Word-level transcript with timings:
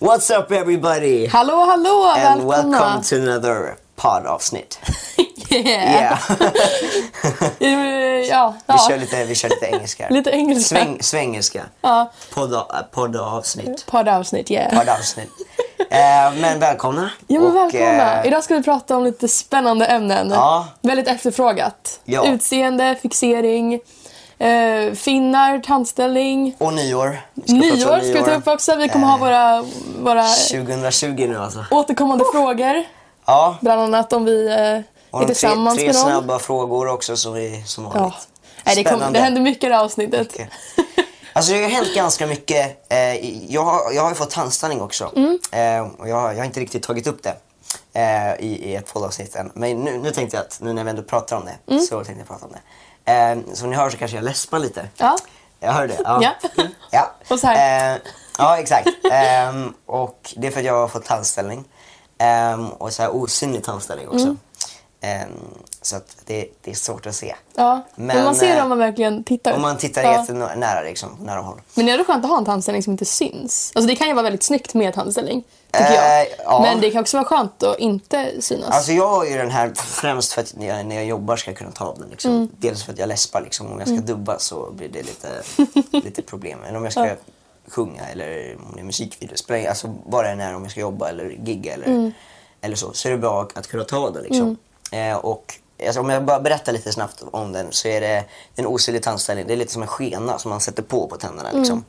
What's 0.00 0.30
up 0.30 0.52
everybody? 0.52 1.26
Hallå, 1.26 1.64
hallå! 1.66 2.04
And 2.16 2.40
välkomna! 2.42 2.78
welcome 2.78 3.02
to 3.02 3.16
another 3.16 3.76
poddavsnitt. 3.96 4.78
yeah. 5.50 5.64
Yeah. 5.94 6.18
ja, 7.58 7.58
Vi, 7.58 8.28
ja. 8.28 8.54
kör 8.88 8.98
lite, 8.98 9.24
vi 9.24 9.34
kör 9.34 9.48
lite 9.48 9.66
engelska. 9.66 10.08
Lite 10.10 10.30
engelska. 10.30 10.74
Sväng, 10.76 11.02
svängelska. 11.02 11.62
Ja. 11.80 12.12
Podda, 12.34 12.86
poddavsnitt. 12.92 13.86
Poddavsnitt, 13.86 14.50
yeah. 14.50 14.78
Poddavsnitt. 14.78 15.30
eh, 15.90 16.40
men 16.40 16.58
välkomna. 16.60 17.10
Ja, 17.26 17.40
men 17.40 17.48
Och, 17.50 17.56
välkomna! 17.56 18.20
eh, 18.22 18.26
Idag 18.26 18.44
ska 18.44 18.54
vi 18.54 18.62
prata 18.62 18.96
om 18.96 19.04
lite 19.04 19.28
spännande 19.28 19.86
ämnen. 19.86 20.30
Ja. 20.30 20.66
Väldigt 20.82 21.08
efterfrågat. 21.08 22.00
Ja. 22.04 22.26
Utseende, 22.26 22.96
fixering, 23.02 23.80
eh, 24.38 24.92
finnar, 24.94 25.58
tandställning. 25.58 26.54
och 26.58 26.72
nyår. 26.74 27.20
Ska 27.44 27.52
Nyår 27.54 27.98
ska 27.98 28.12
vi 28.12 28.22
ta 28.24 28.34
upp 28.34 28.48
också. 28.48 28.76
Vi 28.76 28.88
kommer 28.88 29.06
ha 29.06 29.14
Eh, 29.14 29.20
våra, 29.20 29.64
våra 30.02 30.24
2020 30.28 31.26
nu 31.28 31.38
alltså. 31.38 31.64
återkommande 31.70 32.24
frågor. 32.32 32.84
Ja. 33.26 33.56
Bland 33.60 33.80
annat 33.80 34.12
om 34.12 34.24
vi 34.24 34.46
eh, 34.48 34.54
är 34.54 34.84
de 35.10 35.18
tre, 35.18 35.26
tillsammans 35.26 35.76
tre 35.78 35.86
med 35.86 35.94
någon. 35.94 36.04
snabba 36.04 36.38
frågor 36.38 36.88
också 36.88 37.16
som, 37.16 37.32
vi, 37.34 37.62
som 37.66 37.84
vanligt. 37.84 38.02
Ja. 38.02 38.12
Nej, 38.64 38.76
det, 38.76 38.84
kom, 38.84 39.12
det 39.12 39.18
händer 39.20 39.40
mycket 39.40 39.64
i 39.64 39.68
det 39.68 39.74
här 39.74 39.84
avsnittet. 39.84 40.36
Alltså 41.32 41.52
det 41.52 41.62
har 41.62 41.68
hänt 41.70 41.94
ganska 41.94 42.26
mycket. 42.26 42.92
Eh, 42.92 43.14
jag, 43.52 43.64
har, 43.64 43.92
jag 43.92 44.02
har 44.02 44.08
ju 44.08 44.14
fått 44.14 44.30
tandställning 44.30 44.80
också. 44.80 45.12
Mm. 45.16 45.38
Eh, 45.52 46.00
och 46.00 46.08
jag, 46.08 46.16
har- 46.20 46.32
jag 46.32 46.38
har 46.38 46.44
inte 46.44 46.60
riktigt 46.60 46.82
tagit 46.82 47.06
upp 47.06 47.22
det 47.22 47.34
eh, 48.00 48.34
i, 48.46 48.70
i 48.70 48.74
ett 48.76 48.92
poddavsnitt 48.92 49.36
än. 49.36 49.50
Men 49.54 49.84
nu, 49.84 49.98
nu 49.98 50.10
tänkte 50.10 50.36
jag 50.36 50.44
att, 50.46 50.58
nu 50.60 50.72
när 50.72 50.84
vi 50.84 50.90
ändå 50.90 51.02
pratar 51.02 51.36
om 51.36 51.44
det, 51.44 51.72
Mm. 51.72 51.82
så 51.86 51.94
tänkte 52.04 52.14
jag 52.20 52.28
prata 52.28 52.44
om 52.46 52.52
det. 52.52 52.58
Eh, 53.08 53.38
som 53.54 53.70
ni 53.70 53.76
hör 53.76 53.90
så 53.90 53.96
kanske 53.96 54.16
jag 54.16 54.24
läspar 54.24 54.58
lite. 54.58 54.88
Ja. 54.96 55.16
Jag 55.60 55.72
hör 55.72 55.88
det? 55.88 56.00
Ja. 56.04 56.22
Ja. 56.22 56.32
Ja. 56.90 57.14
Och 57.28 57.38
så 57.40 57.46
här. 57.46 57.94
Eh, 57.94 58.00
ja, 58.38 58.58
exakt. 58.58 58.88
Ehm, 59.12 59.74
och 59.86 60.34
det 60.36 60.46
är 60.46 60.50
för 60.50 60.60
att 60.60 60.66
jag 60.66 60.74
har 60.74 60.88
fått 60.88 61.04
tandställning. 61.04 61.64
Ehm, 62.18 62.68
och 62.68 62.92
så 62.92 63.02
här 63.02 63.14
osynlig 63.16 63.64
tandställning 63.64 64.08
också. 64.08 64.24
Mm. 64.24 64.38
Ehm, 65.00 65.28
så 65.82 65.96
att 65.96 66.16
det, 66.26 66.48
det 66.62 66.70
är 66.70 66.74
svårt 66.74 67.06
att 67.06 67.14
se. 67.14 67.34
Ja. 67.54 67.82
Men, 67.94 68.06
Men, 68.06 68.24
man 68.24 68.34
ser 68.34 68.46
det 68.48 68.56
eh, 68.56 68.62
om 68.62 68.68
man 68.68 68.78
verkligen 68.78 69.24
tittar. 69.24 69.52
Om 69.52 69.62
man 69.62 69.76
tittar 69.76 70.02
Ja. 70.02 70.20
jättenära, 70.20 70.82
liksom, 70.82 71.16
nära 71.22 71.40
håll. 71.40 71.60
Men 71.74 71.86
det 71.86 71.92
är 71.92 71.94
ändå 71.94 72.04
skönt 72.04 72.24
att 72.24 72.30
ha 72.30 72.38
en 72.38 72.44
tandställning 72.44 72.82
som 72.82 72.90
inte 72.92 73.04
syns. 73.04 73.72
Alltså 73.74 73.88
det 73.88 73.96
kan 73.96 74.08
ju 74.08 74.12
vara 74.14 74.22
väldigt 74.22 74.42
snyggt 74.42 74.74
med 74.74 74.94
tandställning. 74.94 75.42
Tycker 75.70 75.86
Eh, 75.92 75.94
jag. 75.94 76.26
ja. 76.44 76.60
Men 76.62 76.80
det 76.80 76.90
kan 76.90 77.00
också 77.00 77.16
vara 77.16 77.26
skönt 77.26 77.62
att 77.62 77.78
inte 77.78 78.42
synas. 78.42 78.70
Alltså 78.70 78.92
jag 78.92 79.08
har 79.08 79.24
ju 79.24 79.38
den 79.38 79.50
här 79.50 79.72
främst 79.76 80.32
för 80.32 80.40
att 80.42 80.54
när 80.56 80.66
jag, 80.66 80.86
när 80.86 80.96
jag 80.96 81.04
jobbar 81.04 81.36
ska 81.36 81.50
jag 81.50 81.58
kunna 81.58 81.70
ta 81.70 81.84
av 81.84 81.98
den. 81.98 82.08
Liksom. 82.10 82.30
Mm. 82.34 82.48
Dels 82.58 82.82
för 82.84 82.92
att 82.92 82.98
jag 82.98 83.08
läspar. 83.08 83.40
Liksom. 83.40 83.72
Om 83.72 83.78
jag 83.78 83.88
ska 83.88 83.96
dubba 83.96 84.38
så 84.38 84.70
blir 84.70 84.88
det 84.88 85.02
lite, 85.02 85.28
lite 86.06 86.22
problem. 86.22 86.58
Eller 86.68 86.76
om 86.78 86.84
jag 86.84 86.92
ska 86.92 87.06
Ja. 87.06 87.14
sjunga 87.68 88.08
eller 88.08 88.56
om 88.66 88.72
det 88.74 88.80
är 88.80 88.84
musikvideo. 88.84 89.36
Ingen- 89.56 89.68
Alltså 89.68 89.94
vad 90.06 90.24
det 90.24 90.28
än 90.30 90.40
är 90.40 90.54
om 90.54 90.62
jag 90.62 90.70
ska 90.70 90.80
jobba 90.80 91.08
eller 91.08 91.24
gigga 91.44 91.74
eller, 91.74 91.86
Mm. 91.86 92.12
eller 92.60 92.76
så. 92.76 92.92
Så 92.92 93.08
är 93.08 93.12
det 93.12 93.18
bra 93.18 93.48
att 93.54 93.66
kunna 93.66 93.84
ta 93.84 93.96
av 93.96 94.12
den. 94.12 94.22
Liksom. 94.22 94.56
Eh, 94.92 95.16
och, 95.16 95.54
alltså, 95.86 96.00
om 96.00 96.10
jag 96.10 96.24
bara 96.24 96.40
berättar 96.40 96.72
lite 96.72 96.92
snabbt 96.92 97.22
om 97.32 97.52
den 97.52 97.66
så 97.72 97.88
är 97.88 98.00
det 98.00 98.24
en 98.54 98.66
osynlig 98.66 99.02
tandställning. 99.02 99.46
Det 99.46 99.52
är 99.52 99.56
lite 99.56 99.72
som 99.72 99.82
en 99.82 99.88
skena 99.88 100.38
som 100.38 100.48
man 100.50 100.60
sätter 100.60 100.82
på 100.82 101.08
på 101.08 101.16
tänderna. 101.16 101.52
Liksom. 101.52 101.84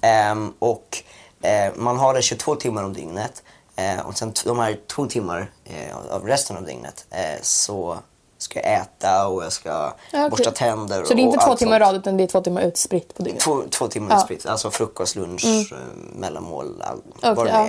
Ehm, 0.00 0.52
och 0.58 1.02
eh, 1.42 1.72
man 1.76 1.98
har 1.98 2.14
det 2.14 2.22
22 2.22 2.54
timmar 2.54 2.82
om 2.84 2.92
dygnet. 2.92 3.42
Eh, 3.76 4.00
och 4.06 4.18
sen 4.18 4.32
de 4.44 4.58
här 4.58 4.78
två 4.94 5.06
timmar 5.06 5.50
eh, 5.64 5.96
av- 6.14 6.26
resten 6.26 6.56
av 6.56 6.64
dygnet 6.64 7.06
eh, 7.10 7.42
så 7.42 7.98
ska 8.38 8.60
jag 8.62 8.72
äta 8.80 9.28
och 9.28 9.44
jag 9.44 9.52
ska 9.52 9.92
okej. 10.08 10.30
borsta 10.30 10.50
tänder. 10.50 11.04
Så 11.04 11.14
det 11.14 11.20
är 11.20 11.24
inte 11.24 11.44
två 11.46 11.56
timmar 11.56 11.76
i 11.76 11.78
rad 11.84 11.96
utan 11.96 12.16
det 12.16 12.22
är 12.22 12.28
två 12.28 12.40
timmar 12.40 12.62
utspritt 12.62 13.14
på 13.14 13.22
dygnet? 13.22 13.42
Två, 13.42 13.62
två 13.70 13.88
timmar 13.88 14.08
Ja. 14.10 14.12
Mm. 14.14 14.18
utspritt. 14.20 14.46
Alltså 14.46 14.70
frukost, 14.70 15.16
lunch, 15.16 15.44
eh, 15.44 15.78
mellanmål, 16.14 16.82
all, 16.82 17.00
vad 17.22 17.38
Okej, 17.38 17.52
det 17.52 17.58
ja. 17.58 17.68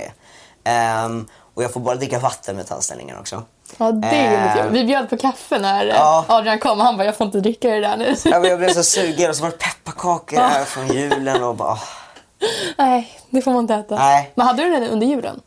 är. 0.64 1.06
Ehm, 1.06 1.28
och 1.54 1.64
jag 1.64 1.74
får 1.74 1.80
bara 1.80 1.96
dricka 1.96 2.20
vatten 2.20 2.56
med 2.56 2.68
tandställningen 2.68 3.18
också. 3.18 3.44
Ja, 3.78 3.92
det 3.92 4.08
är 4.08 4.32
lite 4.32 4.60
Ehm, 4.60 4.66
jobbigt. 4.66 4.82
Vi 4.82 4.86
bjöd 4.86 5.10
på 5.10 5.18
kaffe 5.18 5.60
när 5.60 5.86
eh, 5.88 5.94
Ja. 5.96 6.26
Adrian 6.28 6.60
kom 6.60 6.80
och 6.80 6.86
han 6.86 6.98
bara 6.98 7.06
“jag 7.06 7.18
får 7.18 7.26
inte 7.28 7.40
dricka 7.40 7.70
det 7.70 7.80
där 7.80 7.98
nu”. 7.98 8.16
Ja, 8.26 8.40
men 8.40 8.50
jag 8.50 8.60
blev 8.60 8.74
så 8.74 8.84
sugen 8.84 9.30
och 9.30 9.36
så 9.36 9.44
var 9.44 9.50
det 9.50 9.58
pepparkakor 9.58 10.40
Ja. 10.40 10.48
här 10.48 10.66
från 10.66 10.88
julen 10.88 11.44
och 11.44 11.56
bara... 11.56 11.70
ah. 11.72 11.80
Nej, 12.78 13.20
det 13.30 13.42
får 13.42 13.52
man 13.52 13.60
inte 13.60 13.74
äta. 13.76 13.96
Nej. 13.96 14.32
Men 14.36 14.48
hade 14.48 14.64
du 14.64 14.70
den 14.70 14.84
under 14.84 15.08
julen? 15.08 15.42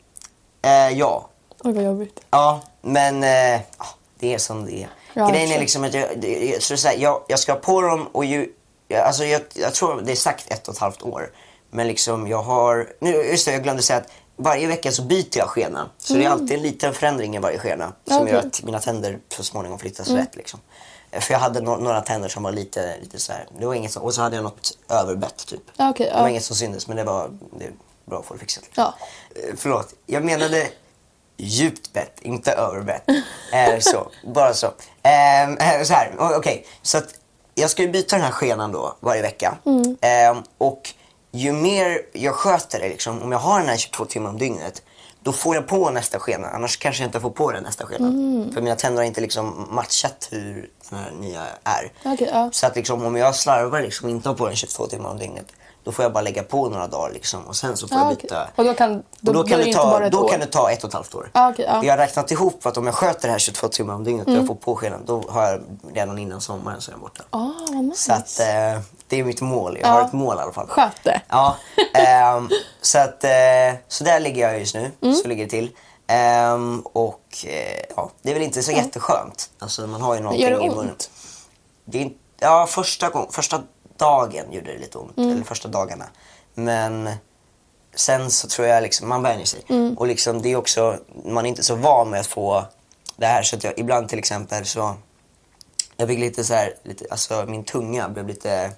Eh, 0.63 0.99
ja, 0.99 1.29
Oj 1.65 1.73
vad 1.73 1.85
jobbigt. 1.85 2.21
Ja, 2.31 2.61
men 2.81 3.23
eh, 3.25 3.31
ja, 3.79 3.87
det 4.19 4.35
är 4.35 4.39
som 4.39 4.67
det 4.67 4.83
är. 4.83 4.89
Ja, 5.15 5.29
Grejen 5.29 5.51
är 5.53 5.59
liksom 5.61 5.85
att 5.85 5.95
jag, 5.95 6.07
så 6.63 6.77
så 6.77 6.89
här, 6.89 6.97
jag, 6.99 7.23
jag 7.29 7.39
ska 7.39 7.53
ha 7.53 7.59
på 7.61 7.81
dem 7.81 8.07
och 8.13 8.25
ju, 8.25 8.49
jag, 8.89 9.01
alltså 9.07 9.25
jag, 9.25 9.43
jag 9.55 9.75
tror 9.75 10.01
det 10.03 10.13
är 10.13 10.17
sagt 10.17 10.53
ett 10.53 10.69
och 10.69 10.75
ett 10.75 10.81
halvt 10.81 11.03
år. 11.03 11.31
Men 11.71 11.87
liksom 11.89 12.29
jag 12.29 12.43
har, 12.43 12.89
nu, 13.01 13.11
just 13.11 13.47
det 13.47 13.53
jag 13.53 13.63
glömde 13.63 13.83
säga 13.83 13.99
att 13.99 14.13
varje 14.37 14.67
vecka 14.67 14.93
så 14.93 15.03
byter 15.03 15.39
jag 15.39 15.49
skena. 15.49 15.91
Så 15.99 16.15
det 16.15 16.25
är 16.25 16.29
alltid 16.29 16.53
en 16.53 16.63
liten 16.63 16.95
förändring 16.95 17.37
i 17.37 17.39
varje 17.39 17.59
skena 17.59 17.93
som 18.07 18.13
Mm. 18.17 18.23
Okej. 18.23 18.35
gör 18.35 18.41
att 18.47 18.63
mina 18.63 18.81
tänder 18.81 19.19
så 19.29 19.45
småningom 19.45 19.79
flyttas 19.79 20.09
rätt. 20.09 20.37
Liksom. 20.37 20.61
Eh, 21.11 21.21
För 21.21 21.33
jag 21.35 21.39
hade 21.41 21.61
no 21.61 21.77
några 21.77 22.01
tänder 22.01 22.29
som 22.29 22.43
var 22.43 22.53
lite, 22.53 22.97
lite 23.01 23.19
så 23.19 23.33
här, 23.33 23.47
det 23.59 23.67
var 23.67 23.75
inget 23.75 23.93
som, 23.93 24.03
och 24.03 24.15
så 24.15 24.23
hade 24.23 24.37
jag 24.37 24.43
något 24.43 24.79
överbett 24.89 25.47
typ. 25.47 25.61
Okej, 25.79 26.07
Det 26.07 26.13
var 26.15 26.21
ja. 26.21 26.29
inget 26.29 26.45
som 26.45 26.57
syntes 26.57 26.87
men 26.89 26.97
det 26.97 27.05
var 27.05 27.31
det 27.59 27.65
är 27.65 27.73
bra 28.05 28.19
att 28.19 28.27
få 28.27 28.35
det 28.35 28.41
fixat. 28.41 28.65
Liksom. 28.65 28.85
Ja. 28.85 28.95
Eh, 29.49 29.55
Förlåt, 29.57 29.95
jag 30.07 30.25
menade 30.25 30.69
djupt 31.37 31.93
bett, 31.93 32.19
inte 32.23 32.53
överbett. 32.53 33.03
Eh, 33.53 33.79
så, 33.81 34.11
bara 34.35 34.55
så. 34.55 34.67
Ehm, 35.03 35.57
Eh, 35.59 35.83
så 35.83 35.93
här, 35.95 36.15
okej. 36.19 36.67
Så 36.83 36.99
att 36.99 37.09
jag 37.55 37.71
ska 37.71 37.83
ju 37.83 37.89
byta 37.89 38.17
den 38.17 38.25
här 38.25 38.33
skenan 38.33 38.73
då 38.73 38.97
varje 39.01 39.23
vecka. 39.23 39.59
Ehm, 40.01 40.43
och 40.59 40.91
ju 41.33 41.53
mer 41.53 42.01
jag 42.13 42.35
sköter 42.35 42.81
det, 42.81 42.89
liksom, 42.89 43.23
om 43.23 43.33
jag 43.33 43.39
har 43.39 43.61
den 43.61 43.69
här 43.69 43.77
22 43.77 44.05
timmar 44.05 44.31
om 44.31 44.39
dygnet, 44.39 44.83
då 45.23 45.33
får 45.33 45.55
jag 45.55 45.67
på 45.69 45.91
nästa 45.91 46.19
skena. 46.19 46.49
Annars 46.49 46.77
kanske 46.77 47.03
jag 47.03 47.09
inte 47.09 47.21
får 47.21 47.31
på 47.31 47.53
den 47.53 47.63
nästa 47.63 47.87
skena. 47.87 48.07
För 48.55 48.61
mina 48.63 48.77
tänder 48.77 49.03
har 49.03 49.07
inte 49.07 49.21
liksom 49.21 49.69
matchat 49.71 50.29
hur 50.31 50.71
den 50.91 50.99
här 50.99 51.11
nya 51.11 51.43
är. 51.65 51.93
Okej, 52.05 52.29
ja. 52.33 52.51
Så 52.53 52.67
att 52.67 52.77
liksom, 52.77 53.07
om 53.07 53.17
jag 53.17 53.35
slarvar 53.35 53.83
liksom, 53.83 54.05
och 54.05 54.11
inte 54.11 54.29
har 54.29 54.37
på 54.37 54.47
den 54.47 54.57
22 54.57 54.87
timmar 54.87 55.11
om 55.11 55.19
dygnet, 55.19 55.47
då 55.85 55.93
får 55.93 56.03
jag 56.03 56.13
bara 56.13 56.21
lägga 56.23 56.43
på 56.43 56.69
några 56.69 56.87
dagar 56.87 57.13
liksom, 57.13 57.45
och 57.47 57.57
sen 57.57 57.77
så 57.77 57.89
får 57.89 57.99
Ja, 57.99 58.09
jag 58.09 58.17
byta. 58.19 58.49
Och 58.57 58.65
då 58.65 58.75
kan- 58.75 59.03
då- 59.21 59.33
då 59.33 59.45
kan, 59.45 59.59
det 59.59 59.65
det 59.65 59.73
ta, 59.73 60.03
ett 60.05 60.13
då 60.13 60.29
kan 60.29 60.41
det 60.41 60.47
ta 60.47 60.71
ett 60.71 60.85
och 60.85 60.89
ett 60.89 60.95
halvt 60.95 61.15
år. 61.15 61.31
Ja, 61.33 61.51
okej, 61.51 61.65
ja. 61.69 61.85
Jag 61.85 61.93
har 61.93 61.99
räknat 61.99 62.31
ihop 62.31 62.67
att 62.67 62.77
om 62.77 62.87
jag 62.87 62.95
sköter 62.95 63.29
det 63.29 63.33
här 63.33 63.39
22 63.39 63.69
timmar 63.69 63.95
om 63.95 64.05
dygnet 64.05 64.27
Mm. 64.27 64.39
och 64.39 64.43
jag 64.43 64.47
får 64.49 64.55
på 64.55 64.77
skenan, 64.77 65.01
då 65.07 65.25
har 65.29 65.43
jag 65.49 65.61
redan 65.95 66.19
innan 66.19 66.41
sommaren 66.41 66.81
så 66.81 66.91
är 66.91 66.93
jag 66.93 67.01
borta. 67.01 67.23
Ah, 67.31 67.71
nice. 67.71 68.03
Så 68.03 68.13
att 68.13 68.41
eh, 68.41 68.81
det 69.09 69.21
är 69.21 69.25
mitt 69.25 69.41
mål. 69.41 69.79
Jag 69.81 69.89
Ja. 69.89 69.93
har 69.93 70.03
ett 70.05 70.13
mål 70.13 70.37
i 70.37 70.41
alla 70.41 70.53
fall. 70.53 70.67
Sköt 70.69 71.05
det. 71.05 71.21
Ja, 71.29 71.57
ehm, 71.95 72.49
så 72.81 72.99
att 72.99 73.25
eh, 73.25 73.31
så 73.89 74.05
där 74.05 74.21
ligger 74.21 74.49
jag 74.51 74.59
just 74.61 74.75
nu. 74.75 74.91
Mm. 75.03 75.15
Så 75.15 75.29
ligger 75.29 75.45
det 75.45 75.51
till. 75.51 75.71
Ehm, 76.07 76.81
och 76.81 77.45
eh, 77.47 77.85
ja, 77.97 78.11
det 78.23 78.31
är 78.31 78.35
väl 78.35 78.43
inte 78.43 78.63
så 78.63 78.73
jätteskönt. 78.73 79.51
Alltså 79.59 79.87
man 79.87 80.01
har 80.03 80.15
ju 80.15 80.21
någonting 80.21 80.43
Gör 80.49 80.59
det 80.59 80.65
i 80.67 80.69
munnen. 80.71 80.91
ont? 80.91 81.11
Det 81.85 81.99
är, 81.99 82.03
inte- 82.03 82.17
ja, 82.41 82.67
första, 82.67 83.09
gång, 83.09 83.27
första 83.31 83.61
dagen 84.03 84.53
gjorde 84.53 84.73
det 84.73 84.79
lite 84.79 84.99
ont. 84.99 85.19
Mm. 85.19 85.31
Eller 85.31 85.45
första 85.45 85.69
dagarna. 85.69 86.05
Men 86.55 87.11
sen 87.95 88.31
så 88.31 88.49
tror 88.49 88.69
jag 88.69 88.83
liksom, 88.83 89.09
man 89.09 89.23
vänjer 89.23 89.47
sig. 89.47 89.61
Mm. 89.69 89.99
Och 89.99 90.07
liksom 90.07 90.43
det 90.43 90.53
är 90.53 90.57
också, 90.57 90.99
man 91.25 91.45
är 91.45 91.49
inte 91.49 91.63
så 91.63 91.75
van 91.75 92.11
med 92.11 92.21
att 92.21 92.27
få 92.27 92.65
det 93.17 93.27
här. 93.27 93.43
Så 93.43 93.57
att 93.57 93.65
jag, 93.65 93.79
ibland 93.79 94.09
till 94.09 94.19
exempel 94.19 94.67
så, 94.67 94.95
jag 95.97 96.09
fick 96.09 96.19
lite 96.19 96.45
så 96.45 96.55
här, 96.55 96.75
lite, 96.83 97.05
alltså 97.11 97.45
min 97.49 97.65
tunga 97.65 98.09
blev 98.09 98.29
lite 98.29 98.73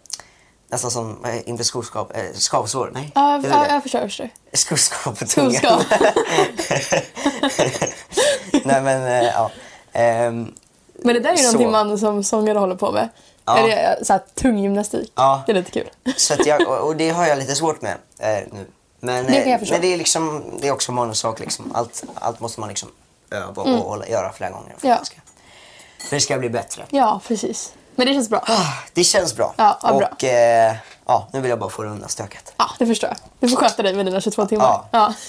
Nästan 0.69 0.91
som, 0.91 1.27
inte 1.45 1.65
skoskav, 1.65 2.13
eh, 2.15 2.33
skavsår, 2.33 2.91
nej. 2.95 3.13
Ja, 3.15 3.39
det 3.43 3.49
är 3.49 3.51
ja, 3.51 3.59
väl 3.59 3.69
det. 3.69 3.75
jag 3.75 3.83
förstår. 3.83 4.01
Jag 4.01 4.11
förstår. 4.11 4.31
Skoskav 4.53 5.19
på 5.19 5.27
tungan. 5.27 5.81
Nej 8.65 8.83
men, 8.83 9.03
eh, 9.03 9.25
ja. 9.25 9.51
Ehm, 9.93 10.55
Men 10.95 11.15
det 11.15 11.21
där 11.21 11.31
är 11.31 11.37
ju 11.37 11.43
Så. 11.43 11.45
någonting 11.45 11.71
man 11.71 11.99
som 11.99 12.25
sångare 12.25 12.59
håller 12.59 12.77
på 12.77 12.93
med. 12.93 13.09
Ja. 13.45 13.59
Eller 13.59 14.05
så 14.05 14.13
här, 14.13 14.23
tung 14.35 14.59
gymnastik. 14.59 15.13
Ja. 15.15 15.43
Det 15.47 15.53
är 15.53 15.57
lite 15.57 15.71
kul. 15.71 15.91
Så 16.17 16.35
jag, 16.47 16.69
och 16.69 16.87
och 16.87 16.97
det 16.97 17.11
har 17.11 17.27
jag 17.27 17.39
lite 17.39 17.55
svårt 17.55 17.83
med 17.83 17.95
eh, 18.19 18.29
nu. 18.53 18.67
Men, 19.01 19.27
Det 19.27 19.53
eh, 19.53 19.61
men 19.71 19.81
det 19.81 19.87
är 19.93 19.97
liksom, 19.97 20.45
det 20.61 20.69
är 20.69 20.73
också 20.73 20.93
manussak 20.93 21.41
liksom. 21.41 21.73
Allt, 21.75 22.03
allt 22.15 22.41
måste 22.41 22.61
man 22.61 22.69
liksom 22.69 22.89
öva 23.31 23.63
och 23.63 23.69
hålla, 23.71 24.07
göra 24.09 24.33
flera 24.33 24.51
gånger. 24.51 24.75
För, 24.79 24.87
Mm. 24.87 24.97
Ja. 24.97 24.99
det 25.01 25.07
ska, 25.07 25.17
för 26.09 26.17
det 26.17 26.21
ska 26.21 26.39
bli 26.39 26.51
bättre. 26.51 26.85
Ja, 26.91 27.21
precis. 27.29 27.73
Men 27.97 28.07
det 28.07 28.13
känns 28.13 28.29
bra. 28.29 28.45
Ah, 28.47 28.73
Det 28.93 29.05
känns 29.05 29.37
bra. 29.37 29.55
Ja, 29.57 29.79
vad 29.83 29.97
bra. 29.97 30.09
och 30.13 30.25
eh, 30.25 30.75
ja, 31.07 31.29
nu 31.33 31.41
vill 31.41 31.51
jag 31.51 31.59
bara 31.59 31.71
få 31.71 31.83
det 31.83 31.89
undan 31.89 32.09
stökat. 32.09 32.53
Ja, 32.57 32.71
det 32.79 32.87
förstår 32.87 33.09
jag. 33.11 33.17
Du 33.41 33.49
får 33.49 33.57
sköta 33.57 33.83
dig 33.83 33.95
med 33.95 34.07
dina 34.07 34.21
22 34.21 34.47
timmar. 34.47 34.65
Ja. 34.65 34.85
Ja. 34.91 35.15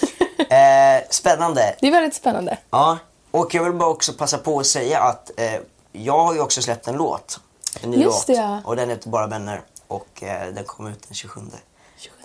Eh, 0.56 1.02
spännande. 1.10 1.74
Det 1.80 1.86
är 1.86 1.90
väldigt 1.90 2.14
spännande. 2.14 2.58
Ja, 2.70 2.98
och 3.30 3.54
jag 3.54 3.64
vill 3.64 3.72
bara 3.72 3.88
också 3.88 4.12
passa 4.12 4.38
på 4.38 4.58
att 4.60 4.66
säga 4.66 5.00
att 5.00 5.30
eh, 5.36 5.52
jag 5.92 6.18
har 6.24 6.34
ju 6.34 6.40
också 6.40 6.62
släppt 6.62 6.86
en 6.88 6.94
låt. 6.96 7.40
En 7.82 7.90
ny 7.90 7.96
Just 7.96 8.28
låt. 8.28 8.36
det, 8.36 8.42
ja. 8.42 8.60
Och 8.64 8.76
den 8.76 8.90
heter 8.90 9.08
Bara 9.10 9.26
vänner. 9.26 9.60
Och 9.88 10.22
eh, 10.22 10.46
den 10.54 10.64
kom 10.64 10.86
ut 10.86 11.02
den 11.08 11.14
27 11.14 11.40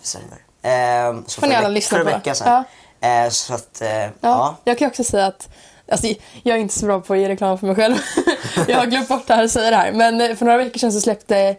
december. 0.02 0.38
Eh, 0.62 1.24
så 1.28 1.42
Får 1.42 1.48
ni 1.48 1.56
alla 1.56 1.68
lyssna 1.68 1.98
för 1.98 2.06
en 2.06 2.12
på. 2.12 2.18
vecka 2.18 2.36
sedan. 2.36 2.64
Eh, 3.02 3.30
så 3.30 3.54
att, 3.54 3.82
eh, 3.82 3.90
ja. 3.90 4.10
Ja. 4.22 4.56
Jag 4.64 4.78
kan 4.78 4.88
också 4.88 5.04
säga 5.04 5.26
att 5.26 5.50
Alltså, 5.92 6.08
jag 6.44 6.58
är 6.58 6.62
inte 6.62 6.74
så 6.80 6.86
bra 6.86 7.02
på 7.02 7.14
att 7.14 7.20
ge 7.20 7.30
reklam 7.30 7.58
för 7.58 7.68
mig 7.68 7.76
själv. 7.76 7.96
jag 8.68 8.78
har 8.78 8.86
glömt 8.86 9.08
bort 9.10 9.28
det 9.28 9.34
här 9.36 9.44
och 9.44 9.52
säga 9.52 9.70
det 9.70 9.76
här. 9.76 9.92
Men 9.92 10.22
eh, 10.22 10.36
för 10.36 10.46
några 10.46 10.58
veckor 10.58 10.80
sedan 10.80 10.92
så 10.92 11.02
släppte, 11.02 11.56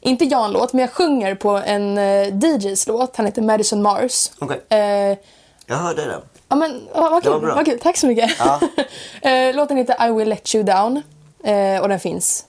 inte 0.00 0.24
jag 0.24 0.44
en 0.44 0.52
låt, 0.52 0.72
men 0.72 0.80
jag 0.80 0.90
sjunger 0.92 1.34
på 1.34 1.50
en 1.50 1.98
eh, 1.98 2.28
DJs 2.38 2.86
låt. 2.86 3.16
Han 3.16 3.26
heter 3.26 3.42
Madison 3.42 3.82
Mars. 3.82 4.30
Okej. 4.38 4.60
Eh, 4.68 5.18
Jag 5.66 5.76
hörde 5.76 6.04
den. 6.04 6.20
Ja 6.48 6.56
men 6.56 6.88
vad, 6.94 7.10
vad 7.10 7.22
Det 7.22 7.30
var 7.30 7.38
kul, 7.38 7.46
bra. 7.46 7.54
vad 7.54 7.66
kul, 7.66 7.78
tack 7.82 7.96
så 7.96 8.06
mycket. 8.06 8.30
Ja. 8.38 8.60
Eh, 9.30 9.54
Låten 9.54 9.76
heter 9.76 10.08
I 10.08 10.12
will 10.12 10.28
let 10.28 10.54
you 10.54 10.64
down 10.64 11.02
eh, 11.44 11.80
och 11.82 11.88
den 11.88 12.00
finns 12.00 12.44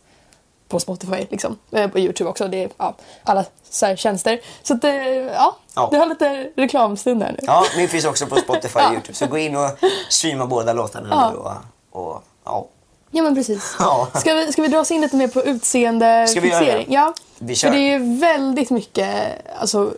på 0.72 0.80
Spotify 0.80 1.28
liksom. 1.30 1.58
Eh, 1.72 1.88
På 1.88 2.00
Youtube 2.00 2.30
också, 2.30 2.48
det 2.48 2.64
är 2.64 2.70
ja, 2.78 2.96
alla 3.24 3.46
så 3.70 3.86
här 3.86 3.96
tjänster. 3.96 4.40
Så 4.64 4.74
att, 4.74 4.84
eh, 4.84 4.92
ja, 5.16 5.56
Ja. 5.76 5.88
du 5.92 5.98
har 5.98 6.06
lite 6.06 6.50
reklamstund 6.56 7.24
här 7.24 7.32
nu. 7.32 7.38
Ja, 7.42 7.64
min 7.78 7.88
finns 7.90 8.06
också 8.06 8.26
på 8.28 8.36
Spotify 8.36 8.80
och. 8.80 8.92
Youtube. 8.94 9.14
Så 9.14 9.28
gå 9.28 9.38
in 9.38 9.56
och 9.56 9.70
streama 10.10 10.46
båda 10.46 10.74
låtarna 10.74 11.08
Ja. 11.12 11.30
nu 11.32 11.38
och, 11.38 12.06
och 12.12 12.24
ja. 12.46 12.68
Ja 13.12 13.24
men 13.24 13.36
precis. 13.36 13.76
Ja. 13.80 14.08
Ska, 14.16 14.34
vi, 14.34 14.52
ska 14.54 14.62
vi 14.62 14.68
dra 14.68 14.80
oss 14.80 14.92
in 14.92 15.02
lite 15.02 15.16
mer 15.16 15.28
på 15.28 15.44
utseende 15.44 16.28
Ska 16.28 16.40
vi 16.42 16.50
göra 16.50 16.60
fixering? 16.60 16.86
det? 16.90 16.94
Ja. 16.94 17.14
Vi 17.40 17.56
För 17.56 17.60
kör. 17.62 17.72
det 17.72 17.78
är 17.78 18.00
ju 18.00 18.18
väldigt 18.20 18.70
mycket 18.70 19.32
alltså, 19.60 19.94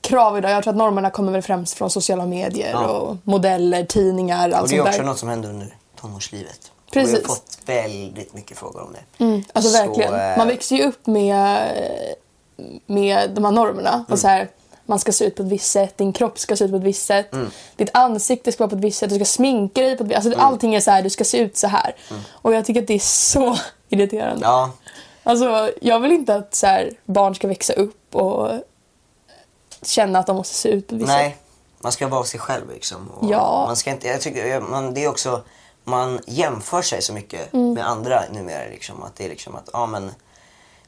krav 0.00 0.38
idag. 0.38 0.50
Jag 0.50 0.62
tror 0.62 0.72
att 0.72 0.78
normerna 0.78 1.10
kommer 1.10 1.32
väl 1.32 1.42
främst 1.42 1.74
från 1.74 1.90
sociala 1.90 2.26
medier 2.26 2.70
Ja. 2.72 2.86
och 2.86 3.16
modeller, 3.24 3.84
tidningar, 3.84 4.50
allt 4.50 4.62
Och 4.62 4.68
det 4.68 4.74
är 4.74 4.78
sånt 4.78 4.88
också 4.88 4.98
där. 5.00 5.06
något 5.06 5.18
som 5.18 5.28
händer 5.28 5.48
under 5.48 5.76
tonårslivet. 6.00 6.71
Och 6.92 6.94
Precis. 6.94 7.14
Vi 7.18 7.22
har 7.22 7.28
fått 7.28 7.58
väldigt 7.66 8.34
mycket 8.34 8.58
frågor 8.58 8.82
om 8.82 8.92
det. 8.92 9.24
Mm, 9.24 9.44
alltså 9.52 9.70
Så, 9.70 9.86
verkligen. 9.86 10.14
eh, 10.14 10.38
Man 10.38 10.46
växer 10.48 10.76
ju 10.76 10.82
upp 10.82 11.06
med, 11.06 11.68
med 12.86 13.30
de 13.30 13.44
här 13.44 13.52
normerna. 13.52 13.92
Mm. 13.92 14.04
Och 14.10 14.18
så 14.18 14.28
här, 14.28 14.48
man 14.86 14.98
ska 14.98 15.12
se 15.12 15.24
ut 15.24 15.36
på 15.36 15.42
ett 15.42 15.48
visst 15.48 15.70
sätt, 15.70 15.98
din 15.98 16.12
kropp 16.12 16.38
ska 16.38 16.56
se 16.56 16.64
ut 16.64 16.70
på 16.70 16.76
ett 16.76 16.82
visst 16.82 17.06
sätt. 17.06 17.32
Mm. 17.32 17.50
Ditt 17.76 17.90
ansikte 17.92 18.52
ska 18.52 18.62
vara 18.64 18.70
på 18.70 18.76
ett 18.76 18.84
visst 18.84 18.98
sätt, 18.98 19.10
du 19.10 19.14
ska 19.16 19.24
sminka 19.24 19.80
dig 19.80 19.96
på 19.96 20.04
ett 20.04 20.10
visst. 20.10 20.26
Alltså, 20.26 20.40
Allting 20.40 20.74
är 20.74 20.80
så 20.80 20.90
här, 20.90 21.02
du 21.02 21.10
ska 21.10 21.24
se 21.24 21.38
ut 21.38 21.56
så 21.56 21.66
här. 21.66 21.96
Och 22.32 22.54
jag 22.54 22.64
tycker 22.64 22.80
att 22.82 22.86
det 22.88 22.94
är 22.94 22.98
så 22.98 23.56
irriterande. 23.88 24.30
Mm. 24.46 24.50
Ja, 24.50 24.70
Alltså, 25.24 25.70
jag 25.80 26.00
vill 26.00 26.12
inte 26.12 26.34
att 26.34 26.54
så 26.54 26.66
här, 26.66 26.90
barn 27.04 27.34
ska 27.34 27.48
växa 27.48 27.72
upp 27.72 28.14
och 28.14 28.50
känna 29.82 30.18
att 30.18 30.26
de 30.26 30.36
måste 30.36 30.54
se 30.54 30.68
ut 30.68 30.88
på 30.88 30.94
ett 30.94 31.00
visst 31.00 31.10
sätt. 31.12 31.18
nej. 31.20 31.36
Man 31.78 31.92
ska 31.92 32.08
vara 32.08 32.24
sig 32.24 32.40
själv 32.40 32.70
liksom. 32.72 33.08
Och 33.10 33.30
Ja. 33.30 33.64
Man 33.66 33.76
ska 33.76 33.90
inte, 33.90 34.08
jag 34.08 34.20
tycker, 34.20 34.60
man, 34.60 34.94
det 34.94 35.04
är 35.04 35.08
också, 35.08 35.42
man 35.84 36.20
jämför 36.26 36.82
sig 36.82 37.02
så 37.02 37.12
mycket 37.12 37.52
Mm. 37.54 37.72
med 37.74 37.88
andra 37.88 38.22
numera. 38.32 38.68
Liksom, 38.68 39.02
att 39.02 39.16
det 39.16 39.24
är 39.24 39.28
liksom 39.28 39.54
att, 39.56 39.70
ja 39.72 39.86
men 39.86 40.10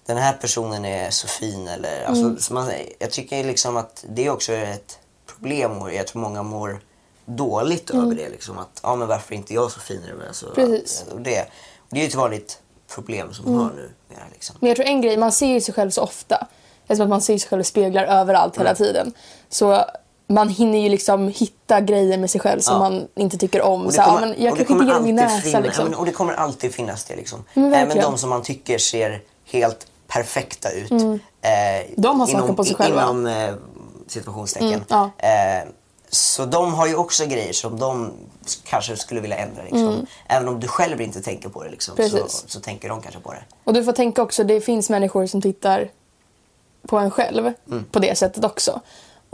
den 0.06 0.16
här 0.16 0.32
personen 0.32 0.84
är 0.84 1.10
så 1.10 1.28
fin 1.28 1.68
eller, 1.68 2.04
alltså, 2.04 2.24
Mm. 2.24 2.38
så 2.38 2.54
man, 2.54 2.72
jag 2.98 3.10
tycker 3.10 3.44
liksom 3.44 3.76
att 3.76 4.04
det 4.08 4.26
är 4.26 4.30
också 4.30 4.52
ett 4.52 4.98
problem 5.26 5.82
och 5.82 5.94
jag 5.94 6.06
tror 6.06 6.22
många 6.22 6.42
mår 6.42 6.80
dåligt 7.26 7.90
över 7.90 8.14
det. 8.14 8.28
Liksom, 8.28 8.58
att, 8.58 8.80
ja 8.82 8.96
men 8.96 9.08
varför 9.08 9.32
är 9.32 9.36
inte 9.36 9.54
jag 9.54 9.70
så? 9.70 9.80
Men 9.88 10.28
Alltså, 10.28 10.46
Mm. 10.56 10.70
Precis. 10.70 11.04
Och 11.12 11.20
det, 11.20 11.46
det 11.90 11.96
är 11.96 12.00
ju 12.00 12.08
ett 12.08 12.14
vanligt 12.14 12.58
problem 12.94 13.34
som 13.34 13.44
vi 13.52 13.58
har 13.58 13.70
nu. 13.76 13.90
Liksom. 14.32 14.56
Men 14.60 14.68
jag 14.68 14.76
tror 14.76 14.86
en 14.86 15.00
grej, 15.00 15.16
man 15.16 15.32
ser 15.32 15.46
ju 15.46 15.60
sig 15.60 15.74
själv 15.74 15.90
så 15.90 16.02
ofta. 16.02 16.46
Det 16.86 16.92
är 16.92 16.96
som 16.96 17.02
att 17.02 17.08
man 17.08 17.22
ser 17.22 17.38
sig 17.38 17.48
själv 17.48 17.60
i 17.60 17.64
speglar 17.64 18.04
överallt 18.04 18.56
Mm. 18.56 18.66
hela 18.66 18.76
tiden. 18.76 19.12
Så 19.48 19.84
man 20.26 20.48
hinner 20.48 20.78
ju 20.78 20.88
liksom 20.88 21.28
hitta 21.28 21.80
grejer 21.80 22.18
med 22.18 22.30
sig 22.30 22.40
själv 22.40 22.60
som 22.60 22.74
Ja. 22.74 22.78
man 22.78 23.08
inte 23.14 23.38
tycker 23.38 23.62
om. 23.62 23.90
Så, 23.92 24.00
ja, 24.00 24.18
men 24.20 24.28
jag 24.28 24.36
kanske 24.38 24.48
inte 24.60 24.64
kommer 24.64 24.84
gillar 24.84 25.00
min 25.00 25.14
näsa 25.16 25.40
finna- 25.40 25.60
liksom. 25.60 25.84
men- 25.84 25.94
Och 25.94 26.06
det 26.06 26.12
kommer 26.12 26.32
alltid 26.34 26.74
finnas 26.74 27.04
det 27.04 27.16
liksom. 27.16 27.44
Men 27.54 27.74
Även 27.74 27.96
de 28.00 28.18
som 28.18 28.30
man 28.30 28.42
tycker 28.42 28.78
ser 28.78 29.22
helt 29.44 29.86
perfekta 30.08 30.70
ut. 30.70 30.90
Eh, 30.92 30.96
Mm. 31.02 31.18
De 31.96 32.20
har 32.20 32.26
saker 32.26 32.52
på 32.52 32.64
sig 32.64 32.76
själva. 32.76 33.02
Inom 33.02 33.26
eh, 33.26 33.54
situationstecken. 34.06 34.68
Mm, 34.72 34.82
ja. 34.88 35.10
eh, 35.18 35.68
så 36.08 36.44
de 36.44 36.74
har 36.74 36.86
ju 36.86 36.96
också 36.96 37.26
grejer 37.26 37.52
som 37.52 37.78
de 37.78 38.12
kanske 38.64 38.96
skulle 38.96 39.20
vilja 39.20 39.36
ändra. 39.36 39.62
Liksom. 39.62 40.06
Även 40.28 40.48
om 40.48 40.60
du 40.60 40.68
själv 40.68 41.00
inte 41.00 41.20
tänker 41.22 41.48
på 41.48 41.62
det 41.64 41.70
liksom, 41.70 41.96
så, 41.96 42.02
Mm. 42.16 42.28
Så 42.28 42.60
tänker 42.60 42.88
de 42.88 43.00
kanske 43.02 43.20
på 43.20 43.32
det. 43.32 43.42
Och 43.64 43.74
du 43.74 43.84
får 43.84 43.92
tänka 43.92 44.22
också, 44.22 44.44
det 44.44 44.60
finns 44.60 44.90
människor 44.90 45.26
som 45.26 45.42
tittar 45.42 45.88
på 46.88 46.98
en 46.98 47.10
själv 47.10 47.52
Mm. 47.70 47.84
på 47.90 47.98
det 47.98 48.18
sättet 48.18 48.44
också. 48.44 48.80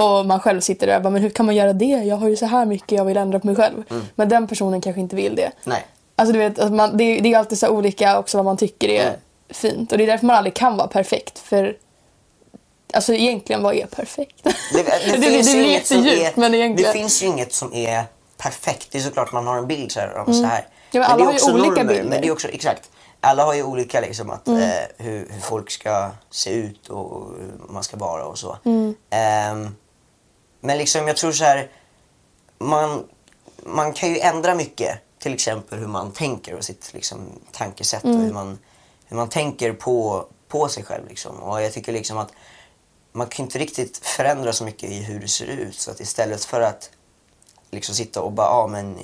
Och 0.05 0.27
man 0.27 0.41
själv 0.41 0.61
sitter 0.61 0.87
där 0.87 0.97
och 0.97 1.03
bara, 1.03 1.11
men 1.11 1.23
hur 1.23 1.31
kan 1.31 1.47
man 1.47 1.55
göra 1.57 1.73
det? 1.73 1.85
Jag 1.85 2.17
har 2.17 2.29
ju 2.29 2.37
så 2.37 2.47
här 2.47 2.65
mycket 2.67 2.93
jag 2.93 3.05
vill 3.05 3.17
ändra 3.17 3.41
på 3.41 3.47
mig 3.47 3.57
själv. 3.57 3.85
Mm. 3.91 4.03
Men 4.15 4.29
den 4.29 4.47
personen 4.47 4.81
kanske 4.81 5.01
inte 5.01 5.17
vill 5.17 5.37
det. 5.37 5.51
Nej. 5.65 5.87
Alltså 6.17 6.33
du 6.33 6.39
vet, 6.39 6.59
att 6.59 6.73
man, 6.73 6.97
det, 6.97 7.05
är- 7.05 7.21
det 7.21 7.33
är 7.35 7.39
alltid 7.39 7.59
så 7.59 7.69
olika 7.69 8.19
också 8.19 8.39
vad 8.39 8.45
man 8.45 8.57
tycker 8.57 8.89
är 8.89 9.03
Mm. 9.07 9.15
fint. 9.51 9.93
Och 9.93 9.99
det 9.99 10.05
är 10.05 10.07
därför 10.07 10.27
man 10.27 10.37
aldrig 10.37 10.55
kan 10.55 10.77
vara 10.77 10.89
perfekt. 10.89 11.39
För 11.39 11.77
alltså 12.95 13.15
egentligen, 13.15 13.63
vad 13.63 13.75
är 13.75 13.87
perfekt? 13.87 14.45
Det, 14.45 14.51
det, 14.73 14.83
det, 15.13 15.17
det, 15.17 15.31
finns 15.31 15.47
det 15.47 15.53
ju 15.59 15.63
blir 15.63 15.73
jättedjupt 15.73 16.37
är, 16.37 16.41
men 16.41 16.55
egentligen. 16.55 16.93
Det 16.93 16.99
finns 16.99 17.23
ju 17.23 17.27
inget 17.27 17.53
som 17.53 17.75
är 17.75 18.05
perfekt. 18.37 18.89
Det 18.93 18.99
är 18.99 19.03
såklart 19.03 19.33
man 19.33 19.47
har 19.47 19.59
en 19.59 19.67
bild 19.67 19.93
så 19.93 20.01
här, 20.01 20.19
om 20.27 20.35
så 20.35 20.45
här. 20.45 20.59
Mm. 20.59 20.71
Ja, 20.91 21.01
men 21.01 21.03
alla 21.03 21.17
det 21.17 21.23
är 21.23 21.41
har 21.43 21.49
ju 21.49 21.55
olika 21.55 21.69
normer, 21.83 21.85
bilder. 21.85 22.05
Men 22.11 22.21
det 22.23 22.29
är 22.29 22.33
också, 22.33 22.49
exakt. 22.49 22.91
Alla 23.21 23.45
har 23.45 23.55
ju 23.55 23.63
olika 23.63 24.01
liksom 24.01 24.31
att, 24.31 24.49
Mm. 24.49 24.63
eh, 24.63 24.69
hur, 24.99 25.19
hur 25.31 25.41
folk 25.41 25.71
ska 25.71 26.11
se 26.31 26.51
ut 26.51 26.89
och 26.89 27.27
hur 27.39 27.73
man 27.73 27.83
ska 27.83 27.97
vara 27.97 28.25
och 28.25 28.39
så. 28.39 28.57
Mm. 28.65 28.95
Ehm, 29.11 29.77
men 30.61 30.79
liksom 30.79 31.07
jag 31.09 31.17
tror 31.17 31.33
så 31.33 31.45
här, 31.45 31.71
man, 32.59 33.05
man 33.67 33.93
kan 33.93 34.09
ju 34.09 34.19
ändra 34.19 34.55
mycket. 34.55 34.99
Till 35.19 35.35
exempel 35.35 35.79
hur 35.79 35.87
man 35.87 36.13
tänker 36.13 36.55
och 36.55 36.65
sitt 36.65 36.91
liksom, 36.95 37.27
tankesätt 37.53 38.05
Mm. 38.05 38.17
och 38.17 38.23
hur 38.25 38.33
man, 38.33 38.59
hur 39.07 39.17
man 39.17 39.29
tänker 39.29 39.73
på, 39.73 40.27
på 40.49 40.69
sig 40.69 40.85
själv. 40.85 41.09
Liksom. 41.09 41.37
Och 41.43 41.63
jag 41.63 41.73
tycker 41.73 41.93
liksom 41.93 42.19
att 42.19 42.33
man 43.13 43.27
kan 43.27 43.45
inte 43.47 43.59
riktigt 43.59 43.99
förändra 43.99 44.53
så 44.53 44.65
mycket 44.65 44.91
i 44.91 45.03
hur 45.03 45.21
det 45.21 45.29
ser 45.29 45.47
ut. 45.47 45.79
Så 45.81 45.91
att 45.91 46.01
istället 46.01 46.45
för 46.45 46.61
att 46.61 46.91
liksom 47.71 47.95
sitta 47.95 48.21
och 48.23 48.33
bara, 48.33 48.47
ja 48.47 48.53
ah, 48.53 48.67
men 48.67 48.99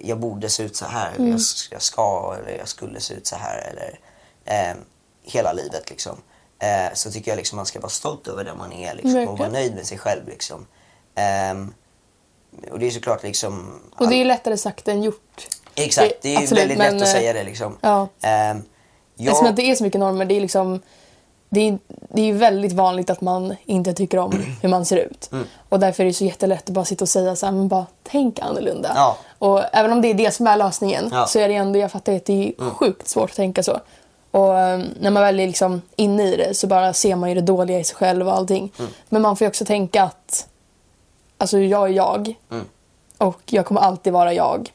jag 0.00 0.18
borde 0.18 0.48
se 0.48 0.62
ut 0.62 0.76
så 0.76 0.84
här, 0.84 1.08
Mm. 1.08 1.20
eller 1.22 1.30
jag, 1.32 1.40
jag 1.70 1.82
ska, 1.82 2.36
eller 2.38 2.58
jag 2.58 2.68
skulle 2.68 3.00
se 3.00 3.14
ut 3.14 3.26
så 3.26 3.36
här. 3.36 3.58
Eller, 3.58 3.98
eh, 4.44 4.76
hela 5.22 5.52
livet 5.52 5.90
liksom. 5.90 6.16
Eh, 6.62 6.92
så 6.94 7.10
tycker 7.10 7.30
jag 7.30 7.36
liksom 7.36 7.56
man 7.56 7.66
ska 7.66 7.80
vara 7.80 7.90
stolt 7.90 8.28
över 8.28 8.44
det 8.44 8.54
man 8.54 8.72
är 8.72 8.94
liksom, 8.94 9.28
och 9.28 9.38
vara 9.38 9.48
nöjd 9.48 9.74
med 9.74 9.86
sig 9.86 9.98
själv. 9.98 10.28
Liksom. 10.28 10.66
Ehm, 11.14 11.74
och 12.70 12.78
det 12.78 12.86
är 12.86 12.90
såklart 12.90 13.22
liksom... 13.22 13.80
Och 13.96 14.08
det 14.08 14.14
är 14.14 14.24
lättare 14.24 14.56
sagt 14.56 14.88
än 14.88 15.02
gjort. 15.02 15.48
Exakt, 15.74 16.12
det 16.22 16.34
är 16.34 16.38
absolut, 16.38 16.62
väldigt 16.62 16.78
men, 16.78 16.94
lätt 16.94 17.02
att 17.02 17.08
eh, 17.08 17.12
säga 17.12 17.32
det 17.32 17.42
liksom. 17.44 17.76
ja. 17.80 18.08
Ehm, 18.22 18.62
jag- 19.16 19.26
Eftersom 19.26 19.46
att 19.46 19.56
det 19.56 19.62
är 19.70 19.74
så 19.74 19.84
mycket 19.84 20.00
normer. 20.00 20.24
Det 20.24 20.34
är, 20.36 20.40
liksom, 20.40 20.80
det 21.48 21.68
är, 21.68 21.78
det 21.88 22.22
är 22.30 22.32
väldigt 22.32 22.72
vanligt 22.72 23.10
att 23.10 23.20
man 23.20 23.56
inte 23.64 23.92
tycker 23.94 24.18
om 24.18 24.44
hur 24.62 24.68
man 24.68 24.84
ser 24.86 24.96
ut. 24.96 25.28
Mm. 25.32 25.46
Och 25.68 25.80
därför 25.80 26.02
är 26.02 26.06
det 26.06 26.14
så 26.14 26.24
jättelätt 26.24 26.62
att 26.68 26.74
bara 26.74 26.84
sitta 26.84 27.04
och 27.04 27.08
säga 27.08 27.36
så 27.36 27.46
här, 27.46 27.52
men 27.52 27.68
bara 27.68 27.86
tänk 28.02 28.38
annorlunda. 28.40 28.92
Ja. 28.94 29.16
Och 29.38 29.62
även 29.72 29.92
om 29.92 30.02
det 30.02 30.08
är 30.08 30.14
det 30.14 30.30
som 30.30 30.46
är 30.46 30.56
lösningen 30.56 31.08
Ja. 31.10 31.16
Mm. 31.16 31.28
så 31.28 31.38
är 31.38 31.48
det 31.48 31.54
ändå, 31.54 31.78
jag 31.78 31.92
fattar 31.92 32.12
att 32.16 32.24
det 32.24 32.48
är 32.58 32.70
sjukt 32.70 33.08
svårt 33.08 33.30
att 33.30 33.36
tänka 33.36 33.62
så. 33.62 33.80
Och 34.32 34.58
eh, 34.58 34.80
när 35.00 35.10
man 35.10 35.22
väl 35.22 35.40
är 35.40 35.46
liksom 35.46 35.82
inne 35.96 36.22
i 36.32 36.36
det 36.36 36.54
så 36.54 36.66
bara 36.66 36.92
ser 36.92 37.16
man 37.16 37.28
ju 37.28 37.34
det 37.34 37.40
dåliga 37.40 37.78
i 37.78 37.84
sig 37.84 37.96
själv 37.96 38.28
och 38.28 38.34
allting. 38.34 38.72
Mm. 38.78 38.90
Men 39.08 39.22
man 39.22 39.36
får 39.36 39.44
ju 39.44 39.48
också 39.48 39.64
tänka 39.64 40.02
att 40.02 40.48
alltså 41.38 41.58
jag 41.58 41.88
är 41.88 41.92
jag. 41.92 42.34
Mm. 42.50 42.64
Och 43.18 43.40
jag 43.46 43.66
kommer 43.66 43.80
alltid 43.80 44.12
vara 44.12 44.32
jag. 44.32 44.72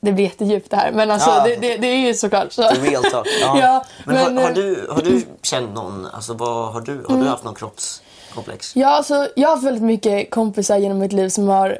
Det 0.00 0.12
blir 0.12 0.24
jättedjupt 0.24 0.70
det 0.70 0.76
här 0.76 0.92
men 0.92 1.10
alltså 1.10 1.30
Ja. 1.30 1.44
det, 1.44 1.56
det, 1.56 1.76
det 1.76 1.86
är 1.86 1.96
ju 1.96 2.14
såklart 2.14 2.52
så. 2.52 2.62
Real 2.62 3.02
talk. 3.04 3.26
Ja. 3.40 3.58
Ja, 3.60 3.84
men 4.04 4.14
men, 4.14 4.36
har, 4.36 4.42
har, 4.42 4.50
eh, 4.50 4.54
du, 4.54 4.86
har 4.90 5.02
du 5.02 5.22
känt 5.42 5.74
någon, 5.74 6.06
alltså 6.06 6.34
vad 6.34 6.72
har 6.72 6.80
du, 6.80 6.92
har 6.96 7.10
Mm. 7.10 7.20
du 7.20 7.28
haft 7.28 7.44
någon 7.44 7.54
kroppskomplex? 7.54 8.76
Ja, 8.76 8.88
alltså, 8.88 9.28
jag 9.36 9.48
har 9.48 9.54
haft 9.54 9.66
väldigt 9.66 9.82
mycket 9.84 10.30
kompisar 10.30 10.76
genom 10.78 10.98
mitt 10.98 11.12
liv 11.12 11.28
som 11.28 11.48
har 11.48 11.78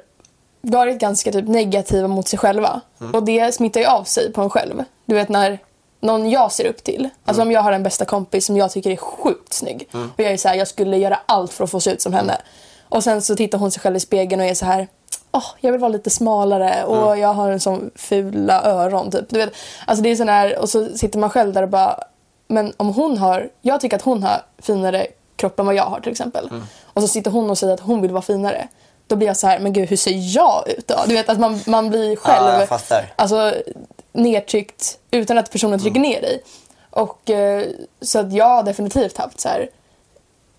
varit 0.60 0.98
ganska 0.98 1.32
typ, 1.32 1.48
negativa 1.48 2.08
mot 2.08 2.28
sig 2.28 2.38
själva. 2.38 2.80
Mm. 3.00 3.14
Och 3.14 3.22
det 3.22 3.54
smittar 3.54 3.80
ju 3.80 3.86
av 3.86 4.04
sig 4.04 4.32
på 4.32 4.42
en 4.42 4.50
själv. 4.50 4.84
Du 5.04 5.14
vet 5.14 5.28
när 5.28 5.58
någon 6.02 6.30
jag 6.30 6.52
ser 6.52 6.64
upp 6.66 6.84
till, 6.84 7.08
alltså 7.24 7.40
Mm. 7.42 7.48
om 7.48 7.52
jag 7.52 7.60
har 7.62 7.72
en 7.72 7.82
bästa 7.82 8.04
kompis 8.04 8.46
som 8.46 8.56
jag 8.56 8.70
tycker 8.72 8.90
är 8.90 8.96
sjukt 8.96 9.52
snygg. 9.52 9.88
Och 9.92 10.20
jag 10.20 10.32
är 10.32 10.36
så 10.36 10.48
här, 10.48 10.54
jag 10.54 10.68
skulle 10.68 10.96
göra 10.96 11.18
allt 11.26 11.52
för 11.52 11.64
att 11.64 11.70
få 11.70 11.80
se 11.80 11.90
ut 11.90 12.02
som 12.02 12.12
henne. 12.12 12.32
Mm. 12.32 12.42
Och 12.88 13.04
sen 13.04 13.22
så 13.22 13.36
tittar 13.36 13.58
hon 13.58 13.70
sig 13.70 13.80
själv 13.82 13.96
i 13.96 14.00
spegeln 14.00 14.40
och 14.40 14.46
är 14.46 14.54
så 14.54 14.64
här, 14.66 14.88
åh, 15.32 15.44
jag 15.60 15.72
vill 15.72 15.80
vara 15.80 15.92
lite 15.92 16.10
smalare 16.10 16.84
och 16.84 17.06
Mm. 17.06 17.20
jag 17.20 17.34
har 17.34 17.50
en 17.50 17.60
sån 17.60 17.90
fula 17.94 18.62
öron 18.64 19.10
typ. 19.10 19.24
Du 19.28 19.38
vet, 19.38 19.52
alltså 19.86 20.02
det 20.02 20.10
är 20.10 20.16
sån 20.16 20.28
här, 20.28 20.58
och 20.58 20.68
så 20.68 20.88
sitter 20.98 21.18
man 21.18 21.30
själv 21.30 21.52
där 21.52 21.62
och 21.62 21.68
bara, 21.68 21.98
men 22.48 22.72
om 22.76 22.88
hon 22.94 23.18
har, 23.18 23.48
jag 23.60 23.80
tycker 23.80 23.96
att 23.96 24.02
hon 24.02 24.22
har 24.22 24.42
finare 24.58 25.06
kropp 25.36 25.60
än 25.60 25.66
vad 25.66 25.74
jag 25.74 25.84
har 25.84 26.00
till 26.00 26.12
exempel. 26.12 26.48
Mm. 26.50 26.62
Och 26.84 27.02
så 27.02 27.08
sitter 27.08 27.30
hon 27.30 27.50
och 27.50 27.58
säger 27.58 27.74
att 27.74 27.80
hon 27.80 28.02
vill 28.02 28.10
vara 28.10 28.22
finare. 28.22 28.68
Då 29.06 29.16
blir 29.16 29.26
jag 29.26 29.36
så 29.36 29.46
här, 29.46 29.58
men 29.58 29.72
gud 29.72 29.88
hur 29.88 29.96
ser 29.96 30.34
jag 30.36 30.68
ut 30.78 30.88
då? 30.88 30.94
Du 31.06 31.14
vet 31.14 31.28
att 31.28 31.38
man, 31.40 31.60
man 31.66 31.90
blir 31.90 32.16
själv 32.16 32.46
Ja, 32.46 32.58
jag 32.58 32.68
fattar. 32.68 33.12
alltså, 33.16 33.54
nedtryckt 34.12 34.98
utan 35.10 35.38
att 35.38 35.50
personen 35.52 35.78
trycker 35.80 35.96
Mm. 36.00 36.10
ner 36.10 36.20
dig. 36.20 36.42
Och 36.90 37.30
eh, 37.30 37.66
så 38.00 38.18
att 38.18 38.32
jag 38.32 38.48
har 38.48 38.62
definitivt 38.62 39.18
haft 39.18 39.40
så 39.40 39.48
här 39.48 39.68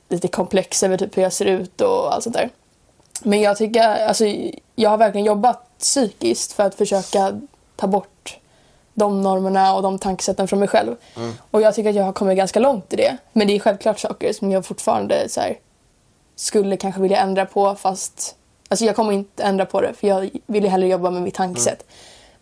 lite 0.10 0.28
komplex 0.28 0.84
över 0.84 0.98
typ 0.98 1.18
hur 1.18 1.24
jag 1.24 1.34
ser 1.34 1.46
ut 1.46 1.82
och 1.82 2.14
allt 2.14 2.24
sånt 2.24 2.36
där. 2.36 2.50
Men 3.24 3.42
jag 3.42 3.58
tycker, 3.58 4.08
alltså 4.08 4.26
jag 4.76 4.90
har 4.90 4.98
verkligen 4.98 5.26
jobbat 5.26 5.78
psykiskt 5.80 6.52
för 6.54 6.64
att 6.64 6.76
försöka 6.76 7.42
ta 7.76 7.88
bort 7.88 8.40
de 8.94 9.22
normerna 9.22 9.76
och 9.76 9.82
de 9.82 10.00
tankesätten 10.00 10.48
från 10.48 10.60
mig 10.60 10.68
själv. 10.68 10.96
Mm. 11.16 11.34
Och 11.52 11.62
jag 11.62 11.76
tycker 11.76 11.90
att 11.90 11.96
jag 11.96 12.04
har 12.04 12.14
kommit 12.14 12.38
ganska 12.38 12.60
långt 12.60 12.94
i 12.94 12.96
det. 12.96 13.18
Men 13.34 13.48
det 13.48 13.56
är 13.56 13.60
självklart 13.60 14.00
saker 14.00 14.34
som 14.34 14.52
jag 14.52 14.66
fortfarande 14.66 15.30
så 15.30 15.42
här, 15.42 15.58
skulle 16.36 16.78
kanske 16.78 17.02
vilja 17.02 17.18
ändra 17.18 17.46
på 17.46 17.76
fast 17.76 18.36
alltså 18.70 18.86
jag 18.86 18.96
kommer 18.96 19.12
inte 19.12 19.44
ändra 19.44 19.66
på 19.66 19.82
det 19.82 19.94
för 19.94 20.08
jag 20.08 20.30
vill 20.46 20.64
ju 20.64 20.70
hellre 20.70 20.88
jobba 20.88 21.10
med 21.10 21.22
mitt 21.22 21.34
tankesätt. 21.36 21.86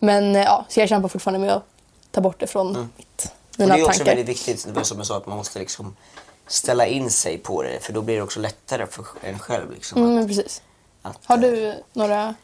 Men 0.03 0.35
eh, 0.35 0.41
ja, 0.43 0.65
så 0.69 0.79
jag 0.79 0.89
kämpar 0.89 1.09
fortfarande 1.09 1.39
med 1.39 1.55
att 1.55 1.63
ta 2.11 2.21
bort 2.21 2.39
det 2.39 2.47
från 2.47 2.89
mitt, 2.97 3.31
Och 3.53 3.59
mina 3.59 3.75
det 3.75 3.81
är 3.81 3.85
också 3.85 3.97
tankar. 3.97 4.05
väldigt 4.15 4.29
viktigt, 4.29 4.65
det 4.67 4.71
var 4.71 4.83
som 4.83 4.97
jag 4.97 5.07
sa, 5.07 5.17
att 5.17 5.25
man 5.25 5.37
måste 5.37 5.59
liksom 5.59 5.95
ställa 6.47 6.85
in 6.87 7.09
sig 7.11 7.37
på 7.37 7.63
det. 7.63 7.79
För 7.83 7.93
då 7.93 8.01
blir 8.01 8.15
det 8.15 8.21
också 8.21 8.39
lättare 8.39 8.87
för 8.87 9.05
en 9.21 9.39
själv. 9.39 9.71
Liksom, 9.71 10.03
Mm, 10.03 10.17
att, 10.21 10.27
precis. 10.27 10.61
Att, 11.01 11.17
Har 11.25 11.37
du 11.37 11.83
några... 11.93 12.35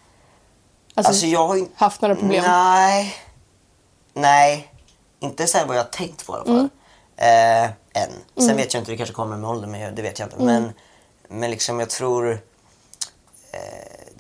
Alltså, 0.94 1.10
Alltså 1.12 1.26
jag 1.26 1.48
har 1.48 1.68
haft 1.76 2.02
några 2.02 2.16
problem? 2.16 2.44
Nej. 2.48 3.16
Nej. 4.14 4.72
Inte 5.20 5.48
så 5.48 5.58
här 5.58 5.66
vad 5.66 5.76
jag 5.78 5.84
har 5.84 5.90
tänkt 5.90 6.26
på 6.28 6.34
i 6.34 6.36
alla 6.36 6.46
fall. 6.46 6.70
Mm. 7.18 7.64
Eh, 7.66 8.04
än. 8.04 8.44
Sen 8.48 8.58
vet 8.58 8.74
jag 8.74 8.82
inte, 8.82 8.92
det 8.92 8.98
kanske 8.98 9.16
kommer 9.16 9.38
med 9.38 9.50
åldern, 9.50 9.72
men 9.72 9.96
det 9.96 10.02
vet 10.02 10.20
jag 10.20 10.26
inte. 10.26 10.36
Mm. 10.36 10.46
Men, 10.64 10.74
men 11.40 11.52
liksom 11.52 11.80
jag 11.80 11.90
tror 11.90 12.32
eh, 12.32 12.38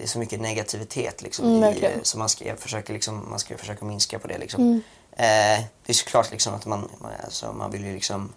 är 0.07 0.09
så 0.09 0.19
mycket 0.19 0.41
negativitet 0.41 1.21
liksom, 1.21 1.45
Mm, 1.45 1.73
i, 1.73 1.99
så 2.03 2.17
man 2.17 2.29
ska, 2.29 2.55
försöker 2.55 2.93
liksom, 2.93 3.29
man 3.29 3.39
ska 3.39 3.57
försöka 3.57 3.85
minska 3.85 4.19
på 4.19 4.27
det. 4.27 4.37
Liksom. 4.37 4.81
Eh, 5.11 5.63
det 5.85 5.89
är 5.89 5.93
såklart 5.93 6.31
liksom 6.31 6.53
att 6.53 6.65
man, 6.65 6.89
man, 7.01 7.11
alltså, 7.23 7.53
man 7.53 7.71
vill 7.71 7.85
ju 7.85 7.93
liksom 7.93 8.33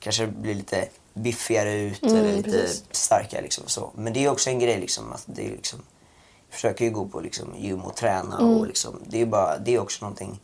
kanske 0.00 0.26
bli 0.26 0.54
lite 0.54 0.88
biffigare 1.14 1.74
ut 1.74 2.02
eller 2.02 2.36
lite 2.36 2.50
precis. 2.50 2.84
starkare. 2.90 3.42
Liksom, 3.42 3.64
så. 3.66 3.90
Men 3.94 4.12
det 4.12 4.24
är 4.24 4.30
också 4.30 4.50
en 4.50 4.58
grej 4.58 4.80
liksom, 4.80 5.12
att 5.12 5.22
det 5.26 5.46
är 5.46 5.50
liksom, 5.50 5.82
jag 6.48 6.54
försöker 6.54 6.84
ju 6.84 6.90
gå 6.90 7.08
på 7.08 7.20
liksom, 7.20 7.54
gym 7.58 7.82
och 7.82 7.96
träna 7.96 8.38
och 8.38 8.66
liksom, 8.66 9.00
det 9.06 9.20
är 9.20 9.26
bara, 9.26 9.58
det 9.58 9.74
är 9.74 9.78
också 9.78 10.04
någonting, 10.04 10.40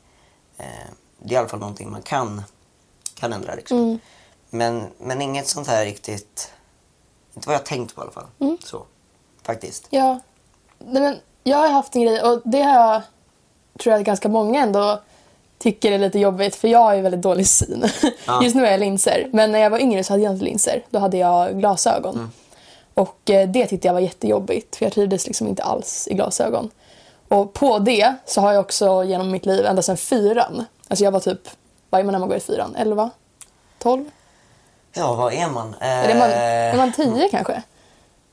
eh, 0.56 0.64
det 1.18 1.28
är 1.28 1.32
i 1.34 1.36
alla 1.36 1.48
fall 1.48 1.60
någonting 1.60 1.90
man 1.90 2.02
kan, 2.02 2.42
kan 3.14 3.32
ändra 3.32 3.54
liksom. 3.54 3.98
Men, 4.50 4.86
men 4.98 5.22
inget 5.22 5.48
sånt 5.48 5.66
här 5.66 5.84
riktigt, 5.84 6.52
inte 7.34 7.48
vad 7.48 7.54
jag 7.54 7.66
tänkt 7.66 7.94
på 7.94 8.00
i 8.00 8.02
alla 8.02 8.12
fall. 8.12 8.26
Så, 8.64 8.86
faktiskt. 9.42 9.86
Ja. 9.90 10.20
Nej, 10.86 11.02
men 11.02 11.16
jag 11.44 11.58
har 11.58 11.68
haft 11.68 11.96
en 11.96 12.02
grej 12.02 12.22
och 12.22 12.40
det 12.44 12.62
har 12.62 12.92
jag 12.92 13.02
tror 13.78 13.92
jag 13.92 14.00
att 14.00 14.06
ganska 14.06 14.28
många 14.28 14.62
ändå 14.62 15.00
tycker 15.58 15.92
är 15.92 15.98
lite 15.98 16.18
jobbigt 16.18 16.56
för 16.56 16.68
jag 16.68 16.78
har 16.78 16.94
ju 16.94 17.00
väldigt 17.02 17.22
dålig 17.22 17.46
syn. 17.46 17.84
Ja. 18.26 18.40
Just 18.42 18.56
nu 18.56 18.62
har 18.62 18.70
jag 18.70 18.80
linser 18.80 19.28
men 19.32 19.52
när 19.52 19.58
jag 19.58 19.70
var 19.70 19.78
yngre 19.78 20.04
så 20.04 20.12
hade 20.12 20.22
jag 20.22 20.32
inte 20.32 20.44
linser. 20.44 20.82
Då 20.90 20.98
hade 20.98 21.16
jag 21.16 21.58
glasögon. 21.58 22.14
Mm. 22.14 22.30
Och 22.94 23.30
eh, 23.30 23.48
det 23.48 23.66
tyckte 23.66 23.88
jag 23.88 23.92
var 23.92 24.00
jättejobbigt 24.00 24.76
för 24.76 24.84
jag 24.84 24.92
trivdes 24.92 25.26
liksom 25.26 25.46
inte 25.46 25.62
alls 25.62 26.08
i 26.10 26.14
glasögon. 26.14 26.70
Och 27.28 27.52
på 27.52 27.78
det 27.78 28.14
så 28.24 28.40
har 28.40 28.52
jag 28.52 28.60
också 28.60 29.04
genom 29.04 29.30
mitt 29.30 29.46
liv 29.46 29.66
ända 29.66 29.82
sedan 29.82 29.96
fyran. 29.96 30.64
Alltså 30.88 31.04
jag 31.04 31.12
var 31.12 31.20
typ, 31.20 31.40
vad 31.90 32.00
är 32.00 32.04
man 32.04 32.12
när 32.12 32.18
man 32.18 32.28
går 32.28 32.38
i 32.38 32.40
fyran? 32.40 32.76
11? 32.78 33.10
12? 33.78 34.10
Ja, 34.92 35.14
vad 35.14 35.32
är 35.32 35.48
man? 35.48 35.74
Eh, 35.80 36.10
Är, 36.10 36.18
man, 36.18 36.30
är 36.30 36.76
man 36.76 36.92
10 36.92 37.28
kanske? 37.28 37.62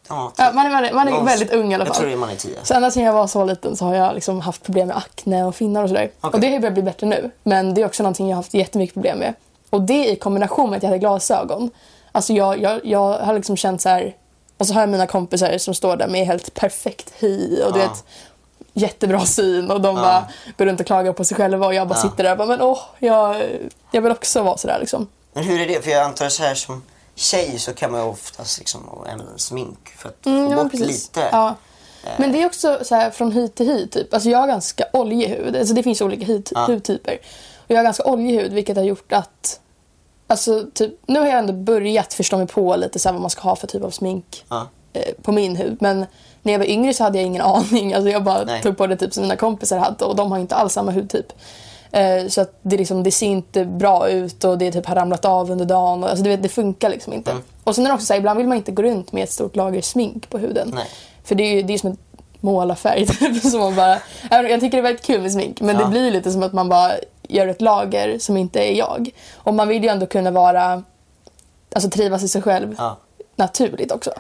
Ja, 0.10 0.32
Ja, 0.38 0.52
man 0.54 0.66
är, 0.66 0.70
man 0.72 0.86
är, 0.86 0.94
man 0.94 1.08
är 1.08 1.12
någon- 1.12 1.26
väldigt 1.26 1.52
ung 1.54 1.72
i 1.72 1.76
alla 1.76 1.86
fall. 1.86 1.90
Jag 1.90 1.96
tror 1.98 2.08
det 2.08 2.14
är 2.14 2.18
man 2.18 2.30
är 2.30 2.36
tio. 2.36 2.58
Så 2.64 2.74
ända 2.74 2.92
sedan 2.92 3.04
jag 3.04 3.14
var 3.14 3.28
så 3.28 3.46
liten 3.46 3.76
så 3.78 3.86
har 3.86 3.96
jag 3.96 4.16
liksom 4.16 4.42
haft 4.42 4.64
problem 4.64 4.88
med 4.88 4.98
akne 4.98 5.44
och 5.44 5.56
finnar 5.56 5.84
och 5.84 5.90
sådär. 5.90 6.12
Okej. 6.22 6.30
Och 6.34 6.40
det 6.40 6.52
har 6.52 6.60
börjat 6.60 6.74
bli 6.74 6.84
bättre 6.84 7.08
nu. 7.08 7.32
Men 7.44 7.74
det 7.74 7.82
är 7.82 7.86
också 7.86 8.04
någonting 8.04 8.28
jag 8.30 8.36
har 8.36 8.44
haft 8.44 8.54
jättemycket 8.54 8.94
problem 8.94 9.20
med. 9.20 9.34
Och 9.70 9.82
det 9.82 10.08
i 10.10 10.16
kombination 10.16 10.70
med 10.70 10.78
att 10.78 10.84
jag 10.84 10.88
hade 10.90 11.00
glasögon. 11.00 11.70
Alltså 12.12 12.34
jag, 12.34 12.62
jag, 12.62 12.86
jag 12.86 13.18
har 13.20 13.34
liksom 13.34 13.58
känt 13.58 13.82
så 13.82 13.90
här. 13.90 14.16
Och 14.58 14.68
så 14.68 14.74
har 14.74 14.82
jag 14.82 14.90
mina 14.90 15.08
kompisar 15.08 15.58
som 15.58 15.74
står 15.74 15.96
där 15.98 16.08
med 16.08 16.26
helt 16.28 16.54
perfekt 16.54 17.14
hy 17.20 17.62
och 17.62 17.74
du 17.74 17.80
Ja. 17.80 17.88
vet 17.88 18.04
jättebra 18.74 19.20
syn 19.26 19.72
och 19.72 19.82
de 19.82 19.96
bara 19.96 20.24
går 20.58 20.66
runt 20.66 20.80
och 20.80 20.86
klagar 20.86 21.14
på 21.14 21.24
sig 21.26 21.38
själva 21.38 21.66
och 21.68 21.74
jag 21.74 21.88
bara 21.88 21.98
Ja. 21.98 22.02
sitter 22.10 22.24
där 22.24 22.32
och 22.32 22.38
bara 22.38 22.48
men 22.48 22.62
åh, 22.62 22.80
jag, 23.00 23.42
jag 23.92 24.02
vill 24.02 24.12
också 24.12 24.44
vara 24.44 24.58
sådär 24.58 24.78
liksom. 24.80 25.08
Men 25.34 25.44
hur 25.44 25.62
är 25.62 25.68
det? 25.68 25.84
För 25.84 25.92
jag 25.92 26.04
antar 26.04 26.30
så 26.30 26.44
här 26.44 26.56
som 26.56 26.84
tjej 27.16 27.60
så 27.60 27.74
kan 27.74 27.92
man 27.92 28.02
ju 28.02 28.08
oftast 28.08 28.60
liksom 28.60 28.90
använda 29.10 29.38
smink 29.38 29.90
för 29.98 30.10
att 30.10 30.26
Mm, 30.26 30.50
få 30.50 30.64
bort 30.64 30.72
precis. 30.72 30.88
lite. 31.08 31.30
Ja. 31.32 31.56
Men 32.18 32.32
det 32.32 32.42
är 32.42 32.46
också 32.46 32.80
så 32.84 32.96
här 32.96 33.12
från 33.12 33.32
hy 33.32 33.48
till 33.48 33.66
hy 33.68 33.88
typ. 33.88 34.14
Alltså 34.14 34.30
jag 34.30 34.40
har 34.40 34.48
ganska 34.48 34.86
oljig 34.94 35.28
hud. 35.28 35.56
Alltså 35.56 35.74
det 35.74 35.84
finns 35.84 36.02
olika 36.02 36.26
hud, 36.26 36.50
Ja. 36.54 36.66
hudtyper. 36.66 37.18
Och 37.58 37.72
jag 37.72 37.78
har 37.78 37.84
ganska 37.84 38.04
oljig 38.04 38.40
hud 38.42 38.54
vilket 38.54 38.78
har 38.78 38.84
gjort 38.84 39.12
att 39.14 39.60
Alltså 40.28 40.66
typ, 40.74 40.92
nu 41.08 41.20
har 41.20 41.28
jag 41.28 41.40
ändå 41.40 41.54
börjat 41.54 42.14
förstå 42.14 42.38
mig 42.38 42.48
på 42.48 42.76
lite 42.76 43.00
så 43.00 43.12
vad 43.12 43.22
man 43.22 43.30
ska 43.30 43.42
ha 43.42 43.56
för 43.56 43.68
typ 43.68 43.84
av 43.84 43.90
smink 43.90 44.46
Ja. 44.50 44.68
eh, 44.94 45.14
på 45.22 45.32
min 45.32 45.56
hud. 45.56 45.78
Men 45.82 46.06
när 46.42 46.52
jag 46.54 46.60
var 46.60 46.66
yngre 46.66 46.94
så 46.94 47.04
hade 47.04 47.18
jag 47.18 47.26
ingen 47.28 47.42
aning. 47.42 47.94
Alltså 47.94 48.10
jag 48.10 48.24
bara 48.24 48.44
Nej. 48.44 48.62
tog 48.62 48.78
på 48.78 48.88
det 48.88 48.98
typ 48.98 49.14
som 49.14 49.22
mina 49.24 49.36
kompisar 49.36 49.78
hade 49.78 50.06
och 50.06 50.16
de 50.16 50.32
har 50.32 50.40
inte 50.40 50.56
alls 50.56 50.74
samma 50.74 50.92
hudtyp. 50.92 51.34
Eh, 51.94 52.28
så 52.28 52.42
att 52.42 52.60
det, 52.62 52.78
liksom, 52.78 53.04
det 53.04 53.12
ser 53.12 53.26
inte 53.28 53.66
bra 53.66 54.10
ut 54.10 54.44
och 54.44 54.58
det 54.58 54.72
typ 54.72 54.86
har 54.86 54.96
ramlat 54.96 55.26
av 55.26 55.52
under 55.52 55.66
dagen. 55.66 56.04
Och, 56.04 56.10
alltså, 56.10 56.24
du 56.24 56.30
vet, 56.30 56.44
det 56.44 56.50
funkar 56.50 56.90
liksom 56.90 57.14
inte. 57.14 57.32
Mm. 57.32 57.44
Och 57.64 57.76
sen 57.76 57.86
är 57.86 57.90
det 57.90 57.94
också 57.96 58.06
så 58.06 58.14
här, 58.14 58.20
ibland 58.20 58.38
vill 58.38 58.48
man 58.48 58.58
inte 58.58 58.72
gå 58.72 58.84
runt 58.84 59.12
med 59.12 59.24
ett 59.24 59.32
stort 59.32 59.56
lager 59.56 59.82
smink 59.82 60.30
på 60.30 60.38
huden. 60.38 60.72
Nej. 60.76 60.86
För 61.24 61.36
det 61.36 61.44
är 61.44 61.54
ju 61.56 61.62
det 61.62 61.74
är 61.74 61.78
som 61.78 61.90
en 61.90 61.98
målarfärg 62.40 63.06
typ. 63.20 63.42
Som 63.44 63.60
man 63.60 63.76
bara, 63.76 63.98
jag 64.30 64.60
tycker 64.60 64.70
det 64.72 64.78
är 64.78 64.82
väldigt 64.82 65.06
kul 65.06 65.22
med 65.22 65.32
smink 65.32 65.62
men 65.62 65.76
Ja. 65.76 65.82
det 65.86 65.90
blir 65.92 66.12
lite 66.12 66.32
som 66.32 66.44
att 66.44 66.54
man 66.54 66.70
bara 66.70 66.92
gör 67.28 67.48
ett 67.48 67.62
lager 67.62 68.20
som 68.20 68.38
inte 68.38 68.60
är 68.60 68.74
jag. 68.74 69.10
Och 69.36 69.54
man 69.54 69.68
vill 69.68 69.84
ju 69.84 69.90
ändå 69.90 70.06
kunna 70.06 70.32
vara, 70.32 70.84
alltså 71.74 71.90
trivas 71.90 72.24
i 72.24 72.28
sig 72.28 72.42
själv 72.42 72.76
Ja. 72.78 72.98
naturligt 73.36 73.92
också. 73.92 74.12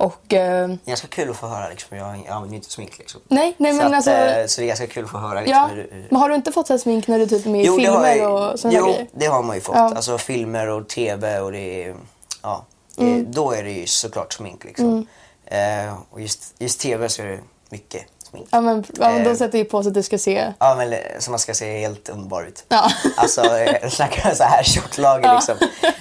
Och 0.00 0.34
eh, 0.34 0.68
Det 0.68 0.74
är 0.74 0.78
ganska 0.86 1.08
kul 1.08 1.30
att 1.30 1.36
få 1.36 1.46
höra 1.46 1.68
liksom. 1.68 1.96
Jag, 1.96 2.06
använder 2.08 2.48
ju 2.48 2.54
inte 2.56 2.70
smink 2.70 2.98
liksom. 2.98 3.20
nej, 3.28 3.54
nej 3.58 3.72
så, 3.72 3.76
men 3.78 3.86
att, 3.86 3.94
alltså. 3.94 4.10
eh, 4.10 4.46
så 4.46 4.60
det 4.60 4.64
är 4.64 4.68
ganska 4.68 4.86
kul 4.86 5.04
att 5.04 5.10
få 5.10 5.18
höra 5.18 5.40
liksom, 5.40 5.56
Ja, 5.56 5.66
hur, 5.66 5.88
hur... 5.92 6.06
men 6.10 6.20
har 6.20 6.28
du 6.28 6.34
inte 6.34 6.52
fått 6.52 6.66
så 6.66 6.78
smink 6.78 7.06
när 7.08 7.18
du 7.18 7.26
typ 7.26 7.46
är 7.46 7.50
med 7.50 7.60
i 7.62 7.66
Jo, 7.66 7.76
filmer 7.76 8.14
jag, 8.14 8.52
och 8.52 8.60
sådana 8.60 8.78
jo 8.78 8.84
grejer? 8.86 9.06
det 9.12 9.26
har 9.26 9.42
man 9.42 9.56
ju 9.56 9.60
fått. 9.62 9.76
Ja. 9.76 9.92
Alltså 9.96 10.18
filmer 10.18 10.68
och 10.68 10.88
TV 10.88 11.38
och 11.40 11.52
det 11.52 11.84
är... 11.84 11.94
Ja, 12.42 12.64
det, 12.96 13.02
Mm. 13.02 13.32
då 13.32 13.52
är 13.52 13.64
det 13.64 13.70
ju 13.72 13.86
såklart 13.86 14.32
smink 14.32 14.64
liksom. 14.64 15.06
Eh, 15.46 15.94
och 16.10 16.20
just, 16.20 16.54
just 16.58 16.80
TV 16.80 17.08
så 17.08 17.22
är 17.22 17.26
det 17.26 17.40
mycket 17.70 18.02
smink. 18.30 18.48
Ja 18.50 18.60
men, 18.60 18.84
ja, 18.98 19.10
men 19.10 19.24
de 19.24 19.30
Eh. 19.30 19.36
sätter 19.36 19.58
ju 19.58 19.64
på 19.64 19.82
så 19.82 19.88
att 19.88 19.94
du 19.94 20.02
ska 20.02 20.18
se. 20.18 20.52
Ja, 20.58 20.74
men 20.74 20.94
så 21.18 21.30
man 21.30 21.38
ska 21.40 21.54
se 21.54 21.78
helt 21.80 22.08
underbar 22.08 22.42
ut. 22.42 22.64
Ja. 22.68 22.90
Alltså, 23.16 23.56
eh, 23.58 23.88
snacka 23.90 24.34
så 24.34 24.44
här 24.44 24.62
tjockt 24.62 24.98
lager 24.98 25.26
Ja. 25.28 25.34
liksom. 25.34 25.56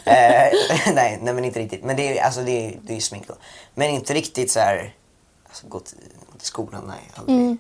Eh, 0.06 0.14
nej, 0.94 1.20
nej, 1.22 1.34
men 1.34 1.46
inte 1.46 1.60
riktigt. 1.60 1.84
Men 1.84 1.96
det 1.96 2.20
är, 2.20 2.24
alltså, 2.26 2.42
det 2.42 2.52
är, 2.68 2.80
det 2.84 2.94
är 2.94 2.96
ju 2.96 3.02
smink 3.02 3.28
då. 3.28 3.36
Men 3.76 3.90
inte 3.90 4.14
riktigt 4.14 4.52
så 4.52 4.60
här, 4.60 4.96
alltså 5.48 5.68
gå 5.68 5.80
till, 5.80 5.98
till 6.38 6.48
skolan, 6.48 6.84
nej. 6.88 7.12
Aldrig. 7.16 7.38
Mm. 7.38 7.58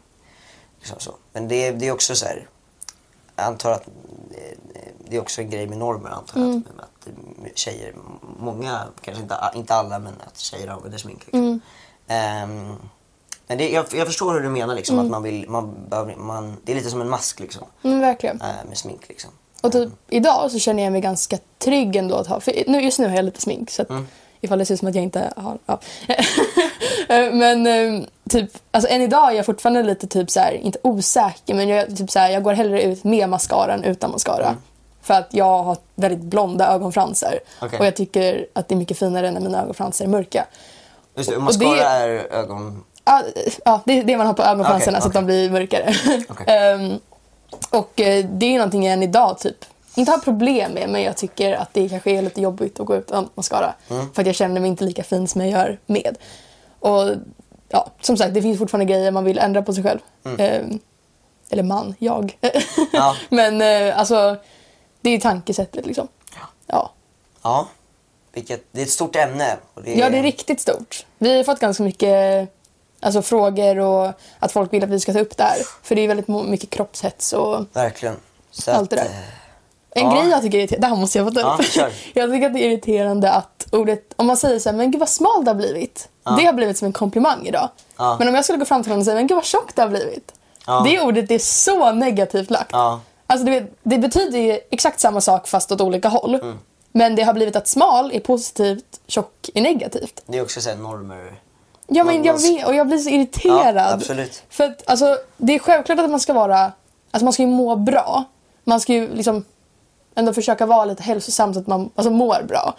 Liksom 0.80 1.00
så. 1.00 1.12
Men 1.34 1.48
det, 1.48 1.68
är- 1.68 1.74
det 1.74 1.88
är 1.88 1.92
också 1.92 2.16
så 2.16 2.26
här, 2.26 2.48
jag 3.36 3.46
antar 3.46 3.72
att 3.72 3.88
eh, 3.88 4.58
det 5.10 5.16
är 5.16 5.22
också 5.22 5.42
en 5.42 5.50
grej 5.50 5.68
med 5.68 5.78
normer 5.78 6.10
antar 6.10 6.40
jag. 6.40 6.50
Mm. 6.50 6.64
Att, 6.78 7.08
att 7.52 7.58
tjejer, 7.58 7.94
många, 8.40 8.84
kanske 9.02 9.24
inte, 9.24 9.36
inte 9.56 9.74
alla, 9.76 10.00
men 10.00 10.14
att 10.28 10.38
tjejer 10.40 10.68
använder 10.68 10.98
smink. 10.98 11.20
Liksom. 11.26 11.40
Mm. 11.40 11.62
Ehm, 12.08 12.76
men 13.50 13.58
det, 13.58 13.70
jag, 13.70 13.86
jag 13.94 14.08
förstår 14.08 14.34
hur 14.34 14.40
du 14.42 14.50
menar 14.50 14.76
liksom, 14.76 14.96
Mm. 14.96 15.06
att 15.06 15.12
man 15.12 15.24
vill, 15.24 15.50
man, 15.50 15.76
man, 16.18 16.58
det 16.64 16.72
är 16.72 16.76
lite 16.76 16.90
som 16.90 17.02
en 17.02 17.10
mask 17.10 17.40
liksom. 17.40 17.64
Mm, 17.84 18.00
verkligen. 18.00 18.42
eh, 18.42 18.48
med 18.68 18.78
smink 18.78 19.02
liksom. 19.10 19.32
Och 19.62 19.72
typ 19.72 19.90
idag 20.10 20.52
så 20.52 20.60
känner 20.60 20.84
jag 20.84 20.92
mig 20.92 21.02
ganska 21.02 21.38
trygg 21.58 21.96
ändå 21.96 22.16
att 22.16 22.28
ha. 22.28 22.40
För 22.40 22.54
nu, 22.68 22.82
just 22.82 23.00
nu 23.00 23.08
har 23.08 23.16
jag 23.16 23.26
lite 23.26 23.42
smink 23.42 23.70
så 23.72 23.82
att 23.82 23.90
Mm. 23.90 24.08
ifall 24.42 24.60
det 24.60 24.66
ser 24.66 24.74
ut 24.74 24.80
som 24.80 24.90
att 24.90 24.96
jag 24.96 25.04
inte 25.04 25.34
har. 25.36 25.58
Ja. 25.66 25.80
Eh, 27.10 27.34
men 27.34 28.08
typ, 28.30 28.50
alltså 28.72 28.90
än 28.92 29.02
idag 29.02 29.32
är 29.32 29.36
jag 29.36 29.46
fortfarande 29.46 29.84
lite 29.84 30.08
typ 30.08 30.32
så 30.32 30.40
här, 30.40 30.52
inte 30.54 30.80
osäker 30.84 31.54
men 31.54 31.70
jag, 31.70 31.98
typ 31.98 32.12
så 32.12 32.20
här, 32.20 32.30
jag 32.30 32.44
går 32.44 32.54
hellre 32.54 32.82
ut 32.84 33.04
med 33.04 33.30
mascara 33.30 33.74
än 33.74 33.84
utan 33.84 34.12
mascara. 34.12 34.48
Mm. 34.48 34.58
För 35.02 35.14
att 35.14 35.28
jag 35.34 35.64
har 35.64 35.78
väldigt 35.96 36.20
blonda 36.20 36.68
ögonfransar. 36.74 37.40
Okej. 37.62 37.80
Och 37.80 37.86
jag 37.86 37.96
tycker 37.96 38.48
att 38.54 38.68
det 38.68 38.76
är 38.76 38.78
mycket 38.78 39.00
finare 39.00 39.32
när 39.32 39.42
mina 39.42 39.62
ögonfransar 39.62 40.06
är 40.06 40.10
mörka. 40.10 40.46
Just 41.16 41.30
det, 41.30 41.36
och 41.36 41.42
mascara 41.44 41.76
det- 41.76 41.84
är 41.84 42.10
ögon... 42.34 42.84
Ja, 43.10 43.24
ja, 43.66 43.82
det 43.86 44.00
är 44.00 44.04
det 44.04 44.18
man 44.18 44.28
har 44.28 44.34
på 44.34 44.44
ögonfransarna 44.44 44.98
Okej, 44.98 45.02
så 45.02 45.08
att 45.08 45.14
de 45.14 45.26
blir 45.26 45.50
mörkare. 45.50 45.94
Okej. 46.30 46.46
Ehm, 46.56 47.00
och 47.70 48.02
eh, 48.02 48.26
det 48.26 48.46
är 48.46 48.58
någonting 48.58 48.86
jag 48.86 48.94
än 48.94 49.04
idag 49.04 49.40
typ 49.40 49.66
inte 49.96 50.12
har 50.12 50.18
problem 50.18 50.72
med 50.72 50.90
men 50.90 51.02
jag 51.02 51.18
tycker 51.18 51.54
att 51.54 51.74
det 51.74 51.90
kanske 51.90 52.12
är 52.12 52.22
lite 52.22 52.42
jobbigt 52.42 52.80
att 52.80 52.86
gå 52.86 52.96
utan 52.96 53.30
mascara. 53.36 53.74
Mm. 53.90 54.14
För 54.14 54.22
att 54.22 54.26
jag 54.26 54.36
känner 54.36 54.62
mig 54.62 54.70
inte 54.70 54.84
lika 54.84 55.04
fin 55.04 55.28
som 55.28 55.42
jag 55.42 55.50
gör 55.50 55.80
med. 55.86 56.18
Och 56.80 57.10
ja, 57.70 57.90
som 58.02 58.18
sagt 58.18 58.34
det 58.34 58.42
finns 58.42 58.60
fortfarande 58.60 58.94
grejer 58.94 59.12
man 59.12 59.24
vill 59.24 59.40
ändra 59.40 59.62
på 59.62 59.74
sig 59.74 59.84
själv. 59.84 60.00
Ehm, 60.38 60.80
eller 61.50 61.64
man, 61.64 61.96
jag. 62.00 62.38
Mm. 62.42 62.56
Ja. 62.92 63.16
men 63.30 63.62
eh, 63.62 64.00
alltså 64.00 64.38
det 65.02 65.10
är 65.10 65.20
tankesättet 65.20 65.86
liksom. 65.86 66.08
Ja. 66.68 66.92
Ja. 67.42 67.68
Vilket, 68.32 68.66
det 68.72 68.82
är 68.82 68.86
ett 68.86 68.92
stort 68.92 69.16
ämne. 69.16 69.58
Det 69.84 69.94
är, 69.94 70.00
Ja, 70.00 70.10
det 70.10 70.18
är 70.18 70.24
riktigt 70.24 70.62
stort. 70.62 71.06
Vi 71.18 71.38
har 71.38 71.44
fått 71.44 71.60
ganska 71.60 71.84
mycket 71.84 72.50
alltså, 73.00 73.22
frågor 73.22 73.80
och 73.80 74.12
att 74.40 74.52
folk 74.52 74.74
vill 74.74 74.84
att 74.84 74.90
vi 74.90 75.00
ska 75.00 75.14
ta 75.14 75.20
upp 75.20 75.38
det 75.38 75.44
här. 75.44 75.58
För 75.84 75.96
det 75.96 76.02
är 76.02 76.08
väldigt 76.08 76.28
mycket 76.28 76.70
kroppshets 76.70 77.34
och 77.34 77.66
Verkligen. 77.74 78.16
Så 78.52 78.72
allt 78.72 78.90
det 78.90 79.02
att, 79.02 79.08
där. 79.08 79.14
eh, 79.14 80.04
En 80.04 80.06
Ja. 80.12 80.16
grej 80.22 80.30
jag 80.30 80.42
tycker 80.42 80.58
är 80.58 80.62
irriterande, 80.62 80.88
det 80.88 80.90
här 80.90 81.02
måste 81.02 81.18
jag 81.18 81.28
få 81.28 81.34
ta 81.34 81.40
Ja, 81.40 81.58
upp. 81.60 81.66
kör. 81.66 81.92
jag 82.14 82.32
tycker 82.32 82.48
att 82.48 82.54
det 82.54 82.60
är 82.66 82.70
irriterande 82.72 83.32
att 83.32 83.68
ordet, 83.72 84.14
om 84.16 84.28
man 84.28 84.38
säger 84.38 84.60
så 84.60 84.70
här, 84.70 84.78
men 84.78 84.92
gud 84.92 85.00
vad 85.00 85.10
smal 85.10 85.46
det 85.46 85.50
har 85.52 85.56
blivit. 85.56 86.10
Det 86.38 86.46
har 86.46 86.54
blivit 86.54 86.78
som 86.78 86.86
en 86.86 86.94
komplimang 86.94 87.48
idag. 87.48 87.70
Ja. 87.98 88.16
Men 88.20 88.28
om 88.28 88.36
jag 88.36 88.44
skulle 88.44 88.60
gå 88.60 88.66
fram 88.66 88.84
till 88.84 88.90
någon 88.90 89.00
och 89.00 89.06
säga, 89.06 89.16
men 89.16 89.28
gud 89.28 89.36
vad 89.36 89.46
tjock 89.46 89.76
det 89.76 89.82
har 89.82 89.90
blivit. 89.90 90.32
Ja. 90.68 90.82
Det 90.88 91.02
ordet 91.02 91.32
är 91.32 91.40
så 91.40 91.92
negativt 91.92 92.50
lagt. 92.50 92.70
Ja. 92.72 93.02
Alltså 93.28 93.46
du 93.46 93.52
vet, 93.52 93.72
det 93.84 93.98
betyder 93.98 94.40
ju 94.40 94.60
exakt 94.72 95.00
samma 95.00 95.22
sak 95.22 95.48
fast 95.48 95.72
åt 95.72 95.82
olika 95.82 96.08
håll. 96.10 96.36
Mm. 96.36 96.58
Men 96.92 97.16
det 97.16 97.24
har 97.24 97.34
blivit 97.34 97.56
att 97.56 97.68
smal 97.68 98.12
är 98.14 98.20
positivt, 98.20 98.86
tjock 99.08 99.50
är 99.54 99.62
negativt. 99.62 100.22
Det 100.26 100.38
är 100.38 100.42
också 100.42 100.62
så 100.62 100.76
normer. 100.76 101.40
Ja 101.90 102.04
men 102.04 102.16
Man- 102.16 102.24
jag 102.26 102.42
vet 102.42 102.68
och 102.68 102.76
jag 102.76 102.88
blir 102.88 102.98
så 102.98 103.10
irriterad. 103.10 103.76
Ja, 103.76 103.94
absolut. 103.94 104.44
För 104.50 104.64
att 104.64 104.90
alltså, 104.90 105.18
det 105.38 105.56
är 105.56 105.60
självklart 105.60 106.00
att 106.00 106.10
man 106.10 106.20
ska 106.20 106.34
vara, 106.34 106.72
alltså 107.12 107.24
man 107.24 107.34
ska 107.34 107.44
ju 107.44 107.50
må 107.50 107.76
bra. 107.76 108.24
Man 108.64 108.80
ska 108.80 108.94
ju 108.94 109.14
liksom 109.14 109.46
ändå 110.16 110.34
försöka 110.34 110.66
vara 110.66 110.86
lite 110.86 111.04
hälsosam 111.04 111.54
så 111.54 111.60
att 111.60 111.68
man 111.68 111.90
alltså, 111.96 112.12
mår 112.12 112.44
bra. 112.48 112.74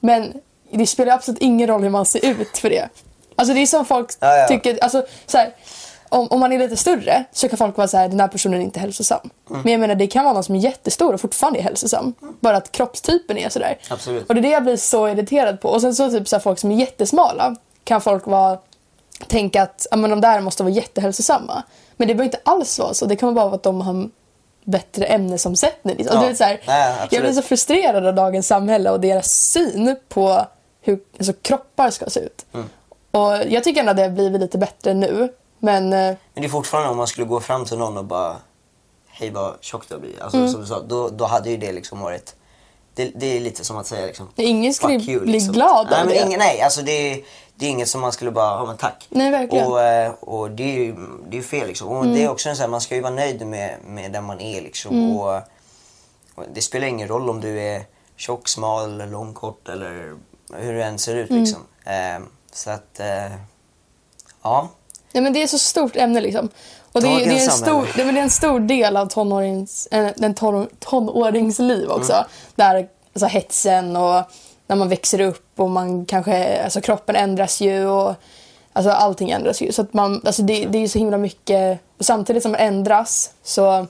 Men 0.00 0.32
det 0.70 0.86
spelar 0.86 1.14
absolut 1.14 1.40
ingen 1.40 1.66
roll 1.68 1.82
hur 1.82 1.90
man 1.90 2.06
ser 2.06 2.24
ut 2.26 2.58
för 2.58 2.70
det. 2.70 2.88
Alltså 3.36 3.54
det 3.54 3.60
är 3.60 3.66
som 3.66 3.84
folk 3.84 4.10
Ja, 4.20 4.36
ja. 4.36 4.48
tycker, 4.48 4.78
alltså 4.84 5.06
så 5.26 5.38
här, 5.38 5.54
om, 6.08 6.28
om 6.30 6.40
man 6.40 6.52
är 6.52 6.58
lite 6.58 6.76
större 6.76 7.24
så 7.32 7.48
kan 7.48 7.58
folk 7.58 7.76
vara 7.76 7.88
så 7.88 7.96
här, 7.96 8.08
den 8.08 8.20
här 8.20 8.28
personen 8.28 8.60
är 8.60 8.64
inte 8.64 8.80
hälsosam. 8.80 9.30
Mm. 9.50 9.62
Men 9.62 9.72
jag 9.72 9.80
menar 9.80 9.94
det 9.94 10.06
kan 10.06 10.24
vara 10.24 10.34
någon 10.34 10.44
som 10.44 10.54
är 10.54 10.58
jättestor 10.58 11.14
och 11.14 11.20
fortfarande 11.20 11.58
är 11.58 11.62
hälsosam. 11.62 12.14
Bara 12.40 12.56
att 12.56 12.72
kroppstypen 12.72 13.38
är 13.38 13.48
sådär. 13.48 13.78
Absolut. 13.90 14.28
Och 14.28 14.34
det 14.34 14.40
är 14.40 14.42
det 14.42 14.48
jag 14.48 14.62
blir 14.62 14.76
så 14.76 15.08
irriterad 15.08 15.60
på. 15.60 15.68
Och 15.68 15.80
sen 15.80 15.94
så 15.94 16.10
typ 16.10 16.28
så 16.28 16.36
här, 16.36 16.40
folk 16.40 16.58
som 16.58 16.70
är 16.70 16.74
jättesmala 16.76 17.56
kan 17.88 18.00
folk 18.00 18.26
vara, 18.26 18.58
tänka 19.26 19.62
att 19.62 19.86
ja, 19.90 19.96
men 19.96 20.10
de 20.10 20.20
där 20.20 20.40
måste 20.40 20.62
vara 20.62 20.72
jättehälsosamma. 20.72 21.62
Men 21.96 22.08
det 22.08 22.14
behöver 22.14 22.36
inte 22.36 22.50
alls 22.50 22.78
vara 22.78 22.94
så. 22.94 23.06
Det 23.06 23.16
kan 23.16 23.34
bara 23.34 23.44
vara 23.44 23.54
att 23.54 23.62
de 23.62 23.80
har 23.80 24.08
bättre 24.64 25.04
ämnesomsättning. 25.04 25.96
Liksom. 25.96 26.16
Ja. 26.16 26.22
Du 26.22 26.28
vet, 26.28 26.38
så 26.38 26.44
här, 26.44 26.60
Nej, 26.66 27.08
jag 27.10 27.22
blir 27.22 27.32
så 27.32 27.42
frustrerad 27.42 28.06
av 28.06 28.14
dagens 28.14 28.46
samhälle 28.46 28.90
och 28.90 29.00
deras 29.00 29.32
syn 29.32 29.96
på 30.08 30.46
hur 30.80 31.00
alltså, 31.18 31.32
kroppar 31.42 31.90
ska 31.90 32.10
se 32.10 32.20
ut. 32.20 32.46
Mm. 32.52 32.66
Och 33.10 33.52
jag 33.52 33.64
tycker 33.64 33.80
ändå 33.80 33.90
att 33.90 33.96
det 33.96 34.02
har 34.02 34.10
blivit 34.10 34.40
lite 34.40 34.58
bättre 34.58 34.94
nu. 34.94 35.32
Men 35.58 35.92
eh, 35.92 35.98
Men 35.98 36.16
det 36.34 36.44
är 36.44 36.48
fortfarande 36.48 36.90
om 36.90 36.96
man 36.96 37.06
skulle 37.06 37.26
gå 37.26 37.40
fram 37.40 37.64
till 37.64 37.78
någon 37.78 37.96
och 37.98 38.04
bara 38.04 38.36
Hej 39.08 39.30
vad 39.30 39.54
tjock 39.60 39.88
du 39.88 39.94
har 39.94 40.00
blivit. 40.00 40.20
Alltså, 40.20 40.38
Mm. 40.38 40.50
som 40.50 40.60
du 40.60 40.66
sa, 40.66 40.80
då, 40.80 41.08
då 41.08 41.24
hade 41.24 41.50
ju 41.50 41.56
det 41.56 41.72
liksom 41.72 42.00
varit 42.00 42.34
det, 42.94 43.12
det 43.14 43.36
är 43.36 43.40
lite 43.40 43.64
som 43.64 43.76
att 43.76 43.86
säga 43.86 44.06
liksom 44.06 44.28
ingen 44.36 44.74
skulle 44.74 44.94
you, 44.94 45.20
bli 45.20 45.32
liksom. 45.32 45.52
glad 45.52 45.86
nej, 45.90 46.00
av 46.00 46.06
men 46.06 46.14
det. 46.14 46.22
ingen, 46.26 46.38
nej, 46.38 46.60
alltså 46.60 46.82
det, 46.82 47.22
det 47.58 47.66
är 47.66 47.70
inget 47.70 47.88
som 47.88 48.00
man 48.00 48.12
skulle 48.12 48.30
bara, 48.30 48.46
ja 48.60 48.64
men 48.66 48.76
tack. 48.76 49.06
Nej, 49.10 49.30
verkligen. 49.30 49.66
Och, 49.66 49.82
eh, 49.82 50.12
och 50.20 50.50
det 50.50 50.62
är 50.62 50.78
ju 50.84 50.94
det 51.28 51.38
är 51.38 51.42
fel 51.42 51.66
liksom. 51.66 51.88
Och 51.88 52.02
Mm. 52.04 52.14
det 52.16 52.22
är 52.24 52.30
också 52.30 52.48
en 52.48 52.56
sån 52.56 52.60
här, 52.62 52.68
man 52.70 52.80
ska 52.80 52.94
ju 52.94 53.00
vara 53.00 53.14
nöjd 53.14 53.46
med, 53.46 53.76
med 53.86 54.12
den 54.12 54.24
man 54.24 54.40
är 54.40 54.60
liksom. 54.62 54.94
Mm. 54.96 55.16
Och, 55.16 55.34
och 56.34 56.44
det 56.54 56.62
spelar 56.62 56.86
ingen 56.86 57.08
roll 57.08 57.30
om 57.30 57.40
du 57.40 57.60
är 57.60 57.82
tjock, 58.16 58.48
smal, 58.48 58.84
eller 58.92 59.06
lång, 59.06 59.34
kort 59.34 59.68
eller 59.68 60.16
hur 60.54 60.72
du 60.72 60.82
än 60.82 60.98
ser 60.98 61.14
ut 61.16 61.30
Mm. 61.30 61.42
liksom. 61.42 61.62
Eh, 61.84 62.18
så 62.52 62.70
att, 62.70 63.00
eh, 63.00 63.32
ja. 64.42 64.68
Ja, 65.12 65.20
men 65.20 65.32
det 65.32 65.42
är 65.42 65.46
så 65.46 65.58
stort 65.58 65.96
ämne 65.96 66.20
liksom. 66.20 66.48
Och 66.92 67.02
det, 67.02 67.08
är- 67.08 67.18
det, 67.18 67.38
är 67.38 67.44
en 67.44 67.50
stor, 67.50 67.88
det, 67.96 68.02
är 68.02 68.16
en 68.16 68.30
stor 68.30 68.60
del 68.60 68.96
av 68.96 69.06
tonårings, 69.06 69.86
äh, 69.90 70.08
den 70.16 70.34
ton, 70.34 70.68
tonåringsliv 70.78 71.90
också. 71.90 72.12
Mm. 72.12 72.24
Där 72.54 72.88
alltså, 73.12 73.26
hetsen 73.26 73.96
och 73.96 74.22
när 74.68 74.76
man 74.76 74.88
växer 74.88 75.20
upp 75.20 75.60
och 75.60 75.70
man 75.70 76.06
kanske, 76.06 76.62
alltså 76.62 76.80
kroppen 76.80 77.16
ändras 77.16 77.60
ju 77.60 77.86
och 77.86 78.14
alltså, 78.72 78.90
allting 78.90 79.30
ändras 79.30 79.62
ju. 79.62 79.72
Så 79.72 79.82
att 79.82 79.94
man, 79.94 80.22
alltså, 80.24 80.42
det, 80.42 80.64
det 80.64 80.78
är 80.78 80.82
ju 80.82 80.88
så 80.88 80.98
himla 80.98 81.18
mycket, 81.18 81.78
och 81.98 82.04
samtidigt 82.04 82.42
som 82.42 82.52
man 82.52 82.60
ändras 82.60 83.30
så 83.42 83.86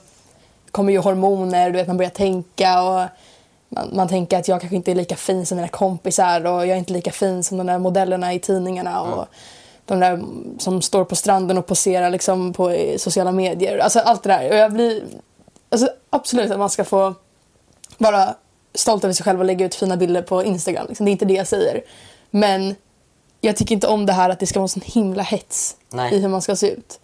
kommer 0.71 0.93
ju 0.93 0.99
hormoner, 0.99 1.69
du 1.69 1.77
vet 1.77 1.87
man 1.87 1.97
börjar 1.97 2.09
tänka 2.09 2.83
och 2.83 3.07
man, 3.69 3.89
man 3.93 4.07
tänker 4.07 4.37
att 4.39 4.47
jag 4.47 4.61
kanske 4.61 4.75
inte 4.75 4.91
är 4.91 4.95
lika 4.95 5.15
fin 5.15 5.45
som 5.45 5.55
mina 5.55 5.67
kompisar 5.67 6.45
och 6.45 6.61
jag 6.61 6.69
är 6.69 6.75
inte 6.75 6.93
lika 6.93 7.11
fin 7.11 7.43
som 7.43 7.57
de 7.57 7.67
där 7.67 7.79
modellerna 7.79 8.33
i 8.33 8.39
tidningarna. 8.39 9.01
Och 9.01 9.25
de 9.85 9.99
där 9.99 10.23
som 10.57 10.81
står 10.81 11.05
på 11.05 11.15
stranden 11.15 11.57
och 11.57 11.65
poserar 11.65 12.09
liksom 12.09 12.53
på 12.53 12.75
sociala 12.97 13.31
medier. 13.31 13.77
Alltså 13.77 13.99
allt 13.99 14.23
det 14.23 14.29
där. 14.29 14.49
Och 14.49 14.57
jag 14.57 14.73
blir... 14.73 15.03
Alltså 15.69 15.89
absolut 16.09 16.51
att 16.51 16.59
man 16.59 16.69
ska 16.69 16.83
få 16.83 17.13
vara 17.97 18.35
stolt 18.79 19.03
över 19.03 19.13
sig 19.13 19.23
själv 19.23 19.39
och 19.39 19.45
lägga 19.45 19.65
ut 19.65 19.75
fina 19.75 19.97
bilder 19.97 20.21
på 20.21 20.43
Instagram. 20.43 20.85
Liksom. 20.87 21.05
Det 21.05 21.09
är 21.09 21.11
inte 21.11 21.25
det 21.25 21.33
jag 21.33 21.47
säger. 21.47 21.81
Men 22.31 22.75
jag 23.41 23.55
tycker 23.55 23.75
inte 23.75 23.87
om 23.87 24.05
det 24.05 24.13
här 24.13 24.29
att 24.29 24.39
det 24.39 24.47
ska 24.47 24.59
vara 24.59 24.67
sån 24.67 24.83
himla 24.85 25.23
hets 25.23 25.75
Nej. 25.89 26.13
i 26.13 26.19
hur 26.19 26.27
man 26.27 26.41
ska 26.41 26.55
se 26.55 26.71
ut. 26.71 26.99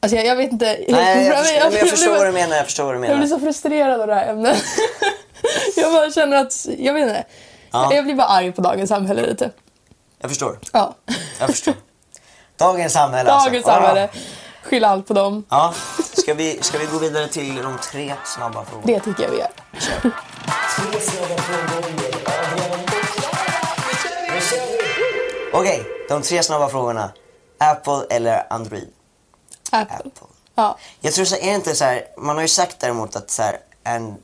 Alltså 0.00 0.16
jag, 0.16 0.26
jag 0.26 0.36
vet 0.36 0.52
inte. 0.52 0.78
Nej, 0.88 1.26
jag, 1.26 1.72
förstår, 1.90 2.12
jag 2.12 2.18
vad 2.18 2.26
du 2.26 2.32
menar. 2.32 2.56
Jag 2.56 2.64
förstår 2.64 2.84
vad 2.84 2.94
du 2.94 2.98
jag 2.98 3.00
blir 3.00 3.14
menar. 3.16 3.26
så 3.26 3.38
frustrerad 3.38 4.00
av 4.00 4.06
det 4.06 4.14
här 4.14 4.28
ämnet. 4.28 4.62
jag 5.76 5.92
bara 5.92 6.10
känner 6.10 6.36
att, 6.36 6.66
jag 6.78 6.94
vet 6.94 7.02
inte. 7.02 7.24
Ja. 7.70 7.94
Jag 7.94 8.04
blir 8.04 8.14
bara 8.14 8.26
arg 8.26 8.52
på 8.52 8.62
dagens 8.62 8.88
samhälle 8.88 9.26
lite. 9.26 9.50
Jag 10.20 10.30
förstår. 10.30 10.58
Ja. 10.72 10.94
Jag 11.40 11.50
förstår. 11.50 11.74
Dagens 12.56 12.92
samhälle 12.92 13.30
Dagens 13.30 13.66
alltså. 13.66 13.70
samhälle. 13.70 14.08
Skyll 14.62 14.84
allt 14.84 15.06
på 15.06 15.14
dem. 15.14 15.44
Ja. 15.48 15.74
Ska, 16.12 16.34
vi, 16.34 16.58
ska 16.60 16.78
vi 16.78 16.86
gå 16.86 16.98
vidare 16.98 17.28
till 17.28 17.56
de 17.56 17.78
tre 17.92 18.14
snabba 18.24 18.64
frågorna? 18.64 18.86
Det 18.86 19.00
tycker 19.00 19.22
jag 19.22 19.30
vi 19.30 19.38
gör. 19.38 19.50
Okej, 25.52 25.86
de 26.08 26.22
tre 26.22 26.42
snabba 26.42 26.68
frågorna. 26.68 27.12
Apple 27.58 28.06
eller 28.10 28.46
Android? 28.52 28.88
Apple. 29.70 30.10
Ja. 30.54 30.78
Jag 31.00 31.12
tror 31.12 31.24
så 31.24 31.36
är 31.36 31.46
det 31.46 31.54
inte 31.54 31.74
så 31.74 31.84
här, 31.84 32.04
man 32.18 32.36
har 32.36 32.42
ju 32.42 32.48
sagt 32.48 32.80
däremot 32.80 33.16
att 33.16 33.30
så 33.30 33.42
här, 33.42 33.58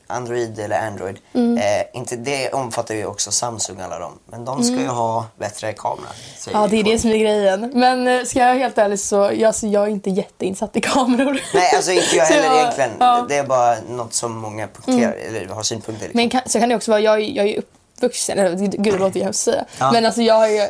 Android 0.07 0.59
eller 0.59 0.79
Android, 0.87 1.19
Mm. 1.33 1.57
eh, 1.57 1.63
inte, 1.99 2.15
det 2.15 2.49
omfattar 2.53 2.95
ju 2.95 3.05
också 3.05 3.31
Samsung 3.31 3.81
alla 3.81 3.99
dem. 3.99 4.19
Men 4.25 4.45
de 4.45 4.63
ska 4.63 4.75
ju 4.75 4.87
ha 4.87 5.25
bättre 5.37 5.73
kamera. 5.73 6.07
Mm. 6.47 6.61
ja, 6.61 6.67
det 6.67 6.79
är 6.79 6.83
det 6.83 6.99
som 6.99 7.09
är 7.11 7.17
grejen. 7.17 7.71
Men 7.73 8.07
eh, 8.07 8.23
ska 8.23 8.39
jag 8.39 8.47
vara 8.47 8.57
helt 8.57 8.77
ärlig 8.77 8.99
så 8.99 9.31
jag, 9.35 9.55
så 9.55 9.67
jag 9.67 9.83
är 9.83 9.87
inte 9.87 10.09
jätteinsatt 10.09 10.75
i 10.77 10.81
kameror. 10.81 11.41
Nej, 11.53 11.71
alltså 11.75 11.91
inte 11.91 12.15
jag 12.15 12.25
heller 12.25 12.45
jag- 12.47 12.57
egentligen. 12.61 12.91
ja. 12.99 13.15
Mm. 13.15 13.27
Det 13.27 13.35
är 13.37 13.43
bara 13.43 13.75
något 13.89 14.13
som 14.13 14.37
många 14.37 14.67
punkterar, 14.67 15.13
eller 15.13 15.45
har 15.47 15.63
synpunkter 15.63 16.05
liksom. 16.05 16.17
Men 16.21 16.29
kan, 16.29 16.41
så 16.45 16.59
kan 16.59 16.69
det 16.69 16.75
också 16.75 16.91
vara, 16.91 17.01
jag, 17.01 17.15
är- 17.21 17.31
jag 17.37 17.47
är 17.47 17.57
uppvuxen, 17.97 18.39
eller 18.39 18.55
gud 18.55 18.93
det 18.93 18.99
låter 18.99 19.17
ju 19.19 19.23
hemskt 19.23 19.39
säga. 19.43 19.65
Ja. 19.79 19.91
Men 19.91 20.05
alltså 20.05 20.21
jag 20.21 20.35
har 20.35 20.47
ju 20.47 20.67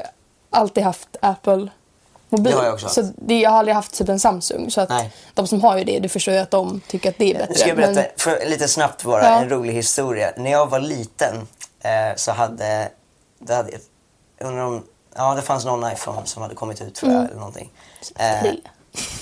alltid 0.49 0.83
haft 0.83 1.07
Apple 1.21 1.67
mobil. 2.31 2.51
Det 2.51 2.57
har 2.57 2.65
jag 2.65 2.73
också. 2.73 2.89
Så 2.89 3.11
det, 3.15 3.39
jag 3.39 3.49
har 3.49 3.57
aldrig 3.57 3.75
haft 3.75 3.93
typ 3.93 4.09
en 4.09 4.19
Samsung. 4.19 4.71
Så 4.71 4.81
att 4.81 4.89
Nej. 4.89 5.11
de 5.33 5.47
som 5.47 5.61
har 5.61 5.77
ju 5.77 5.83
det, 5.83 5.99
du 5.99 6.09
förstår 6.09 6.33
ju 6.33 6.39
att 6.39 6.51
de 6.51 6.81
tycker 6.87 7.09
att 7.09 7.17
det 7.17 7.29
är 7.31 7.33
bättre. 7.33 7.47
Nu 7.49 7.55
ska 7.55 7.67
jag 7.67 7.77
berätta, 7.77 7.93
Men- 7.93 8.05
för, 8.17 8.45
lite 8.49 8.67
snabbt 8.67 9.03
bara, 9.03 9.23
Ja. 9.23 9.41
en 9.41 9.49
rolig 9.49 9.73
historia. 9.73 10.33
När 10.37 10.51
jag 10.51 10.69
var 10.69 10.79
liten 10.79 11.47
eh, 11.79 12.15
så 12.15 12.31
hade, 12.31 12.89
det 13.39 13.53
hade 13.55 13.71
jag 14.39 14.47
undrar 14.47 14.63
om, 14.65 14.83
ja 15.15 15.35
det 15.35 15.41
fanns 15.41 15.65
någon 15.65 15.91
iPhone 15.91 16.25
som 16.25 16.41
hade 16.41 16.55
kommit 16.55 16.81
ut 16.81 16.95
tror 16.95 17.11
jag 17.11 17.25
eller 17.25 17.35
någonting. 17.35 17.71
Eh, 18.15 18.31
Mm. 18.31 18.41
Tre. 18.41 18.61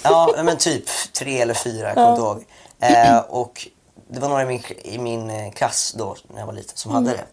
Ja 0.03 0.33
men 0.43 0.57
typ 0.57 0.83
tre 1.13 1.41
eller 1.41 1.53
fyra, 1.53 1.87
jag 1.87 1.95
kommer 1.95 2.09
inte 2.11 2.21
ihåg. 2.21 2.45
Eh, 2.79 3.17
och 3.19 3.67
det 4.09 4.19
var 4.19 4.29
några 4.29 4.43
i 4.43 4.45
min, 4.45 4.61
i 4.83 4.97
min 4.97 5.29
eh, 5.29 5.51
klass 5.51 5.93
då 5.97 6.15
när 6.27 6.39
jag 6.39 6.45
var 6.45 6.53
liten 6.53 6.77
som 6.77 6.91
Mm. 6.91 7.03
hade 7.05 7.17
det. 7.17 7.23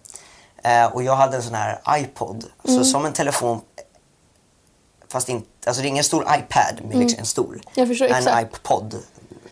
Eh, 0.69 0.87
och 0.87 1.03
jag 1.03 1.17
hade 1.17 1.37
en 1.37 1.43
sån 1.43 1.55
här 1.55 1.81
iPod, 1.99 2.45
så 2.65 2.71
Mm. 2.71 2.85
som 2.85 3.05
en 3.07 3.13
telefon 3.13 3.61
Fast 5.09 5.29
inte, 5.29 5.49
alltså 5.67 5.83
det 5.83 5.89
är 5.89 5.91
ingen 5.91 6.05
stor 6.05 6.23
iPad, 6.23 6.81
men 6.89 6.99
liksom 6.99 7.19
en 7.19 7.27
stor. 7.27 7.53
Mm. 7.53 7.61
Jag 7.75 7.89
förstår 7.89 8.07
en 8.07 8.15
exakt. 8.15 8.57
iPod. 8.57 8.95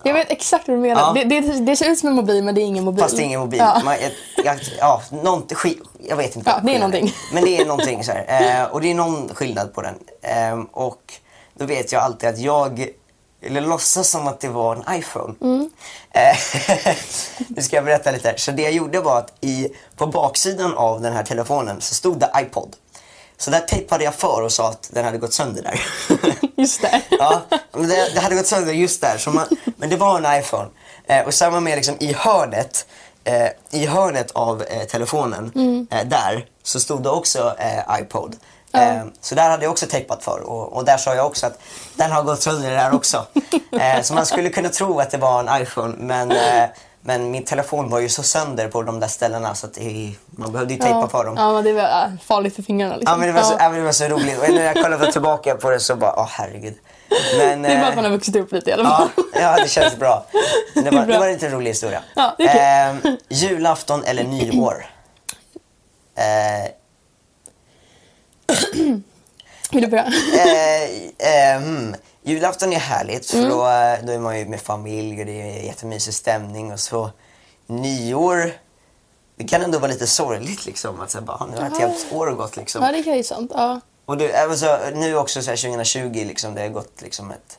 Jag 0.05 0.15
vet 0.15 0.31
exakt 0.31 0.69
vad 0.69 0.77
du 0.77 0.81
menar. 0.81 1.01
Ja. 1.01 1.25
Det, 1.25 1.41
det, 1.41 1.61
det 1.61 1.77
ser 1.77 1.91
ut 1.91 1.99
som 1.99 2.09
en 2.09 2.15
mobil 2.15 2.45
men 2.45 2.55
det 2.55 2.61
är 2.61 2.65
ingen 2.65 2.85
mobil. 2.85 3.03
Fast 3.03 3.17
det 3.17 3.23
är 3.23 3.25
ingen 3.25 3.41
mobil. 3.41 3.59
Ja. 3.59 3.81
Man, 3.85 3.97
jag, 4.01 4.13
jag, 4.45 4.59
ja, 4.79 5.03
nånt, 5.11 5.53
skit, 5.53 5.83
jag 6.09 6.17
vet 6.17 6.37
inte. 6.37 6.51
Ja, 6.51 6.61
det 6.65 6.75
är 6.75 6.79
någonting. 6.79 7.15
Men 7.33 7.45
det 7.45 7.57
är 7.57 7.67
någonting 7.67 8.05
så. 8.05 8.13
Eh, 8.27 8.65
och 8.65 8.81
det 8.81 8.91
är 8.91 8.95
någon 8.95 9.35
skillnad 9.35 9.75
på 9.75 9.83
den. 9.83 9.95
Eh, 10.23 10.65
och 10.73 11.15
då 11.55 11.67
vet 11.67 11.93
jag 11.93 12.03
alltid 12.03 12.29
att 12.29 12.39
jag 12.39 12.89
eller 13.47 13.61
låtsas 13.61 14.11
som 14.11 14.27
att 14.27 14.41
det 14.41 14.49
var 14.49 14.77
en 14.77 14.99
iPhone. 14.99 15.35
Mm. 15.41 15.71
Eh, 16.11 16.37
nu 17.49 17.63
ska 17.63 17.77
jag 17.77 17.85
berätta 17.85 18.11
lite 18.11 18.29
här. 18.29 18.37
Så 18.37 18.51
det 18.51 18.63
jag 18.63 18.73
gjorde 18.73 19.01
var 19.01 19.19
att 19.19 19.33
i, 19.41 19.69
på 19.97 20.07
baksidan 20.07 20.75
av 20.75 21.01
den 21.01 21.13
här 21.13 21.23
telefonen 21.23 21.81
så 21.81 21.95
stod 21.95 22.19
det 22.21 22.31
iPod. 22.37 22.77
Så 23.39 23.51
där 23.51 23.61
tejpade 23.61 24.05
jag 24.05 24.15
för 24.15 24.43
och 24.43 24.53
sa 24.53 24.69
att 24.69 24.91
den 24.93 25.05
hade 25.05 25.19
gått 25.19 25.33
sönder 25.33 25.63
där. 25.63 25.83
Just 26.57 26.83
det. 26.83 27.03
Ja, 27.11 27.43
men 27.73 27.89
det, 27.89 28.15
det 28.15 28.21
hade 28.21 28.35
gått 28.35 28.47
sönder 28.47 28.73
just 28.73 29.01
där. 29.01 29.19
Så 29.19 29.31
man, 29.31 29.47
men 29.77 29.91
det 29.91 29.97
var 29.97 30.19
en 30.19 30.41
iPhone. 30.41 30.69
Eh, 31.07 31.27
och 31.27 31.35
samma 31.35 31.61
med 31.61 31.77
liksom 31.77 31.97
i 32.01 32.13
hörnet, 32.13 32.87
eh, 33.25 33.49
i 33.71 33.87
hörnet 33.87 34.31
av 34.31 34.63
eh, 34.63 34.83
telefonen, 34.83 35.53
eh, 35.91 36.07
där, 36.07 36.47
så 36.63 36.81
stod 36.81 37.03
det 37.03 37.11
också 37.11 37.55
eh, 37.59 38.01
iPod. 38.01 38.37
Eh, 38.75 39.05
så 39.21 39.35
där 39.35 39.51
hade 39.51 39.65
jag 39.65 39.73
också 39.73 39.87
tejpat 39.87 40.25
för 40.25 40.41
och, 40.41 40.73
och 40.73 40.85
där 40.85 40.97
sa 40.97 41.15
jag 41.15 41.27
också 41.27 41.47
att 41.47 41.59
den 41.95 42.13
har 42.13 42.23
gått 42.23 42.43
sönder 42.43 42.71
där 42.71 42.95
också. 42.95 43.27
Så 44.03 44.15
man 44.15 44.27
skulle 44.27 44.51
kunna 44.51 44.69
tro 44.69 45.01
att 45.01 45.11
det 45.11 45.19
var 45.19 45.41
en 45.41 45.63
iPhone 45.63 45.95
men, 45.99 46.33
men 47.07 47.31
min 47.31 47.45
telefon 47.45 47.91
var 47.91 48.01
ju 48.01 48.09
så 48.09 48.23
sönder 48.23 48.69
på 48.69 48.83
de 48.83 49.01
där 49.01 49.09
ställena 49.09 49.55
så 49.55 49.67
att 49.67 49.75
det, 49.75 50.13
man 50.31 50.53
behövde 50.53 50.75
ju 50.75 50.81
tejpa 50.81 50.99
ja. 51.01 51.09
för 51.09 51.25
dem. 51.25 51.35
Ja, 51.39 51.53
men 51.53 51.65
det 51.65 51.73
var 51.73 51.83
ja, 51.83 52.11
farligt 52.25 52.55
för 52.55 52.63
fingrarna. 52.63 52.97
Liksom. 52.97 53.13
Ja 53.13 53.17
men 53.19 53.27
det 53.29 53.33
var, 53.35 53.43
så, 53.43 53.55
Ja. 53.59 53.65
ja, 53.65 53.71
det 53.71 53.83
var 53.83 53.93
så 53.93 54.05
roligt. 54.05 54.39
Och 54.39 54.55
när 54.55 54.63
jag 54.65 54.75
kollade 54.83 55.13
tillbaka 55.13 55.55
på 55.55 55.71
det 55.71 55.81
så 55.81 55.97
bara, 55.97 56.15
åh 56.17 56.29
herregud. 56.31 56.75
Men, 57.39 57.63
Det 57.63 57.69
är 57.69 57.75
bara 57.77 57.83
eh, 57.83 57.89
att 57.89 57.95
man 57.97 58.05
har 58.05 58.13
vuxit 58.13 58.37
upp 58.37 58.53
lite 58.53 58.71
i 58.71 58.73
alla 58.73 58.83
Ja, 58.83 59.09
fall. 59.15 59.25
ja, 59.41 59.57
det 59.63 59.69
känns 59.69 59.97
bra. 59.97 60.27
Det 60.75 60.81
Det 60.83 60.91
var, 60.91 61.07
bra. 61.07 61.15
det 61.15 61.19
var 61.19 61.27
en 61.27 61.33
lite 61.33 61.51
rolig 61.51 61.71
historia. 61.71 62.03
Ja, 62.17 62.35
det 62.39 62.49
är 62.49 62.91
eh, 63.05 63.13
julafton 63.29 64.05
eller 64.05 64.25
nyår? 64.25 64.87
Eh, 66.17 66.71
Vill 69.71 69.83
du 69.83 69.87
börja? 69.89 70.05
eh, 70.39 71.55
eh, 71.55 71.61
hmm. 71.61 71.95
Julafton 72.27 72.73
är 72.73 72.79
härligt 72.79 73.31
för 73.31 73.39
Mm. 73.39 73.51
då, 73.51 73.57
då 74.07 74.13
är 74.13 74.19
man 74.19 74.39
ju 74.39 74.47
med 74.47 74.61
familj 74.61 75.21
och 75.21 75.27
det 75.27 75.43
är 75.43 75.63
jättemysig 75.63 76.15
stämning 76.15 76.73
och 76.73 76.81
så 76.81 77.11
nyår 77.67 78.53
det 79.37 79.45
kan 79.45 79.63
ändå 79.63 79.79
vara 79.79 79.93
lite 79.93 80.07
sorgligt 80.07 80.67
liksom 80.67 81.01
att 81.01 81.11
säga 81.11 81.23
bara, 81.23 81.47
nu 81.47 81.57
har 81.57 81.67
ett 81.67 81.79
helt 81.79 82.13
år 82.13 82.27
gått 82.31 82.57
liksom. 82.57 82.83
Ja, 82.83 82.93
det 82.93 83.03
kan 83.03 83.17
ju 83.17 83.23
sant. 83.23 83.51
Ja. 83.55 83.81
Och 84.05 84.17
det, 84.17 84.29
även 84.29 84.59
så, 84.59 84.79
nu 84.95 85.17
också 85.17 85.43
så 85.43 85.51
här 85.51 85.57
2020, 85.57 86.25
liksom, 86.27 86.55
det 86.55 86.61
har 86.61 86.69
gått 86.69 87.03
liksom 87.03 87.31
ett... 87.31 87.59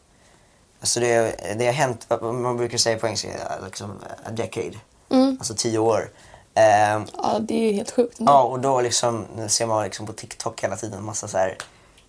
Alltså 0.80 1.00
det, 1.00 1.36
det 1.58 1.66
har 1.66 1.74
hänt, 1.74 2.08
man 2.22 2.58
brukar 2.58 2.78
säga 2.78 2.98
på 3.00 3.08
engelska, 3.08 3.30
liksom 3.66 3.92
a 4.26 4.32
decade. 4.32 4.78
Mm. 5.10 5.38
Alltså 5.40 5.54
tio 5.58 5.78
år. 5.80 6.10
Ehm, 6.54 7.06
ja, 7.18 7.38
det 7.40 7.54
är 7.54 7.72
ju 7.72 7.74
helt 7.74 7.92
sjukt. 7.92 8.16
ja, 8.20 8.44
och 8.44 8.60
då 8.60 8.82
liksom, 8.82 9.26
ser 9.48 9.66
man 9.66 9.84
liksom 9.84 10.06
på 10.06 10.14
TikTok 10.14 10.64
hela 10.64 10.76
tiden 10.76 11.04
massa 11.04 11.28
så 11.28 11.38
här 11.38 11.58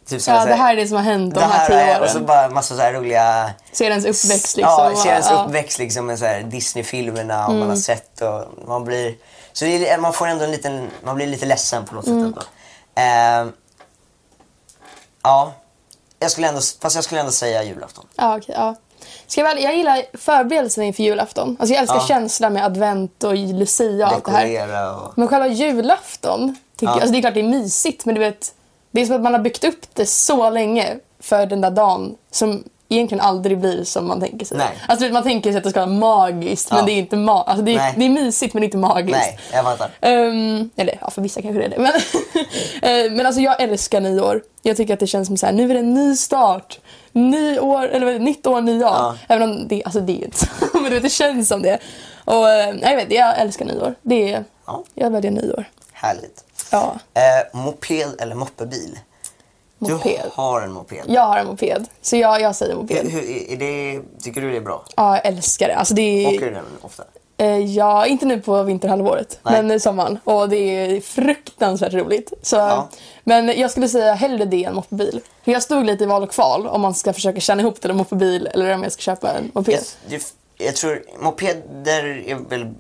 Typ 0.09 0.23
som 0.23 0.35
Ja, 0.35 0.41
så 0.41 0.47
det 0.49 0.55
här 0.55 0.73
är 0.73 0.77
det 0.77 0.87
som 0.89 0.97
har 0.97 1.05
hänt 1.05 1.35
de 1.35 1.41
det 1.41 1.47
här 1.47 1.67
tio 1.67 1.91
åren. 1.91 2.03
Och 2.03 2.09
så 2.09 2.21
bara 2.21 2.49
massa 2.49 2.77
så 2.77 2.83
här 2.83 2.93
roliga... 2.93 3.51
Ser 3.73 3.91
ens 3.91 4.05
uppväxt 4.05 4.57
liksom. 4.57 4.61
Ja, 4.63 4.91
och- 4.91 4.99
ser 4.99 5.11
ens 5.11 5.31
ja. 5.31 5.45
uppväxt 5.45 5.79
liksom 5.79 6.07
med 6.07 6.19
så 6.19 6.25
här 6.25 6.43
Disney-filmerna 6.43 7.45
och 7.45 7.51
Mm. 7.51 7.59
man 7.61 7.69
har 7.69 7.77
sett 7.77 8.21
och 8.21 8.45
man 8.69 8.85
blir... 8.85 9.15
Så 9.53 9.65
är, 9.65 9.99
man 9.99 10.13
får 10.13 10.27
ändå 10.27 10.45
en 10.45 10.51
liten... 10.51 10.89
Man 11.05 11.17
blir 11.17 11.27
lite 11.27 11.47
ledsen 11.47 11.85
på 11.85 11.95
något 11.95 12.07
Mm. 12.07 12.19
sätt 12.21 12.27
ändå. 12.27 12.43
Ehm, 12.95 13.53
ja. 15.23 15.53
Jag 16.19 16.31
skulle 16.31 16.49
ändå, 16.49 16.61
fast 16.81 16.95
jag 16.97 17.05
skulle 17.05 17.21
ändå 17.21 17.33
säga 17.33 17.63
julafton. 17.63 18.07
Ja, 18.17 18.37
okej, 18.37 18.55
ja. 18.59 18.75
Ska 19.27 19.41
jag, 19.41 19.49
väl, 19.49 19.63
jag 19.63 19.77
gillar 19.77 20.03
förberedelserna 20.19 20.85
inför 20.87 21.03
julafton. 21.03 21.57
Alltså 21.61 21.75
jag 21.75 21.81
älskar 21.81 21.97
Ja. 21.97 22.07
känslan 22.07 22.53
med 22.53 22.65
advent 22.65 23.25
och 23.25 23.35
lucia 23.37 24.07
och 24.07 24.13
allt 24.13 24.25
det 24.25 24.31
här. 24.31 24.47
Dekorera 24.47 24.97
och... 24.97 25.13
Men 25.19 25.29
själva 25.29 25.47
julafton, 25.47 26.57
tycker 26.77 26.87
Ja. 26.87 26.97
jag, 26.97 27.01
alltså 27.03 27.13
det 27.13 27.19
är 27.19 27.21
klart 27.21 27.35
det 27.35 27.41
är 27.41 27.45
mysigt 27.49 28.05
men 28.05 28.15
du 28.15 28.21
vet, 28.21 28.53
det 28.97 29.03
är 29.03 29.07
som 29.07 29.17
att 29.17 29.23
man 29.23 29.33
har 29.35 29.41
byggt 29.41 29.65
upp 29.65 29.81
det 29.95 30.07
så 30.07 30.51
länge 30.51 30.97
för 31.21 31.47
den 31.47 31.61
där 31.61 31.71
dagen 31.71 32.17
som 32.31 32.65
egentligen 32.89 33.21
aldrig 33.25 33.59
blir 33.59 33.85
som 33.85 34.07
man 34.09 34.21
tänker 34.21 34.47
sig. 34.47 34.59
Nej. 34.59 34.67
Alltså 34.89 35.05
vet, 35.05 35.13
man 35.13 35.23
tänker 35.23 35.51
sig 35.51 35.59
att 35.59 35.65
det 35.65 35.71
ska 35.71 35.81
vara 35.81 35.91
magiskt 35.91 36.69
Ja. 36.71 36.77
men 36.77 36.87
det 36.87 36.93
är 36.93 36.99
inte 36.99 37.17
ma- 37.17 37.45
alltså 37.45 37.63
det, 37.65 37.75
är, 37.77 37.93
det 37.97 38.05
är 38.05 38.09
mysigt 38.09 38.55
men 38.55 38.63
inte 38.63 38.77
magiskt. 38.77 39.19
Nej, 39.19 39.39
jag 39.53 39.65
fattar. 39.65 39.91
Ehm, 40.01 40.71
eller 40.77 40.99
ja, 41.01 41.11
för 41.11 41.23
vissa 41.23 41.43
kanske 41.43 41.59
det 41.61 41.65
är 41.65 41.69
det. 41.71 41.79
Men, 41.79 41.93
Eh, 42.83 43.11
men 43.13 43.27
alltså 43.27 43.41
jag 43.41 43.61
älskar 43.63 44.01
nyår. 44.01 44.43
Jag 44.63 44.77
tycker 44.77 44.95
att 44.95 45.01
det 45.01 45.07
känns 45.07 45.27
som 45.29 45.37
så 45.37 45.47
här, 45.47 45.53
nu 45.53 45.71
är 45.71 45.75
det 45.75 45.81
en 45.81 45.95
ny 45.95 46.17
start. 46.17 46.79
Ny 47.13 47.59
år, 47.59 47.89
eller 47.89 48.19
nytt 48.19 48.47
år, 48.47 48.61
ny. 48.61 48.81
Ja. 48.81 49.15
Även 49.29 49.51
om 49.51 49.69
det, 49.69 49.83
alltså 49.85 50.01
det 50.01 50.13
är 50.13 50.25
inte. 50.25 50.47
Men 50.73 50.83
du 50.85 50.91
vet, 50.91 51.03
det 51.03 51.09
känns 51.09 51.49
som 51.49 51.63
det. 51.63 51.79
Och 52.25 52.51
eh, 52.51 52.75
jag 52.83 52.97
vet, 52.97 53.13
jag 53.13 53.39
älskar 53.39 53.65
nyår. 53.65 53.95
Det 54.03 54.33
är, 54.33 54.45
Ja. 54.67 54.85
jag 54.95 55.11
väljer 55.11 55.31
nyår. 55.31 55.65
Härligt. 55.99 56.45
Ja, 56.71 56.99
Eh, 57.15 57.59
moped 57.59 58.21
eller 58.21 58.35
moppebil? 58.35 58.99
moped. 59.79 60.21
Du 60.25 60.31
har 60.35 60.61
en 60.61 60.73
moped. 60.73 61.05
Jag 61.07 61.23
har 61.23 61.39
en 61.39 61.47
moped, 61.47 61.87
så 62.03 62.17
jag, 62.17 62.41
jag 62.41 62.57
säger 62.57 62.75
moped. 62.75 62.97
Hur, 62.97 63.11
hur, 63.11 63.51
är 63.53 63.57
det, 63.57 64.03
tycker 64.23 64.41
du 64.41 64.51
det 64.51 64.57
är 64.57 64.61
bra? 64.61 64.85
Ja, 64.97 65.17
jag 65.17 65.27
älskar 65.27 65.69
det. 65.69 65.75
Alltså 65.77 65.95
det 65.95 66.03
är, 66.25 66.29
Åker 66.37 66.47
du 66.47 66.51
den 66.51 66.65
ofta? 66.83 67.05
Eh, 67.39 67.59
ja, 67.59 68.07
inte 68.07 68.27
nu 68.27 68.41
på 68.41 68.63
vinterhalvåret, 68.63 69.39
Nej. 69.43 69.63
men 69.63 69.71
i 69.77 69.81
sommaren. 69.81 70.19
Och 70.25 70.49
det 70.49 70.57
är 70.57 71.01
fruktansvärt 71.01 71.93
roligt. 71.93 72.33
Så, 72.43 72.57
Ja. 72.57 72.89
Men 73.25 73.59
jag 73.61 73.71
skulle 73.71 73.89
säga 73.89 74.15
hellre 74.15 74.45
det 74.45 74.65
än 74.65 74.75
moppebil. 74.75 75.21
För 75.45 75.53
jag 75.53 75.63
stod 75.63 75.85
lite 75.87 76.05
i 76.05 76.07
val 76.07 76.23
och 76.23 76.31
kval 76.31 76.67
om 76.67 76.81
man 76.81 76.95
ska 76.95 77.13
försöka 77.13 77.41
tjäna 77.41 77.63
ihop 77.63 77.81
till 77.81 77.91
en 77.91 77.97
moppebil 77.97 78.47
eller 78.47 78.75
om 78.75 78.83
jag 78.83 78.93
ska 78.93 79.01
köpa 79.01 79.33
en 79.33 79.51
moped. 79.55 79.75
Jag, 79.75 79.83
jag, 80.59 80.67
jag 80.67 80.77
tror 80.77 81.03
mopeder 81.21 82.25
är 82.27 82.35
väl 82.35 82.75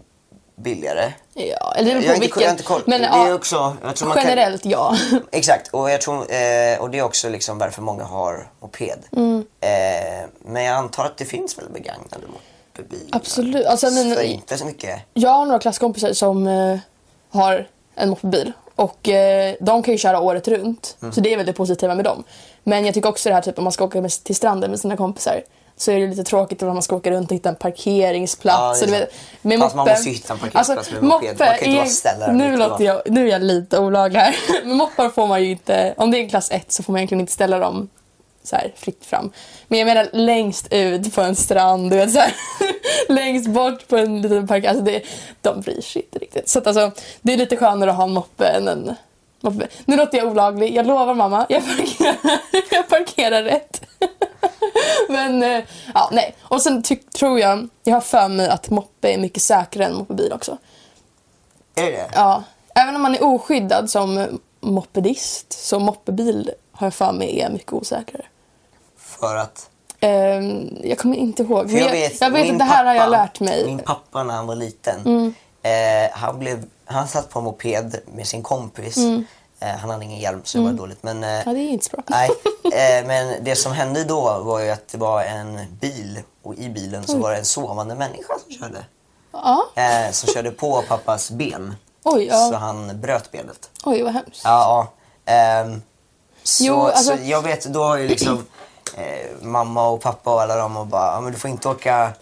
billigare. 0.56 1.12
Ja, 1.34 1.74
eller 1.76 1.94
det 1.94 2.00
Jag 2.00 2.02
beror 2.02 2.14
på 2.14 2.20
vilken. 2.20 2.42
jag 2.42 2.48
har 2.48 2.52
inte 2.52 2.62
koll. 2.64 2.82
Men 2.86 3.00
det 3.00 3.06
är 3.06 3.34
också, 3.34 3.76
jag 3.84 3.96
tror 3.96 4.08
man 4.08 4.16
kan- 4.16 4.26
generellt 4.28 4.64
ja. 4.64 4.96
Exakt, 5.32 5.68
och, 5.68 5.90
jag 5.90 6.00
tror, 6.00 6.16
eh, 6.16 6.78
och 6.80 6.90
det 6.90 6.98
är 6.98 7.02
också 7.02 7.28
liksom 7.28 7.58
varför 7.58 7.82
många 7.82 8.04
har 8.04 8.48
moped. 8.60 8.98
Mm. 9.16 9.44
Eh, 9.60 9.68
men 10.44 10.64
jag 10.64 10.76
antar 10.76 11.04
att 11.04 11.16
det 11.16 11.24
finns 11.24 11.58
väl 11.58 11.64
begagnade 11.72 12.26
mopedbilar? 12.72 13.06
Absolut. 13.16 13.66
Alltså, 13.66 13.90
men- 13.90 14.14
Så 14.14 14.20
inte 14.22 14.58
så 14.58 14.64
mycket. 14.64 15.00
Jag 15.14 15.30
har 15.30 15.46
några 15.46 15.58
klasskompisar 15.58 16.12
som 16.12 16.46
eh, 16.46 16.78
har 17.30 17.68
en 17.94 18.08
moppebil. 18.10 18.52
Och 18.74 19.08
eh, 19.08 19.54
de 19.60 19.82
kan 19.82 19.94
ju 19.94 19.98
köra 19.98 20.20
året 20.20 20.48
runt. 20.48 20.96
Mm. 21.02 21.12
Så 21.12 21.20
det 21.20 21.32
är 21.32 21.36
väl 21.36 21.46
det 21.46 21.52
positiva 21.52 21.94
med 21.94 22.04
dem. 22.04 22.24
Men 22.64 22.84
jag 22.84 22.94
tycker 22.94 23.08
också 23.08 23.28
det 23.28 23.34
här 23.34 23.42
typ 23.42 23.58
om 23.58 23.64
man 23.64 23.72
ska 23.72 23.84
åka 23.84 24.00
med, 24.00 24.10
till 24.10 24.36
stranden 24.36 24.70
med 24.70 24.80
sina 24.80 24.96
kompisar. 24.96 25.42
Så 25.78 25.90
är 25.92 26.00
det 26.00 26.06
lite 26.06 26.24
tråkigt 26.24 26.62
om 26.62 26.68
man 26.68 26.82
ska 26.82 26.96
åka 26.96 27.10
runt 27.10 27.30
och 27.30 27.34
hitta 27.36 27.48
en 27.48 27.54
parkeringsplats. 27.56 28.80
Ja, 28.80 28.86
så 28.86 28.92
vet, 28.92 29.14
med 29.42 29.58
Fast 29.60 29.76
man 29.76 29.86
moppe- 29.86 29.90
måste 29.92 30.08
ju 30.08 30.14
hitta 30.14 30.32
en 30.32 30.38
parkeringsplats 30.38 30.90
med 30.92 31.02
moped. 31.02 31.38
Man 31.38 31.48
kan 31.58 31.64
inte 31.66 31.76
bara 31.78 31.86
ställa 31.86 32.26
den 32.26 32.38
nu, 32.38 32.56
låter 32.56 32.84
jag, 32.84 33.02
nu 33.06 33.26
är 33.28 33.32
jag 33.32 33.42
lite 33.42 33.78
olaglig 33.78 34.20
här. 34.20 34.36
Men 34.64 34.76
moppar 34.76 35.08
får 35.08 35.26
man 35.26 35.42
ju 35.44 35.50
inte, 35.50 35.94
om 35.96 36.10
det 36.10 36.18
är 36.18 36.28
klass 36.28 36.50
1 36.50 36.72
så 36.72 36.82
får 36.82 36.92
man 36.92 36.98
egentligen 36.98 37.20
inte 37.20 37.32
ställa 37.32 37.58
dem 37.58 37.88
så 38.44 38.56
här 38.56 38.72
fritt 38.76 39.04
fram. 39.04 39.32
Men 39.68 39.78
jag 39.78 39.86
menar 39.86 40.08
längst 40.12 40.72
ut 40.72 41.14
på 41.14 41.20
en 41.20 41.36
strand, 41.36 41.90
du 41.90 41.96
vet 41.96 42.12
så 42.12 42.18
här, 42.18 42.32
längst 43.08 43.48
bort 43.48 43.88
på 43.88 43.96
en 43.96 44.22
liten 44.22 44.46
park. 44.48 44.64
Alltså 44.64 44.84
det, 44.84 45.02
de 45.42 45.60
bryr 45.60 45.80
sig 45.80 46.02
inte 46.02 46.18
riktigt. 46.18 46.48
Så 46.48 46.58
att 46.58 46.66
alltså, 46.66 46.90
det 47.22 47.32
är 47.32 47.36
lite 47.36 47.56
skönare 47.56 47.90
att 47.90 47.96
ha 47.96 48.04
en 48.04 48.12
moppe 48.12 48.46
än 48.46 48.68
en 48.68 48.94
moppe. 49.50 49.68
Nu 49.84 49.96
låter 49.96 50.18
jag 50.18 50.26
olaglig, 50.26 50.74
jag 50.76 50.86
lovar 50.86 51.14
mamma. 51.14 51.46
Jag 51.48 51.62
parkerar, 51.66 52.16
jag 52.70 52.88
parkerar 52.88 53.42
rätt. 53.42 53.80
Men 55.08 55.42
eh, 55.42 55.64
ja, 55.94 56.08
nej. 56.12 56.36
Och 56.40 56.62
sen 56.62 56.82
tror 57.18 57.40
jag, 57.40 57.68
jag 57.84 57.94
har 57.94 58.00
för 58.00 58.28
mig 58.28 58.48
att 58.48 58.70
moppe 58.70 59.08
är 59.08 59.18
mycket 59.18 59.42
säkrare 59.42 59.86
än 59.86 59.94
moppebil 59.94 60.32
också. 60.32 60.58
Är 61.74 61.92
det? 61.92 62.10
Ja, 62.14 62.42
även 62.74 62.96
om 62.96 63.02
man 63.02 63.14
är 63.14 63.24
oskyddad 63.24 63.90
som 63.90 64.40
mopedist 64.60 65.52
så 65.52 65.78
moppebil 65.78 66.50
har 66.72 66.86
jag 66.86 66.94
för 66.94 67.12
mig 67.12 67.40
är 67.40 67.50
mycket 67.50 67.72
osäkrare. 67.72 68.24
För 68.98 69.36
att... 69.36 69.70
Ehm, 70.00 70.68
jag 70.84 70.98
kommer 70.98 71.16
inte 71.16 71.42
ihåg. 71.42 71.70
För 71.70 71.76
Men 71.76 71.84
jag, 71.84 71.96
jag 72.20 72.30
vet 72.30 72.52
att 72.52 72.58
det 72.58 72.64
här 72.64 72.84
har 72.84 72.94
jag 72.94 73.04
pappa- 73.04 73.10
lärt 73.22 73.40
mig. 73.40 73.62
Mm. 73.62 73.76
Min 73.76 73.84
pappa 73.84 74.22
när 74.22 74.34
han 74.34 74.46
var 74.46 74.56
liten, 74.56 75.34
eh, 75.66 76.10
han, 76.12 76.38
blev, 76.38 76.64
han 76.84 77.08
satt 77.08 77.30
på 77.30 77.38
en 77.38 77.44
moped 77.44 77.96
med 78.14 78.26
sin 78.26 78.42
kompis. 78.42 78.96
Eh, 79.60 79.68
han 79.68 79.90
hade 79.90 80.04
ingen 80.04 80.18
hjälm 80.20 80.40
så 80.44 80.58
det 80.58 80.64
var 80.64 80.72
dåligt. 80.72 81.02
Men, 81.02 81.24
eh, 81.24 81.30
Mm. 81.30 81.42
Ja, 81.46 81.52
det 81.52 81.60
är 81.60 81.68
inte 81.70 81.84
så 81.84 81.90
bra. 81.96 82.02
nej, 82.06 82.30
eh, 83.00 83.06
men 83.06 83.44
det 83.44 83.56
som 83.56 83.72
hände 83.72 84.04
då 84.04 84.38
var 84.38 84.60
ju 84.60 84.70
att 84.70 84.88
det 84.88 84.98
var 84.98 85.22
en 85.22 85.76
bil 85.80 86.20
och 86.42 86.54
i 86.54 86.68
bilen 86.68 87.06
så 87.06 87.18
var 87.18 87.30
det 87.30 87.36
en 87.36 87.44
sovande 87.44 87.94
människa 87.94 88.34
som 88.46 88.52
körde. 88.58 88.84
Ja. 89.32 89.66
Eh, 89.74 90.10
som 90.12 90.32
körde 90.34 90.50
på 90.50 90.82
pappas 90.88 91.30
ben. 91.30 91.74
Oj, 92.04 92.24
ja. 92.24 92.48
Så 92.50 92.56
han 92.56 93.00
bröt 93.00 93.32
benet. 93.32 93.70
Oj, 93.84 94.02
vad 94.02 94.12
hemskt. 94.12 94.40
Ja, 94.44 94.88
ja. 95.26 95.32
Ehm, 95.32 95.82
så, 96.42 96.64
Jo, 96.64 96.80
alltså- 96.80 97.16
så 97.16 97.22
jag 97.22 97.42
vet, 97.42 97.64
då 97.64 97.82
har 97.84 97.96
ju 97.96 98.08
liksom 98.08 98.46
eh, 98.96 99.26
mamma 99.42 99.88
och 99.88 100.00
pappa 100.00 100.34
och 100.34 100.42
alla 100.42 100.56
de 100.56 100.76
och 100.76 100.86
bara, 100.86 101.20
men 101.20 101.32
du 101.32 101.38
får 101.38 101.50
inte 101.50 101.68
åka 101.68 102.12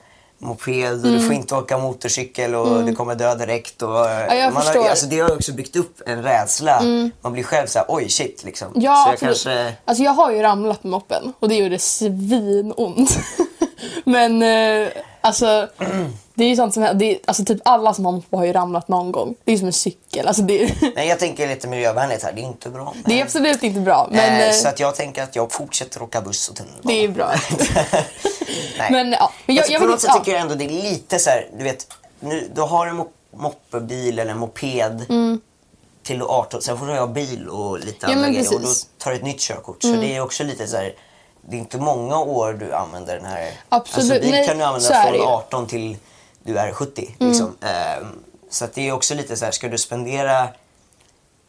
moped 0.44 0.92
och 0.92 1.06
Mm. 1.06 1.12
du 1.18 1.26
får 1.26 1.34
inte 1.34 1.54
åka 1.54 1.78
motorcykel 1.78 2.54
och 2.54 2.84
du 2.84 2.94
kommer 2.94 3.14
dö 3.14 3.34
direkt. 3.34 3.82
Och, 3.82 3.88
jag 3.90 4.52
man 4.52 4.62
förstår. 4.62 4.70
Mm. 4.72 4.82
Har, 4.82 4.90
alltså, 4.90 5.06
det 5.06 5.20
har 5.20 5.32
också 5.36 5.52
byggt 5.52 5.76
upp 5.76 6.00
en 6.06 6.22
rädsla. 6.22 6.82
Man 7.20 7.32
blir 7.32 7.42
själv 7.42 7.66
såhär, 7.66 7.86
oj 7.88 8.08
shit 8.08 8.44
liksom. 8.44 8.68
Ja, 8.74 9.04
så 9.06 9.12
jag 9.12 9.18
kanske, 9.18 9.74
Alltså 9.84 10.04
jag 10.04 10.12
har 10.12 10.30
ju 10.32 10.42
ramlat 10.42 10.84
med 10.84 10.90
moppen 10.90 11.32
och 11.40 11.48
det 11.48 11.54
gjorde 11.54 11.78
svinont. 11.78 13.18
Men 14.04 14.42
eh, 14.42 14.88
alltså, 15.24 15.68
det 16.34 16.44
är 16.44 16.48
ju 16.48 16.56
sånt 16.56 16.74
som. 16.74 16.88
Det 16.94 17.04
är, 17.04 17.18
alltså 17.24 17.44
typ 17.44 17.60
alla 17.64 17.94
som 17.94 18.04
har 18.04 18.12
moppe 18.12 18.36
har 18.36 18.44
ju 18.44 18.52
ramlat 18.52 18.88
någon 18.88 19.12
gång. 19.12 19.34
Det 19.44 19.52
är 19.52 19.56
som 19.56 19.66
en 19.66 19.72
cykel. 19.72 20.26
Alltså 20.28 20.42
det, 20.42 20.74
nej 20.96 21.08
jag 21.08 21.18
tänker 21.18 21.48
lite 21.48 21.68
miljövänligt 21.68 22.22
här, 22.22 22.32
det 22.32 22.40
är 22.40 22.46
inte 22.46 22.68
bra. 22.68 22.94
det 23.04 23.20
är 23.20 23.24
absolut 23.24 23.62
inte 23.62 23.80
bra. 23.80 24.08
Men 24.12 24.40
eh, 24.48 24.52
så 24.52 24.68
att 24.68 24.80
jag 24.80 24.94
tänker 24.94 25.22
att 25.22 25.36
jag 25.36 25.52
fortsätter 25.52 26.02
åka 26.02 26.20
buss 26.20 26.48
och 26.48 26.56
tunnelbana. 26.56 26.82
det 26.84 27.04
är 27.04 27.08
bra. 27.08 27.34
Nej. 28.78 28.92
Men 28.92 29.12
ja, 29.12 29.30
men 29.46 29.56
jag, 29.56 29.62
alltså, 29.62 29.72
jag 29.72 29.82
på 29.82 29.88
något 29.88 30.00
sätt 30.00 30.10
tycker 30.16 30.32
jag 30.32 30.40
ändå 30.40 30.54
det 30.54 30.64
är 30.64 30.68
lite 30.82 31.18
så 31.18 31.30
här, 31.30 31.48
du 31.58 31.64
vet, 31.64 31.86
nu, 32.20 32.50
du 32.54 32.60
har 32.60 32.86
en 32.86 33.00
mo- 33.00 33.08
moppebil 33.36 34.18
eller 34.18 34.30
en 34.32 34.38
moped 34.38 35.06
Mm. 35.08 35.40
till 36.02 36.18
du 36.18 36.24
är 36.24 36.28
18, 36.28 36.62
sen 36.62 36.78
får 36.78 36.86
du 36.86 36.92
ha 36.98 37.06
bil 37.06 37.48
och 37.48 37.78
lite 37.78 37.96
Ja, 38.00 38.08
andra 38.08 38.20
men 38.20 38.32
grejer 38.32 38.46
och 38.54 38.60
då. 38.60 38.66
Mm. 38.66 38.74
tar 38.98 39.10
du 39.10 39.16
ett 39.16 39.22
nytt 39.24 39.40
körkort. 39.40 39.82
Så 39.82 39.88
det 39.92 40.16
är 40.16 40.20
också 40.20 40.44
lite 40.44 40.66
så 40.66 40.76
här, 40.76 40.94
det 41.48 41.56
är 41.56 41.60
inte 41.60 41.78
många 41.78 42.18
år 42.18 42.52
du 42.52 42.72
använder 42.74 43.16
den 43.16 43.24
här. 43.26 43.50
Absolut. 43.68 44.10
Alltså 44.10 44.20
bil 44.20 44.30
Nej, 44.30 44.46
kan 44.46 44.58
du 44.58 44.64
använda 44.64 45.02
från 45.02 45.12
ju. 45.14 45.18
Mm. 45.20 45.28
18 45.28 45.66
till 45.66 45.96
du 46.42 46.58
är 46.58 46.72
70. 46.72 47.14
Liksom. 47.20 47.56
Ehm, 47.60 48.06
så 48.50 48.64
att 48.64 48.74
det 48.74 48.88
är 48.88 48.92
också 48.92 49.14
lite 49.14 49.36
så 49.36 49.44
här, 49.44 49.52
ska 49.52 49.68
du 49.68 49.78
spendera 49.78 50.48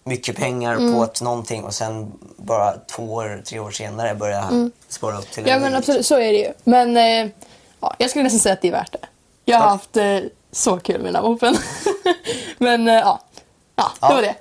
mycket 0.03 0.36
pengar 0.38 0.75
Mm. 0.75 0.93
på 0.93 1.03
ett 1.03 1.21
någonting 1.21 1.63
och 1.63 1.73
sen 1.73 2.12
bara 2.38 2.73
två 2.95 3.13
år, 3.13 3.41
tre 3.45 3.60
år 3.60 3.71
senare 3.71 4.15
börja 4.15 4.69
spara 4.89 5.17
upp 5.17 5.31
till 5.31 5.39
Mm. 5.43 5.49
Ja 5.49 5.55
en 5.55 5.62
men 5.62 5.71
ny, 5.71 5.77
absolut, 5.77 6.05
så 6.05 6.15
är 6.15 6.31
det 6.31 6.38
ju. 6.39 6.53
Men 6.63 6.97
eh, 6.97 7.31
ja, 7.79 7.95
jag 7.97 8.10
skulle 8.10 8.23
nästan 8.23 8.39
säga 8.39 8.53
att 8.53 8.62
det 8.62 8.67
är 8.67 8.71
värt 8.71 8.91
det. 8.91 9.08
Jag 9.45 9.58
har 9.58 9.65
Okej. 9.65 9.71
haft 9.71 10.23
eh, 10.23 10.29
så 10.51 10.77
kul 10.79 10.97
med 11.01 11.13
den 11.13 11.15
här 11.23 11.29
moppen. 11.31 11.58
men 12.58 12.88
eh, 12.88 12.93
ja. 12.93 13.19
ja, 13.75 13.91
det 13.99 14.08
Ja. 14.08 14.13
var 14.13 14.21
det. 14.21 14.36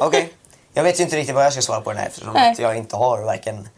Okej. 0.00 0.32
Jag 0.72 0.82
vet 0.82 1.00
ju 1.00 1.04
inte 1.04 1.16
riktigt 1.16 1.34
vad 1.34 1.44
jag 1.44 1.52
ska 1.52 1.62
svara 1.62 1.80
på 1.80 1.90
den 1.90 1.98
här 1.98 2.06
eftersom 2.06 2.32
Nej. 2.32 2.52
att 2.52 2.58
jag 2.58 2.76
inte 2.76 2.96
har 2.96 3.22
varken 3.22 3.68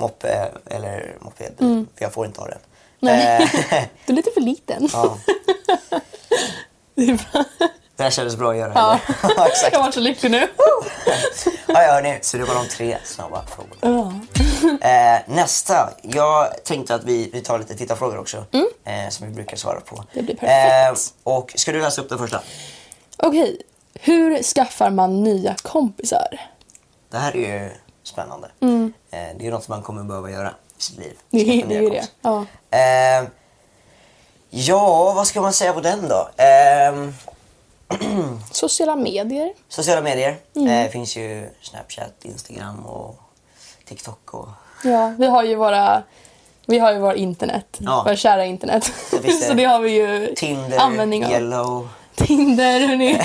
moppe 0.00 0.48
eller 0.66 1.16
moped. 1.20 1.52
För 1.58 1.86
jag 2.04 2.12
får 2.12 2.26
inte 2.26 2.40
ha 2.40 2.48
den. 2.48 2.58
Mm. 3.02 3.16
Nej. 3.16 3.42
Eh, 3.70 3.84
Du 4.06 4.12
är 4.12 4.16
lite 4.16 4.30
för 4.34 4.40
liten. 4.40 4.88
ja. 4.92 5.18
Det 6.94 7.02
är 7.10 7.26
bra. 7.32 7.44
Det 7.96 8.02
här 8.04 8.10
kändes 8.10 8.36
bra 8.36 8.50
att 8.50 8.56
göra. 8.56 8.72
Ja. 8.74 8.98
ja, 9.36 9.46
exakt. 9.46 9.72
Jag 9.72 9.80
var 9.82 9.90
så 9.90 10.00
lycklig 10.00 10.30
nu. 10.30 10.48
Ja, 11.66 11.82
ja, 11.82 11.92
hörni, 11.92 12.18
så 12.22 12.36
det 12.36 12.44
var 12.44 12.54
de 12.54 12.68
tre 12.68 12.98
snabba 13.04 13.44
frågorna. 13.46 14.20
Eh, 14.80 15.20
nästa. 15.26 15.90
Jag 16.02 16.64
tänkte 16.64 16.94
att 16.94 17.04
vi, 17.04 17.30
vi 17.32 17.40
tar 17.40 17.58
lite 17.58 17.76
tittarfrågor 17.76 18.18
också. 18.18 18.44
Eh, 18.84 19.08
som 19.10 19.26
vi 19.26 19.32
brukar 19.34 19.56
svara 19.56 19.80
på. 19.80 19.96
Mm. 19.96 20.06
Det 20.12 20.22
blir 20.22 20.34
perfekt. 20.36 21.14
Eh, 21.26 21.32
och 21.34 21.52
ska 21.56 21.72
du 21.72 21.80
läsa 21.80 22.02
upp 22.02 22.08
den 22.08 22.18
första? 22.18 22.40
Okej, 23.16 23.62
hur 23.94 24.42
skaffar 24.42 24.90
man 24.90 25.22
nya 25.24 25.54
kompisar? 25.62 26.40
Det 27.10 27.18
här 27.18 27.36
är 27.36 27.62
ju 27.62 27.70
spännande. 28.10 28.48
Eh, 28.60 28.88
det 29.10 29.16
är 29.38 29.44
ju 29.44 29.50
något 29.50 29.68
man 29.68 29.82
kommer 29.82 30.02
behöva 30.02 30.30
göra 30.30 30.54
i 30.78 30.82
sitt 30.82 30.98
liv. 30.98 31.18
Det, 31.30 31.40
är- 31.40 31.44
det 31.62 31.68
nya 31.68 31.78
är 31.78 31.82
ju 31.82 31.90
det. 31.90 32.06
kompisar. 32.22 32.46
Ja. 32.70 32.78
Eh, 32.78 33.28
ja, 34.50 35.12
vad 35.16 35.26
ska 35.26 35.40
man 35.40 35.52
säga 35.52 35.72
på 35.72 35.80
den 35.80 36.08
då? 36.08 36.28
Eh, 36.44 37.10
Sociala 38.52 38.96
medier. 38.96 39.52
sociala 39.68 40.00
medier. 40.02 40.36
Mm. 40.56 40.68
Eh, 40.86 40.90
finns 40.90 41.16
ju 41.16 41.48
Snapchat, 41.62 42.12
Instagram 42.22 42.86
och 42.86 43.16
TikTok 43.84 44.34
och... 44.34 44.48
Ja, 44.84 45.14
vi 45.18 45.26
har 45.26 45.42
ju 45.44 45.54
våra, 45.54 46.02
vi 46.66 46.78
har 46.78 46.92
ju 46.92 46.98
våra 46.98 47.14
internet. 47.14 47.66
Ja. 47.78 48.02
Våra 48.04 48.16
kära 48.16 48.44
internet. 48.44 48.92
Det. 49.22 49.32
Så 49.32 49.54
det 49.54 49.64
har 49.64 49.80
vi 49.80 49.90
ju 49.90 50.34
Tinder, 50.34 50.78
användning 50.78 51.24
av. 51.24 51.30
Yellow. 51.32 51.88
Tinder, 52.26 52.80
hörni. 52.88 53.20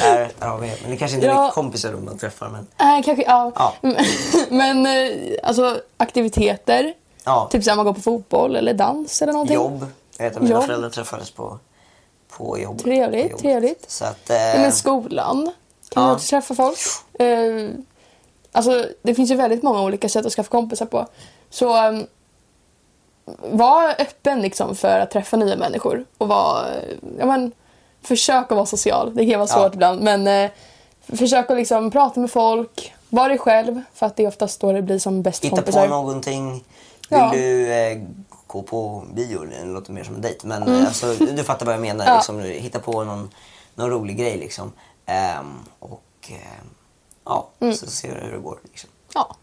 Där, 0.00 0.30
där 0.40 0.46
har 0.46 0.58
vi. 0.58 0.72
Men 0.82 0.90
det 0.90 0.96
kanske 0.96 1.14
inte 1.14 1.26
är 1.26 1.30
Ja. 1.30 1.40
riktigt 1.42 1.54
kompisar 1.54 1.92
man 1.92 2.18
träffar. 2.18 2.48
Men, 2.48 2.66
äh, 2.98 3.04
kanske, 3.04 3.24
ja. 3.24 3.52
Ja. 3.54 3.74
Men 4.50 4.86
eh, 4.86 5.12
alltså 5.42 5.80
aktiviteter. 5.96 6.94
ja. 7.24 7.48
Typ 7.52 7.64
såhär 7.64 7.76
man 7.76 7.86
går 7.86 7.92
på 7.94 8.00
fotboll 8.00 8.56
eller 8.56 8.74
dans 8.74 9.22
eller 9.22 9.32
någonting. 9.32 9.54
Jobb. 9.54 9.86
Jag 10.18 10.24
vet 10.24 10.36
att 10.36 10.42
mina 10.42 10.54
Jobb. 10.54 10.64
föräldrar 10.64 10.90
träffades 10.90 11.30
på, 11.30 11.58
på 12.36 12.58
jobb. 12.58 12.82
Trevligt, 12.82 13.32
på 13.32 13.38
trevligt. 13.38 13.90
Så 13.90 14.04
att... 14.04 14.30
Eh, 14.30 14.36
Men 14.36 14.72
skolan 14.72 15.44
kan 15.88 16.02
Ja. 16.02 16.06
man 16.06 16.14
också 16.14 16.26
träffa 16.28 16.54
folk. 16.54 16.78
Eh, 17.18 17.68
alltså, 18.52 18.86
det 19.02 19.14
finns 19.14 19.30
ju 19.30 19.34
väldigt 19.34 19.62
många 19.62 19.82
olika 19.82 20.08
sätt 20.08 20.26
att 20.26 20.32
skaffa 20.32 20.50
kompisar 20.50 20.86
på. 20.86 21.06
Så 21.50 21.88
um, 21.88 22.06
var 23.52 23.94
öppen 24.00 24.40
liksom 24.42 24.76
för 24.76 24.98
att 25.00 25.10
träffa 25.10 25.36
nya 25.36 25.56
människor. 25.56 26.04
Och 26.18 26.28
var, 26.28 26.64
eh, 26.66 26.96
ja, 27.18 27.26
men, 27.26 27.52
försök 28.02 28.44
att 28.52 28.56
vara 28.56 28.66
social. 28.66 29.14
Det 29.14 29.26
kan 29.30 29.38
vara 29.40 29.46
svårt 29.48 29.60
Ja. 29.62 29.70
ibland. 29.74 30.02
Men 30.02 30.26
eh, 30.26 30.50
försök 31.16 31.50
att 31.50 31.56
liksom 31.56 31.90
prata 31.90 32.20
med 32.20 32.30
folk. 32.30 32.92
Var 33.08 33.28
dig 33.28 33.38
själv. 33.38 33.82
För 33.94 34.06
att 34.06 34.16
det 34.16 34.22
är 34.24 34.28
oftast 34.28 34.60
då 34.60 34.72
det 34.72 34.82
blir 34.82 34.98
som 34.98 35.22
bäst 35.22 35.44
hitta 35.44 35.56
kompisar. 35.56 35.82
på 35.82 35.94
någonting. 35.94 36.52
Vill 36.52 36.62
Ja. 37.18 37.30
du 37.34 37.72
eh, 37.72 37.98
gå 38.46 38.62
på 38.62 39.04
bio? 39.14 39.38
Det 39.44 39.64
låter 39.64 39.92
mer 39.92 40.04
som 40.04 40.14
en 40.14 40.20
dejt. 40.20 40.46
Men 40.46 40.62
eh, 40.62 40.86
alltså, 40.86 41.14
du 41.14 41.44
fattar 41.44 41.66
vad 41.66 41.74
jag 41.74 41.80
menar. 41.82 42.04
Mm. 42.04 42.06
Ja. 42.14 42.16
Liksom, 42.16 42.40
hitta 42.40 42.78
på 42.78 43.04
någon, 43.04 43.30
någon 43.74 43.90
rolig 43.90 44.16
grej 44.18 44.38
liksom. 44.38 44.72
Ehm, 45.06 45.58
och 45.78 46.02
ehm, 46.28 46.68
ja, 47.24 47.48
Mm. 47.60 47.74
så 47.74 47.86
ser 47.86 48.14
vi 48.14 48.20
hur 48.20 48.32
det 48.32 48.38
går. 48.38 48.58
Liksom. 48.64 48.90
Ja. 49.14 49.36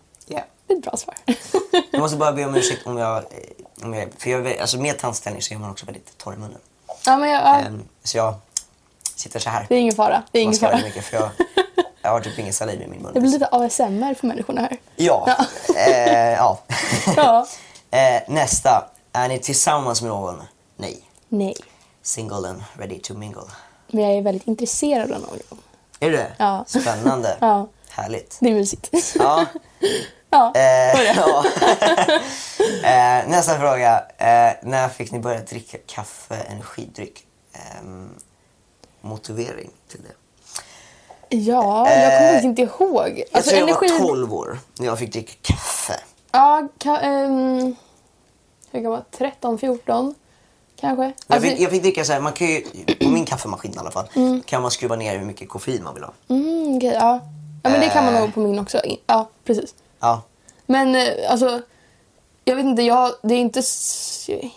Det 0.70 0.74
är 0.74 0.78
ett 0.78 0.84
bra 0.84 0.98
svar. 0.98 1.16
Jag 1.92 2.02
måste 2.02 2.18
bara 2.18 2.32
be 2.32 2.46
om 2.46 2.56
ursäkt 2.56 2.88
om 2.88 2.98
jag... 2.98 3.18
eh, 3.18 3.24
Om 3.84 3.94
jag 3.94 4.10
för 4.18 4.30
jag, 4.30 4.58
alltså 4.58 4.78
med 4.78 5.00
tandställning 5.00 5.42
så 5.42 5.54
är 5.54 5.58
man 5.58 5.72
också 5.72 5.86
väldigt 5.86 6.18
torr 6.18 6.34
i 6.34 6.38
munnen. 6.38 6.58
ja, 7.06 7.18
men 7.18 7.30
jag, 7.30 7.42
ja, 7.44 7.56
Ehm, 7.60 7.84
så 8.04 8.18
jag 8.18 8.34
sitter 9.16 9.40
så 9.40 9.50
här. 9.50 9.66
det 9.70 9.76
är 9.76 9.80
ingen 9.80 9.96
fara. 9.96 10.24
Det 10.32 10.40
är 10.40 10.44
ingen 10.44 10.56
fara. 10.60 10.78
mycket 10.84 11.06
för 11.06 11.18
jag, 11.18 11.30
jag 12.02 12.10
har 12.12 12.20
typ 12.22 12.40
ingen 12.40 12.54
saliv 12.54 12.82
i 12.82 12.88
min 12.88 13.02
mun. 13.02 13.12
Det 13.14 13.20
blir 13.20 13.32
lite 13.32 13.46
ASMR 13.48 14.14
för 14.14 14.28
människorna 14.28 14.62
här. 14.62 14.78
Ja. 14.96 15.36
Ja. 15.68 15.74
Eh, 15.76 16.32
ja. 16.34 16.60
Ja. 17.16 17.48
eh, 17.92 18.22
nästa. 18.28 18.90
Är 19.14 19.28
ni 19.28 19.40
tillsammans 19.40 20.02
med 20.02 20.10
någon? 20.12 20.42
Nej. 20.78 21.02
Nej. 21.30 21.56
Single 22.02 22.50
and 22.50 22.64
ready 22.74 23.00
to 23.00 23.14
mingle. 23.14 23.42
Men 23.88 24.04
jag 24.04 24.18
är 24.18 24.22
väldigt 24.22 24.48
intresserad 24.48 25.12
av 25.12 25.22
någon. 25.22 25.40
Är 26.00 26.10
du 26.12 26.18
det? 26.18 26.32
Ja. 26.38 26.66
Spännande. 26.68 27.38
Ja. 27.42 27.68
Härligt. 27.90 28.38
Det 28.40 28.50
är 28.50 28.54
mysigt. 28.54 29.16
Ja. 29.20 29.46
Ja, 30.30 30.52
Eh, 30.56 31.02
ja. 31.16 31.46
eh, 32.84 33.28
nästa 33.30 33.60
fråga. 33.60 34.04
Eh, 34.18 34.52
när 34.64 34.90
fick 34.90 35.12
ni 35.12 35.20
börja 35.20 35.40
dricka 35.40 35.78
kaffe, 35.88 36.36
energidryck? 36.36 37.26
Ehm, 37.54 38.10
motivering 39.02 39.70
till 39.92 40.00
det. 40.02 40.14
Ja, 41.38 41.90
jag 41.92 42.12
kommer 42.18 42.28
faktiskt 42.28 42.46
inte 42.46 42.62
ihåg. 42.62 43.08
Jag 43.20 43.26
Alltså, 43.34 43.52
tror 43.52 43.70
jag 43.70 43.70
energi... 43.84 44.00
var 44.02 44.08
12 44.08 44.34
år 44.34 44.60
när 44.80 44.86
jag 44.86 45.00
fick 45.00 45.12
dricka 45.14 45.34
kaffe. 45.42 46.00
Ja, 46.32 46.68
ka... 46.78 47.00
Um... 47.10 47.76
Hur 48.72 48.80
gammal? 48.80 49.04
13, 49.18 49.58
14 49.58 50.16
kanske? 50.76 51.04
Jag 51.04 51.14
Alltså, 51.28 51.50
fick, 51.50 51.60
jag 51.60 51.72
fick 51.72 51.82
dricka 51.82 52.06
så 52.06 52.14
här, 52.14 52.20
man 52.20 52.34
kan 52.34 52.48
ju, 52.48 52.62
på 53.00 53.08
min 53.08 53.26
kaffemaskin 53.26 53.74
i 53.74 53.78
alla 53.78 53.92
fall, 53.92 54.08
kan 54.46 54.62
man 54.62 54.72
skruva 54.72 54.96
ner 54.96 55.18
hur 55.18 55.26
mycket 55.26 55.50
koffein 55.50 55.84
man 55.84 55.94
vill 55.94 56.04
ha. 56.04 56.14
mm, 56.30 56.78
okej, 56.78 56.90
ja. 56.94 57.20
ja, 57.64 57.70
men 57.70 57.80
det 57.80 57.90
kan 57.90 58.06
man 58.06 58.16
Eh. 58.16 58.22
nog 58.22 58.34
på 58.34 58.40
min 58.40 58.60
också. 58.60 58.82
Ja, 59.08 59.30
precis. 59.46 59.76
Ja. 60.00 60.22
Men 60.66 60.96
eh, 60.96 61.32
alltså, 61.32 61.62
jag 62.46 62.56
vet 62.56 62.66
inte, 62.66 62.82
jag, 62.82 63.12
det 63.24 63.34
är 63.34 63.40
inte... 63.40 63.62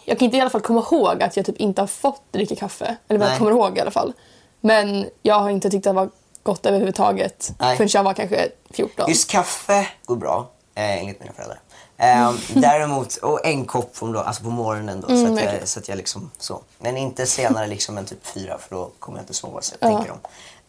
Jag 0.04 0.18
kan 0.18 0.24
inte 0.24 0.36
i 0.36 0.40
alla 0.40 0.50
fall 0.50 0.60
komma 0.60 0.80
ihåg 0.90 1.22
att 1.22 1.36
jag 1.36 1.46
typ 1.46 1.56
inte 1.56 1.82
har 1.82 1.86
fått 1.86 2.22
dricka 2.30 2.56
kaffe. 2.56 2.96
Eller 3.08 3.20
vad 3.20 3.30
jag 3.30 3.38
kommer 3.38 3.50
ihåg 3.50 3.78
i 3.78 3.80
alla 3.80 3.90
fall. 3.90 4.12
Men 4.60 5.06
jag 5.22 5.40
har 5.40 5.50
inte 5.50 5.70
tyckt 5.70 5.84
det 5.84 5.92
var 5.92 6.10
gott 6.42 6.66
överhuvudtaget 6.66 7.52
Nej. 7.60 7.76
förrän 7.76 7.88
jag 7.92 8.02
var 8.02 8.14
kanske 8.14 8.48
14. 8.70 9.08
Just 9.08 9.30
kaffe 9.30 9.88
går 10.04 10.16
bra, 10.16 10.50
eh, 10.74 10.98
enligt 10.98 11.20
mina 11.20 11.32
föräldrar. 11.32 11.60
Eh, 11.96 12.32
däremot, 12.60 13.16
och 13.16 13.46
en 13.46 13.64
kopp 13.64 13.92
om 14.00 14.12
då, 14.12 14.20
alltså 14.20 14.42
på 14.42 14.50
morgonen 14.50 15.00
då, 15.00 15.06
så, 15.08 15.14
Mm, 15.14 15.34
att 15.34 15.42
jag, 15.44 15.68
så 15.68 15.78
att 15.80 15.88
jag 15.88 15.96
liksom 15.96 16.30
så. 16.38 16.60
Men 16.78 16.96
inte 16.96 17.26
senare 17.26 17.66
liksom 17.66 17.98
än 17.98 18.04
typ 18.06 18.26
fyra 18.26 18.58
för 18.58 18.76
då 18.76 18.90
kommer 18.98 19.18
jag 19.18 19.22
inte 19.22 19.34
sova 19.34 19.60
så 19.62 19.74
Ja. 19.80 19.86
tänker 19.88 20.08
de. 20.12 20.18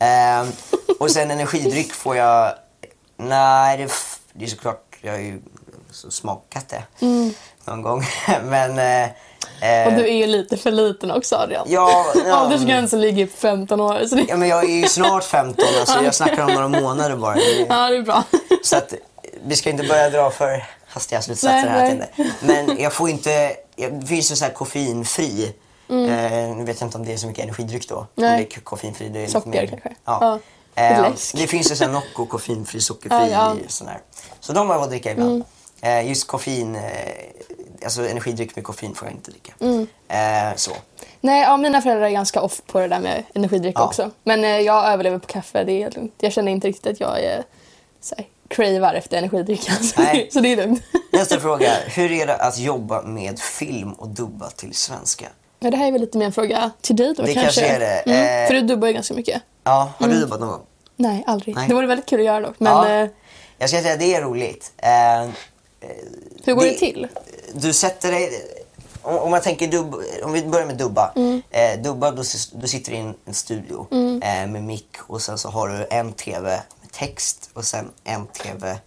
Eh, 0.06 0.48
och 1.00 1.12
sen 1.12 1.32
energidryck 1.32 1.94
får 1.94 2.16
jag, 2.16 2.54
nej 3.18 3.78
det, 3.78 3.92
det 4.34 4.46
är 4.46 4.50
såklart, 4.50 4.96
jag 5.02 5.12
har 5.12 5.20
ju 5.20 5.42
smakat 5.92 6.70
det 6.70 6.84
någon 7.66 7.82
gång. 7.82 8.04
Men 8.44 8.80
eh, 8.80 9.10
Mm. 9.62 9.88
Och 9.88 9.94
eh, 9.94 9.98
du 9.98 10.08
är 10.08 10.14
ju 10.14 10.28
lite 10.28 10.58
för 10.58 10.72
liten 10.72 11.12
också 11.12 11.36
Adrian. 11.36 11.66
Ja, 11.70 12.06
ja. 12.26 12.44
Åldersgränsen 12.46 13.02
ligger 13.02 13.26
på 13.26 13.32
15 13.38 13.82
år. 13.82 14.06
Så 14.06 14.16
det... 14.16 14.26
Ja, 14.30 14.38
men 14.38 14.48
jag 14.48 14.64
är 14.64 14.68
ju 14.76 14.88
snart 14.88 15.24
15, 15.24 15.66
alltså 15.80 16.04
jag 16.04 16.16
snackar 16.16 16.44
om 16.44 16.54
några 16.54 16.68
månader 16.68 17.16
bara. 17.16 17.38
Ja, 17.70 17.90
det 17.90 17.98
är 17.98 18.02
bra. 18.02 18.24
Så 18.64 18.78
att 18.78 18.94
vi 19.46 19.56
ska 19.56 19.70
inte 19.70 19.84
börja 19.84 20.10
dra 20.10 20.30
för 20.32 20.66
hastiga 20.88 21.22
slutsatser 21.22 21.70
här. 21.70 22.10
nej. 22.16 22.32
Men 22.42 22.78
jag 22.82 22.94
får 22.94 23.10
inte, 23.10 23.56
det 23.76 24.08
finns 24.08 24.32
ju 24.32 24.36
så 24.36 24.46
här 24.46 24.52
koffeinfri. 24.52 25.54
Eh, 25.90 25.96
nu 26.58 26.64
vet 26.64 26.82
jag 26.82 26.88
inte 26.88 26.98
om 26.98 27.06
det 27.06 27.14
är 27.14 27.18
så 27.18 27.28
mycket 27.28 27.44
energidryck 27.44 27.90
då. 27.90 27.96
Mm. 27.96 28.08
Nej. 28.16 28.48
det 28.50 28.58
är 28.58 28.62
koffeinfri. 28.62 29.10
Det 29.10 29.24
är 29.24 29.28
Socker 29.28 29.50
mer, 29.50 29.68
kanske. 29.68 29.90
Ja. 30.06 30.18
Ja, 30.22 30.40
Eh, 30.76 31.12
det 31.34 31.48
finns 31.48 31.72
ju 31.72 31.76
så 31.76 31.84
här 31.84 31.92
Nocco 31.92 32.26
koffeinfri, 32.26 32.82
sockerfri. 32.82 33.18
Ja, 33.18 33.28
ja. 33.28 33.56
Sån 33.68 33.88
här. 33.88 34.00
Så 34.44 34.54
de 34.54 34.68
har 34.68 34.76
jag 34.76 34.82
fått 34.84 34.90
dricka 34.90 35.12
ibland. 35.12 35.32
Mm. 35.82 36.00
Eh, 36.04 36.10
just 36.10 36.28
koffein, 36.28 36.76
eh, 36.76 36.82
alltså 37.84 38.08
energidryck 38.08 38.56
med 38.56 38.66
koffein 38.66 38.96
får 38.96 39.08
jag 39.08 39.16
inte 39.16 39.32
dricka. 39.32 39.54
Mm. 39.60 39.88
Eh, 40.08 40.56
så. 40.56 40.72
Nej, 41.22 41.42
ja, 41.42 41.58
mina 41.58 41.82
föräldrar 41.82 42.06
är 42.08 42.12
ganska 42.12 42.42
off 42.42 42.62
på 42.68 42.80
det 42.80 42.88
där 42.88 43.00
med 43.00 43.24
energidryck 43.34 43.76
Ja. 43.80 43.86
också. 43.86 44.12
Men 44.24 44.64
jag 44.64 44.86
överlever 44.94 45.18
på 45.20 45.28
kaffe, 45.28 45.64
det 45.64 45.72
är 45.72 45.80
helt 45.80 45.96
lugnt. 45.96 46.14
Jag 46.18 46.32
känner 46.34 46.52
inte 46.52 46.68
riktigt 46.68 46.92
att 46.92 47.00
jag 47.00 47.20
är 47.24 47.44
så 48.02 48.16
här, 48.18 48.26
cravar 48.48 48.94
efter 48.94 49.18
energidryck. 49.18 49.70
Alltså. 49.70 50.02
Nej. 50.02 50.30
så 50.34 50.40
det 50.40 50.52
är 50.54 50.56
lugnt. 50.58 50.84
Nästa 51.14 51.40
fråga. 51.40 51.72
Hur 51.88 52.12
är 52.12 52.28
det 52.28 52.36
att 52.36 52.58
jobba 52.58 53.02
med 53.02 53.40
film 53.40 53.94
och 53.94 54.08
dubba 54.08 54.50
till 54.50 54.74
svenska? 54.74 55.26
Ja, 55.60 55.72
det 55.72 55.78
här 55.78 55.88
är 55.88 55.92
väl 55.92 56.02
lite 56.02 56.18
mer 56.18 56.26
en 56.26 56.34
fråga 56.34 56.72
till 56.82 56.96
dig 56.96 57.14
då 57.18 57.24
Det 57.24 57.34
kanske. 57.34 57.42
kanske 57.62 57.66
är 57.76 57.80
det. 57.80 58.00
Mm, 58.12 58.44
Eh. 58.44 58.48
för 58.48 58.54
du 58.54 58.62
dubbar 58.62 58.88
ju 58.88 58.94
ganska 58.94 59.14
mycket. 59.14 59.42
Ja, 59.64 59.92
har 59.98 60.08
du 60.08 60.14
dubbat 60.20 60.40
någon 60.40 60.50
gång? 60.50 60.62
Nej, 60.96 61.24
aldrig. 61.28 61.56
Nej. 61.56 61.68
Det 61.68 61.74
vore 61.74 61.88
väldigt 61.88 62.06
kul 62.10 62.20
att 62.20 62.26
göra 62.26 62.40
dock. 62.42 62.56
Men 62.58 62.92
Ja. 63.02 63.08
Eh, 63.64 63.64
Jag 63.64 63.70
ska 63.70 63.82
säga 63.82 63.94
att 63.94 64.00
det 64.00 64.16
är 64.16 64.22
roligt. 64.22 64.72
Eh, 64.78 65.30
hur 66.44 66.54
går 66.54 66.62
det, 66.64 66.70
det- 66.70 66.78
till? 66.78 67.08
du 67.54 67.74
sätter 67.74 68.12
dig... 68.12 68.50
Om, 69.02 69.18
om 69.18 69.32
man 69.32 69.42
tänker 69.42 69.68
dubb, 69.68 69.96
om 70.24 70.32
vi 70.34 70.44
börjar 70.46 70.66
med 70.66 70.78
dubba. 70.78 71.12
Mm. 71.16 71.42
Eh, 71.52 71.80
dubba, 71.82 72.12
då, 72.12 72.24
du 72.54 72.68
sitter 72.68 72.92
i 72.92 72.98
en, 72.98 73.16
en 73.26 73.34
studio 73.34 73.88
eh, 74.24 74.48
med 74.48 74.64
mick 74.64 74.90
och 75.08 75.22
sen 75.22 75.38
så 75.38 75.50
har 75.50 75.68
du 75.70 75.88
en 75.90 76.14
TV 76.14 76.50
med 76.82 76.92
text 76.92 77.50
och 77.54 77.66
sen 77.66 77.92
en 78.04 78.28
TV 78.28 78.78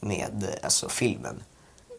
med 0.00 0.42
eh, 0.42 0.64
alltså, 0.64 0.88
filmen. 0.88 1.42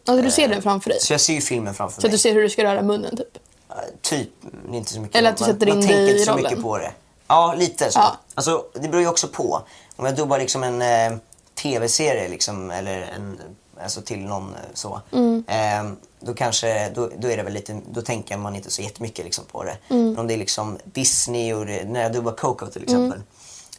Alltså, 0.06 0.22
du 0.24 0.30
ser 0.30 0.48
den 0.48 0.62
framför 0.62 0.90
dig. 0.90 1.00
Så 1.00 1.12
jag 1.12 1.20
ser 1.20 1.32
ju 1.34 1.40
filmen 1.40 1.74
framför 1.74 2.00
Så 2.00 2.06
mig. 2.06 2.12
du 2.12 2.18
ser 2.18 2.34
hur 2.34 2.42
du 2.42 2.50
ska 2.50 2.64
röra 2.64 2.82
munnen 2.82 3.16
typ. 3.16 3.36
Eh, 3.70 3.74
Typ, 4.02 4.30
inte 4.72 4.92
så 4.92 5.00
mycket. 5.00 5.16
Eller 5.16 5.30
att 5.30 5.36
du 5.36 5.44
man, 5.44 5.52
sätter 5.54 5.66
man 5.66 5.76
in 5.76 5.82
tänker 5.82 6.02
dig 6.02 6.08
i 6.08 6.12
inte 6.12 6.24
så 6.24 6.30
rollen. 6.32 6.42
mycket 6.44 6.62
på 6.62 6.78
det. 6.78 6.92
Ja, 7.28 7.54
lite 7.58 7.90
så. 7.92 7.98
Ja. 7.98 8.16
Alltså, 8.34 8.64
det 8.74 8.88
beror 8.88 9.00
ju 9.02 9.08
också 9.08 9.28
på. 9.28 9.62
Om 9.96 10.04
jag 10.04 10.16
dubbar 10.16 10.38
liksom 10.38 10.62
en 10.62 10.82
eh, 10.82 11.18
tv-serie 11.62 12.28
liksom, 12.28 12.70
eller 12.70 13.00
en, 13.02 13.40
alltså 13.82 14.02
till 14.02 14.20
någon 14.20 14.54
eh, 14.54 14.60
så. 14.74 15.00
Mm. 15.12 15.44
Eh, 15.48 15.96
då 16.20 16.34
kanske, 16.34 16.90
då, 16.94 17.10
då 17.18 17.30
är 17.30 17.36
det 17.36 17.42
väl 17.42 17.52
lite, 17.52 17.80
då 17.90 18.02
tänker 18.02 18.36
man 18.36 18.56
inte 18.56 18.70
så 18.70 18.82
jättemycket 18.82 19.24
liksom 19.24 19.44
på 19.44 19.64
det. 19.64 19.78
Mm. 19.88 20.08
Men 20.10 20.18
om 20.18 20.26
det 20.26 20.34
är 20.34 20.38
liksom 20.38 20.78
Disney 20.84 21.52
och 21.54 21.66
det, 21.66 21.84
när 21.84 22.02
jag 22.02 22.12
dubbade 22.12 22.36
Coco 22.36 22.66
till 22.66 22.82
exempel. 22.82 23.22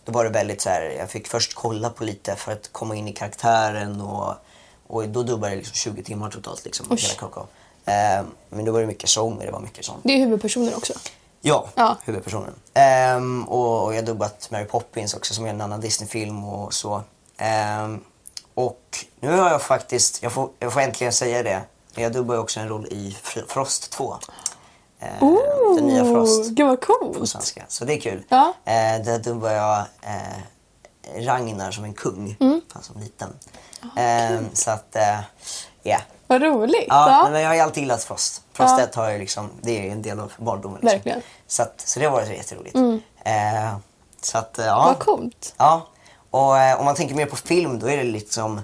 Då 0.05 0.11
var 0.11 0.23
det 0.23 0.29
väldigt 0.29 0.61
så 0.61 0.69
här, 0.69 0.81
jag 0.99 1.09
fick 1.09 1.27
först 1.27 1.53
kolla 1.55 1.89
på 1.89 2.03
lite 2.03 2.35
för 2.35 2.51
att 2.51 2.69
komma 2.71 2.95
in 2.95 3.07
i 3.07 3.13
karaktären 3.13 4.01
och, 4.01 4.33
och 4.87 5.09
då 5.09 5.23
dubbade 5.23 5.51
jag 5.53 5.57
liksom 5.57 5.73
20 5.75 6.03
timmar 6.03 6.29
totalt 6.29 6.65
liksom, 6.65 6.87
Oj. 6.89 6.97
hela 7.01 7.13
Coco. 7.13 7.41
Eh, 7.85 8.25
men 8.49 8.65
då 8.65 8.71
var 8.71 8.81
det 8.81 8.87
mycket 8.87 9.09
sång 9.09 9.39
det 9.39 9.51
var 9.51 9.59
mycket 9.59 9.85
sånt. 9.85 9.99
Det 10.03 10.13
är 10.13 10.17
huvudpersonen 10.17 10.73
också. 10.75 10.93
Ja, 11.41 11.67
Ja. 11.75 11.97
huvudpersonen. 12.05 12.53
Ehm, 12.73 13.43
och, 13.43 13.83
och 13.85 13.93
jag 13.93 13.97
har 14.01 14.05
dubbat 14.05 14.47
Mary 14.51 14.65
Poppins 14.65 15.13
också 15.13 15.33
som 15.33 15.45
är 15.45 15.49
en 15.49 15.61
annan 15.61 15.81
Disney-film 15.81 16.43
och 16.45 16.73
så. 16.73 17.01
Ehm, 17.37 18.03
och 18.53 19.05
nu 19.19 19.37
har 19.37 19.49
jag 19.51 19.61
faktiskt, 19.61 20.23
jag 20.23 20.31
får, 20.31 20.49
jag 20.59 20.73
får 20.73 20.79
äntligen 20.81 21.13
säga 21.13 21.43
det, 21.43 21.61
jag 21.95 22.11
dubbar 22.13 22.37
också 22.37 22.59
en 22.59 22.67
roll 22.69 22.85
i 22.91 23.17
Fr- 23.23 23.47
Frost 23.47 23.91
2. 23.91 24.15
Ehm, 24.99 25.37
den 25.75 25.87
nya 25.87 26.03
Frost 26.03 26.49
Gud 26.49 26.67
vad 26.67 26.81
på 26.81 26.93
coolt. 26.93 27.29
svenska. 27.29 27.63
Så 27.67 27.85
det 27.85 27.93
är 27.93 27.99
kul. 28.01 28.23
Ja. 28.29 28.53
Eh, 28.65 28.73
där 29.03 29.19
dubbar 29.19 29.49
jag 29.51 29.77
eh, 30.01 30.39
Ragnar 31.25 31.71
som 31.71 31.83
en 31.83 31.93
kung, 31.93 32.37
Mm. 32.39 32.61
han 32.73 32.83
som 32.83 32.99
liten. 33.01 33.33
Ehm, 33.97 34.45
så 34.53 34.71
att, 34.71 34.95
eh, 34.95 35.19
ja. 35.83 35.97
Vad 36.27 36.41
roligt. 36.41 36.85
Ja, 36.87 37.09
Ja. 37.09 37.29
men 37.31 37.41
jag 37.41 37.49
har 37.49 37.55
ju 37.55 37.61
alltid 37.61 37.83
gillat 37.83 38.03
Frost. 38.03 38.41
Frost 38.53 38.79
1 38.79 38.95
har 38.95 39.09
jag 39.09 39.19
liksom, 39.19 39.49
det 39.61 39.87
är 39.87 39.91
en 39.91 40.01
del 40.01 40.19
av 40.19 40.31
barndomen. 40.37 40.79
Liksom. 40.81 40.89
Verkligen. 40.97 41.21
Så, 41.47 41.63
att, 41.63 41.81
så 41.85 41.99
det 41.99 42.05
har 42.05 42.11
varit 42.11 42.29
jätteroligt. 42.29 42.75
Eh, 43.23 43.77
så 44.21 44.37
att, 44.37 44.59
eh, 44.59 44.65
ja. 44.65 44.83
Vad 44.85 44.99
coolt. 44.99 45.53
Ja. 45.57 45.87
Och 46.31 46.59
eh, 46.59 46.79
om 46.79 46.85
man 46.85 46.95
tänker 46.95 47.15
mer 47.15 47.25
på 47.25 47.35
film 47.35 47.79
då 47.79 47.89
är 47.89 47.97
det 47.97 48.03
liksom 48.03 48.61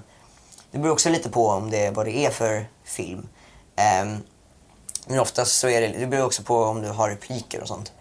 det 0.74 0.80
beror 0.80 0.92
också 0.92 1.10
lite 1.10 1.30
på 1.30 1.48
om 1.48 1.70
det, 1.70 1.90
vad 1.90 2.06
det 2.06 2.16
är 2.16 2.30
för 2.30 2.66
film. 2.84 3.28
Ehm, 3.76 4.18
men 5.06 5.18
oftast 5.18 5.58
så 5.58 5.68
är 5.68 5.80
det, 5.80 5.88
det 5.88 6.06
beror 6.06 6.26
också 6.26 6.42
på 6.42 6.64
om 6.64 6.82
du 6.82 6.88
har 6.88 7.08
repliker 7.08 7.60
och 7.60 7.68
sånt. 7.68 7.92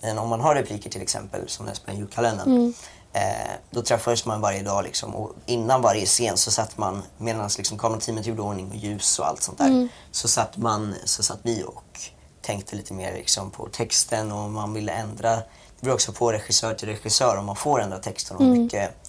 Men 0.00 0.18
om 0.18 0.28
man 0.28 0.40
har 0.40 0.54
repliker 0.54 0.90
till 0.90 1.02
exempel, 1.02 1.48
som 1.48 1.64
när 1.64 1.70
jag 1.70 1.76
spelade 1.76 1.98
julkalendern. 1.98 2.74
Eh, 3.12 3.50
då 3.70 3.82
träffades 3.82 4.26
man 4.26 4.40
varje 4.40 4.62
dag 4.62 4.84
liksom, 4.84 5.14
och 5.14 5.32
innan 5.46 5.82
varje 5.82 6.06
scen 6.06 6.36
så 6.36 6.50
satt 6.50 6.78
man, 6.78 7.02
medan 7.18 7.50
liksom 7.56 7.78
kamerateamet 7.78 8.26
gjorde 8.26 8.42
ordning 8.42 8.70
och 8.70 8.76
ljus 8.76 9.18
och 9.18 9.26
allt 9.26 9.42
sånt 9.42 9.58
där, 9.58 9.88
så, 10.10 10.28
satt 10.28 10.56
man, 10.56 10.94
så 11.04 11.22
satt 11.22 11.38
vi 11.42 11.64
och 11.66 12.00
tänkte 12.42 12.76
lite 12.76 12.94
mer 12.94 13.12
liksom, 13.12 13.50
på 13.50 13.68
texten 13.68 14.32
och 14.32 14.50
man 14.50 14.72
ville 14.74 14.92
ändra. 14.92 15.36
Det 15.36 15.44
beror 15.80 15.94
också 15.94 16.12
på 16.12 16.32
regissör 16.32 16.74
till 16.74 16.88
regissör 16.88 17.36
om 17.36 17.46
man 17.46 17.56
får 17.56 17.82
ändra 17.82 17.98
texten 17.98 18.36
och 18.36 18.44
hur 18.44 18.52
mycket 18.62 18.90
eh, 18.90 19.01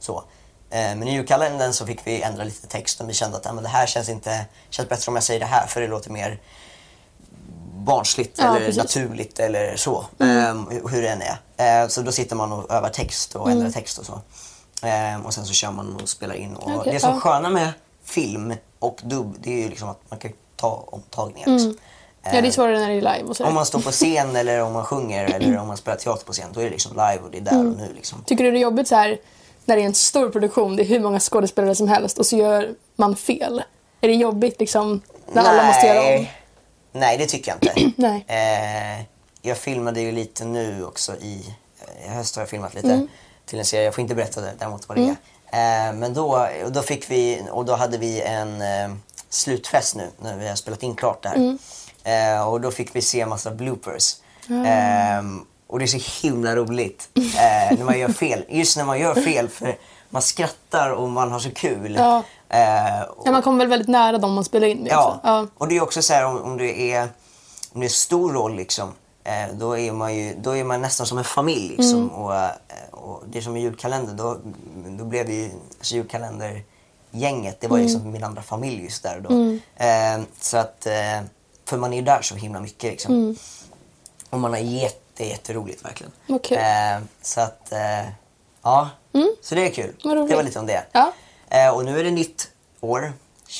så. 0.00 0.24
Eh, 0.70 0.96
men 0.96 1.08
i 1.08 1.12
julkalendern 1.12 1.72
så 1.72 1.86
fick 1.86 2.06
vi 2.06 2.22
ändra 2.22 2.44
lite 2.44 2.66
text 2.66 3.00
och 3.00 3.08
vi 3.08 3.14
kände 3.14 3.36
att 3.36 3.46
ah, 3.46 3.52
men 3.52 3.64
det 3.64 3.70
här 3.70 3.86
känns 3.86 4.08
inte, 4.08 4.46
känns 4.70 4.88
bättre 4.88 5.10
om 5.10 5.14
jag 5.14 5.24
säger 5.24 5.40
det 5.40 5.46
här 5.46 5.66
för 5.66 5.80
det 5.80 5.86
låter 5.86 6.10
mer 6.10 6.40
barnsligt 7.76 8.38
Ja, 8.38 8.44
eller 8.56 8.66
precis. 8.66 8.82
naturligt 8.82 9.38
eller 9.38 9.76
så. 9.76 10.06
Ehm, 10.18 10.66
hur 10.90 11.02
det 11.02 11.08
än 11.08 11.22
är. 11.22 11.36
Ehm, 11.56 11.88
så 11.88 12.02
då 12.02 12.12
sitter 12.12 12.36
man 12.36 12.52
och 12.52 12.70
övar 12.70 12.88
text 12.88 13.34
och 13.34 13.50
ändrar 13.50 13.70
text 13.70 13.98
och 13.98 14.06
så. 14.06 14.20
Ehm, 14.86 15.26
och 15.26 15.34
sen 15.34 15.44
så 15.46 15.52
kör 15.52 15.70
man 15.70 15.96
och 16.02 16.08
spelar 16.08 16.34
in. 16.34 16.56
Och 16.56 16.76
Okej, 16.76 16.92
det 16.92 17.00
som 17.00 17.10
är 17.10 17.14
ja. 17.14 17.20
sköna 17.20 17.50
med 17.50 17.72
film 18.04 18.54
och 18.78 19.00
dubb 19.04 19.36
det 19.40 19.52
är 19.52 19.62
ju 19.62 19.68
liksom 19.68 19.88
att 19.88 20.00
man 20.08 20.18
kan 20.18 20.32
ta 20.56 20.84
omtagningar. 20.86 21.48
Liksom. 21.48 21.76
Ja, 22.32 22.40
det 22.40 22.48
är 22.48 22.50
svårare 22.50 22.78
när 22.78 22.88
det 22.88 22.94
är 22.94 23.16
live 23.16 23.22
och 23.28 23.36
så. 23.36 23.44
Om 23.44 23.54
man 23.54 23.66
står 23.66 23.80
på 23.80 23.90
scen 23.90 24.36
eller 24.36 24.62
om 24.62 24.72
man 24.72 24.84
sjunger 24.84 25.24
eller 25.24 25.58
om 25.58 25.66
man 25.68 25.76
spelar 25.76 25.98
teater 25.98 26.24
på 26.26 26.32
scen 26.32 26.48
då 26.52 26.60
är 26.60 26.64
det 26.64 26.70
liksom 26.70 26.92
live 26.92 27.18
och 27.24 27.30
det 27.30 27.38
är 27.38 27.42
där 27.42 27.58
och 27.58 27.64
nu. 27.64 27.92
Liksom. 27.96 28.24
Tycker 28.26 28.44
du 28.44 28.50
det 28.50 28.58
är 28.58 28.60
jobbigt 28.62 28.88
så 28.88 28.94
här 28.94 29.18
när 29.64 29.76
det 29.76 29.82
är 29.82 29.86
en 29.86 29.94
stor 29.94 30.30
produktion, 30.30 30.76
det 30.76 30.82
är 30.82 30.86
hur 30.86 31.00
många 31.00 31.20
skådespelare 31.20 31.74
som 31.74 31.88
helst 31.88 32.18
och 32.18 32.26
så 32.26 32.36
gör 32.36 32.74
man 32.96 33.16
fel? 33.16 33.62
Är 34.00 34.08
det 34.08 34.14
jobbigt 34.14 34.60
liksom 34.60 35.00
när 35.32 35.42
alla 35.42 35.66
måste 35.66 35.86
göra 35.86 36.18
om? 36.18 36.26
Nej, 36.92 37.18
det 37.18 37.26
tycker 37.26 37.54
jag 37.62 37.70
inte. 37.82 37.92
Nej. 38.02 38.24
Eh, 38.98 39.04
jag 39.42 39.56
filmade 39.58 40.00
ju 40.00 40.12
lite 40.12 40.44
nu 40.44 40.84
också 40.84 41.12
i, 41.16 41.54
eh, 41.98 42.06
i 42.06 42.08
höst 42.08 42.36
har 42.36 42.42
jag 42.42 42.48
filmat 42.48 42.74
lite 42.74 42.92
Mm. 42.92 43.08
till 43.46 43.58
en 43.58 43.64
serie. 43.64 43.84
Jag 43.84 43.94
får 43.94 44.02
inte 44.02 44.14
berätta 44.14 44.40
det, 44.40 44.52
däremot 44.58 44.88
vad 44.88 44.98
det 44.98 45.02
är. 45.50 45.88
Eh, 45.88 45.92
men 45.94 46.14
då, 46.14 46.48
då 46.70 46.82
fick 46.82 47.10
vi, 47.10 47.42
och 47.50 47.64
då 47.64 47.74
hade 47.74 47.98
vi 47.98 48.20
en 48.20 48.62
eh, 48.62 48.94
slutfest 49.28 49.96
nu 49.96 50.10
när 50.18 50.36
vi 50.36 50.48
har 50.48 50.56
spelat 50.56 50.82
in 50.82 50.94
klart 50.94 51.22
det 51.22 51.28
här. 51.28 51.58
Mm. 52.04 52.36
Eh, 52.38 52.48
och 52.48 52.60
då 52.60 52.70
fick 52.70 52.96
vi 52.96 53.02
se 53.02 53.20
en 53.20 53.28
massa 53.28 53.50
bloopers. 53.50 54.16
Ah. 54.50 54.64
Ehm, 54.66 55.44
och 55.66 55.78
det 55.78 55.84
är 55.84 55.98
så 55.98 56.26
himla 56.26 56.56
roligt 56.56 57.08
eh, 57.16 57.78
när 57.78 57.84
man 57.84 57.98
gör 57.98 58.08
fel. 58.08 58.44
Just 58.48 58.76
när 58.76 58.84
man 58.84 58.98
gör 59.00 59.14
fel 59.14 59.48
för 59.48 59.76
man 60.10 60.22
skrattar 60.22 60.90
och 60.90 61.08
man 61.10 61.32
har 61.32 61.38
så 61.38 61.50
kul. 61.50 61.94
Ja. 61.98 62.22
Eh, 62.48 63.00
och- 63.02 63.22
Ja, 63.26 63.32
man 63.32 63.42
kommer 63.42 63.58
väl 63.58 63.68
väldigt 63.68 63.88
nära 63.88 64.18
dem 64.18 64.32
man 64.34 64.44
spelar 64.44 64.66
in 64.68 64.78
med 64.78 64.92
Ja. 64.92 65.06
också. 65.08 65.20
Ja. 65.28 65.46
och 65.58 65.68
det 65.68 65.76
är 65.76 65.82
också 65.82 66.02
så 66.02 66.12
här 66.12 66.24
om, 66.26 66.42
om 66.42 66.56
det 66.56 66.92
är 66.92 67.08
om 67.72 67.80
det 67.80 67.86
är 67.86 67.88
stor 67.88 68.32
roll 68.32 68.56
liksom. 68.56 68.92
Eh, 69.24 69.54
då, 69.54 69.78
är 69.78 69.92
man 69.92 70.14
ju, 70.16 70.34
då 70.42 70.56
är 70.56 70.64
man 70.64 70.80
nästan 70.80 71.06
som 71.06 71.18
en 71.18 71.24
familj 71.24 71.68
liksom. 71.76 71.98
Mm. 71.98 72.08
Och, 72.10 72.34
eh, 72.36 72.50
och 72.90 73.22
det 73.26 73.38
är 73.38 73.42
som 73.42 73.56
en 73.56 73.62
julkalender. 73.62 74.14
Då, 74.14 74.36
då 74.98 75.04
blev 75.04 75.26
vi 75.26 75.52
alltså, 75.78 75.94
julkalendergänget. 75.94 77.60
Det 77.60 77.68
var 77.68 77.76
Mm. 77.78 77.86
liksom 77.88 78.10
min 78.12 78.24
andra 78.24 78.42
familj 78.42 78.82
just 78.84 79.02
där 79.02 79.16
och 79.16 79.22
då. 79.22 79.58
Eh, 79.84 80.20
så 80.40 80.56
att, 80.56 80.86
eh, 80.86 81.20
för 81.64 81.76
man 81.76 81.92
är 81.92 82.02
där 82.02 82.22
så 82.22 82.34
himla 82.34 82.60
mycket 82.60 82.90
liksom. 82.90 83.14
Mm. 83.14 83.36
Och 84.30 84.40
man 84.40 84.52
har 84.52 84.58
jätte, 84.58 85.24
jätteroligt 85.24 85.84
verkligen. 85.84 86.12
Okej. 86.28 86.58
Eh, 86.58 87.02
så 87.22 87.40
att, 87.40 87.72
eh, 87.72 88.08
ja. 88.62 88.90
Så 89.42 89.54
det 89.54 89.66
är 89.66 89.70
kul. 89.70 89.94
Mm. 90.04 90.26
Det 90.26 90.36
var 90.36 90.42
lite 90.42 90.58
om 90.58 90.66
det. 90.66 90.84
Ja. 90.92 91.12
Eh, 91.48 91.68
och 91.68 91.84
nu 91.84 92.00
är 92.00 92.04
det 92.04 92.10
nytt 92.10 92.48
år. 92.80 93.12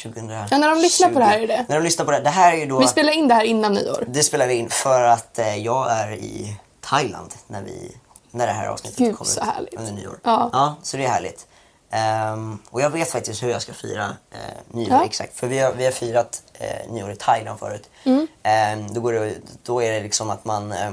2020. 0.03 0.47
Ja, 0.51 0.59
när 0.59 0.69
de 0.69 0.79
lyssnar 0.79 1.09
på 1.09 1.19
det 1.19 1.25
här 1.25 1.41
är 1.41 1.47
det. 1.47 1.65
När 1.69 1.77
de 1.77 1.85
lyssnar 1.85 2.05
på 2.05 2.11
det. 2.11 2.21
Det 2.21 2.31
här 2.31 2.53
är 2.53 2.57
ju 2.57 2.67
då... 2.67 2.79
Vi 2.79 2.87
spelar 2.87 3.13
in 3.13 3.29
det 3.29 3.35
här 3.35 3.45
innan 3.45 3.73
nyår. 3.75 4.05
Det 4.09 4.23
spelar 4.23 4.47
vi 4.47 4.55
in 4.55 4.71
för 4.71 5.03
att 5.03 5.39
eh, 5.39 5.57
jag 5.57 5.91
är 5.91 6.13
i 6.13 6.57
Thailand 6.81 7.35
när, 7.47 7.63
vi, 7.63 7.97
när 8.31 8.47
det 8.47 8.53
här 8.53 8.67
avsnittet 8.67 8.99
Gud, 8.99 9.17
kommer 9.17 9.31
så 9.31 9.41
ut 9.41 9.47
härligt. 9.47 9.75
under 9.75 9.93
nyår. 9.93 10.19
Ja. 10.23 10.77
så 10.83 10.97
det 10.97 11.05
är 11.05 11.09
härligt. 11.09 11.47
Ehm, 11.95 12.59
och 12.71 12.81
jag 12.81 12.91
vet 12.91 13.11
faktiskt 13.11 13.43
hur 13.43 13.51
jag 13.51 13.63
ska 13.63 13.73
fira 13.73 14.17
eh, 14.31 14.39
nyår 14.71 14.91
Ja. 14.91 15.05
exakt. 15.05 15.37
För 15.39 15.47
vi 15.47 15.59
har, 15.59 15.73
vi 15.73 15.85
har 15.85 15.93
firat 15.93 16.43
eh, 16.55 16.93
nyår 16.93 17.11
i 17.11 17.17
Thailand 17.17 17.59
förut. 17.59 17.91
Mm. 18.05 18.27
Ehm, 18.43 18.95
då, 18.95 19.01
går 19.01 19.13
det, 19.13 19.35
då 19.63 19.83
är 19.83 19.93
det 19.93 20.01
liksom 20.01 20.31
att 20.31 20.45
man, 20.45 20.73
eh, 20.73 20.91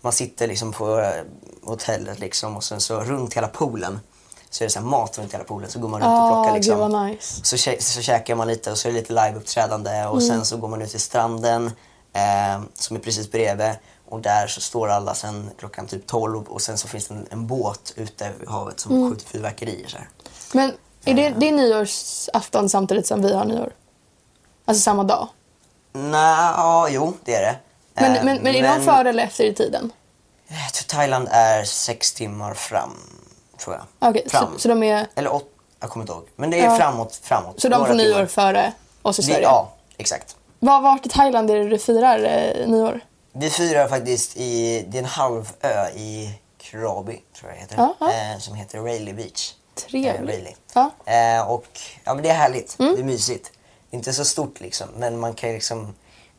man 0.00 0.12
sitter 0.12 0.46
liksom 0.46 0.72
på 0.72 1.12
hotellet 1.62 2.18
liksom 2.18 2.56
och 2.56 2.64
sen 2.64 2.80
så 2.80 3.00
runt 3.00 3.34
hela 3.34 3.48
poolen 3.48 4.00
så 4.50 4.64
är 4.64 4.68
det 4.68 4.72
så 4.72 4.80
mat 4.80 5.18
runt 5.18 5.34
hela 5.34 5.44
poolen 5.44 5.70
så 5.70 5.78
går 5.78 5.88
man 5.88 6.00
runt 6.00 6.08
och 6.08 6.14
Ja, 6.18 6.28
plockar 6.34 6.52
liksom. 6.54 7.06
nice. 7.06 7.40
Så, 7.44 7.56
kä- 7.56 7.80
så 7.80 8.00
käkar 8.02 8.34
man 8.34 8.48
lite 8.48 8.70
och 8.70 8.78
så 8.78 8.88
är 8.88 8.92
det 8.92 8.98
lite 8.98 9.12
liveuppträdande 9.12 9.90
och 10.06 10.16
Mm. 10.22 10.28
sen 10.28 10.44
så 10.44 10.56
går 10.56 10.68
man 10.68 10.82
ut 10.82 10.90
till 10.90 11.00
stranden 11.00 11.66
eh, 12.12 12.62
som 12.74 12.96
är 12.96 13.00
precis 13.00 13.30
bredvid 13.30 13.70
och 14.12 14.20
där 14.20 14.46
så 14.46 14.60
står 14.60 14.88
alla 14.88 15.14
sen 15.14 15.50
klockan 15.58 15.86
typ 15.86 16.06
12 16.06 16.44
och 16.48 16.60
sen 16.62 16.78
så 16.78 16.88
finns 16.88 17.08
det 17.08 17.14
en, 17.14 17.26
en 17.30 17.46
båt 17.46 17.92
ute 17.96 18.30
vid 18.40 18.48
havet 18.48 18.80
som 18.80 18.92
Mm. 18.96 19.10
skjuter 19.10 19.26
fyrverkerier 19.26 19.88
så 19.88 19.96
här. 19.96 20.08
Men 20.54 20.72
är 21.04 21.14
det, 21.14 21.28
det 21.38 21.48
är 21.48 21.52
nyårsafton 21.52 22.68
samtidigt 22.68 23.06
som 23.06 23.22
vi 23.22 23.34
har 23.34 23.44
nyår? 23.44 23.72
Alltså 24.64 24.82
samma 24.82 25.04
dag? 25.04 25.28
Nej, 25.92 26.52
ja, 26.56 26.88
jo 26.90 27.14
det 27.24 27.34
är 27.34 27.42
det. 27.42 27.56
Men, 27.94 28.16
Eh, 28.16 28.24
men, 28.24 28.42
men 28.42 28.54
är 28.54 28.62
de 28.78 28.84
före 28.84 29.08
eller 29.08 29.22
efter 29.24 29.44
i 29.44 29.54
tiden? 29.54 29.92
Jag 30.48 30.72
tror 30.74 30.86
Thailand 30.98 31.28
är 31.30 31.64
sex 31.64 32.12
timmar 32.12 32.54
fram, 32.54 32.96
tror 33.58 33.76
jag. 33.76 34.08
Okej, 34.10 34.22
så, 34.24 34.30
Fram. 34.38 34.58
så 34.58 34.68
de 34.68 34.82
är... 34.82 35.06
Eller 35.14 35.32
åt, 35.32 35.44
jag 35.80 35.90
kommer 35.90 36.02
inte 36.04 36.12
ihåg. 36.12 36.28
Men 36.36 36.50
det 36.50 36.60
är 36.60 36.64
Ja. 36.64 36.76
framåt, 36.76 37.20
framåt. 37.22 37.60
Så 37.60 37.68
de 37.68 37.86
får 37.86 37.94
nyår 37.94 38.12
timmar. 38.14 38.26
före 38.26 38.72
oss 39.02 39.18
i 39.18 39.22
Sverige? 39.22 39.42
ja, 39.42 39.72
exakt. 39.96 40.36
Var, 40.58 40.80
vart 40.80 41.06
i 41.06 41.08
Thailand 41.08 41.50
är 41.50 41.58
det 41.58 41.68
du 41.68 41.78
firar 41.78 42.18
eh, 42.18 42.66
nyår? 42.68 43.00
Vi 43.32 43.50
firar 43.50 43.88
faktiskt 43.88 44.36
i, 44.36 44.82
det 44.88 44.98
är 44.98 45.02
en 45.02 45.08
halv 45.08 45.52
ö 45.60 45.88
i 45.88 46.34
Krabi, 46.58 47.22
tror 47.36 47.50
jag 47.50 47.56
det 47.56 47.60
heter. 47.60 47.76
Ja, 47.76 47.94
ja. 48.00 48.12
Eh, 48.12 48.38
som 48.38 48.54
heter 48.54 48.78
Rayleigh 48.80 49.16
Beach. 49.16 49.54
Trevligt. 49.74 50.46
Eh. 50.46 50.54
Ja. 50.74 50.90
Mm. 51.06 51.40
Eh, 51.40 51.50
och 51.50 51.80
ja, 52.04 52.14
men 52.14 52.22
det 52.22 52.28
är 52.28 52.34
härligt. 52.34 52.78
Det 52.78 52.84
är 52.84 53.04
mysigt. 53.04 53.52
Det 53.90 53.96
är 53.96 53.98
inte 53.98 54.12
så 54.12 54.24
stort 54.24 54.60
liksom, 54.60 54.88
men 54.96 55.18
man 55.20 55.34
kan 55.34 55.48
ju 55.48 55.54
liksom 55.54 55.94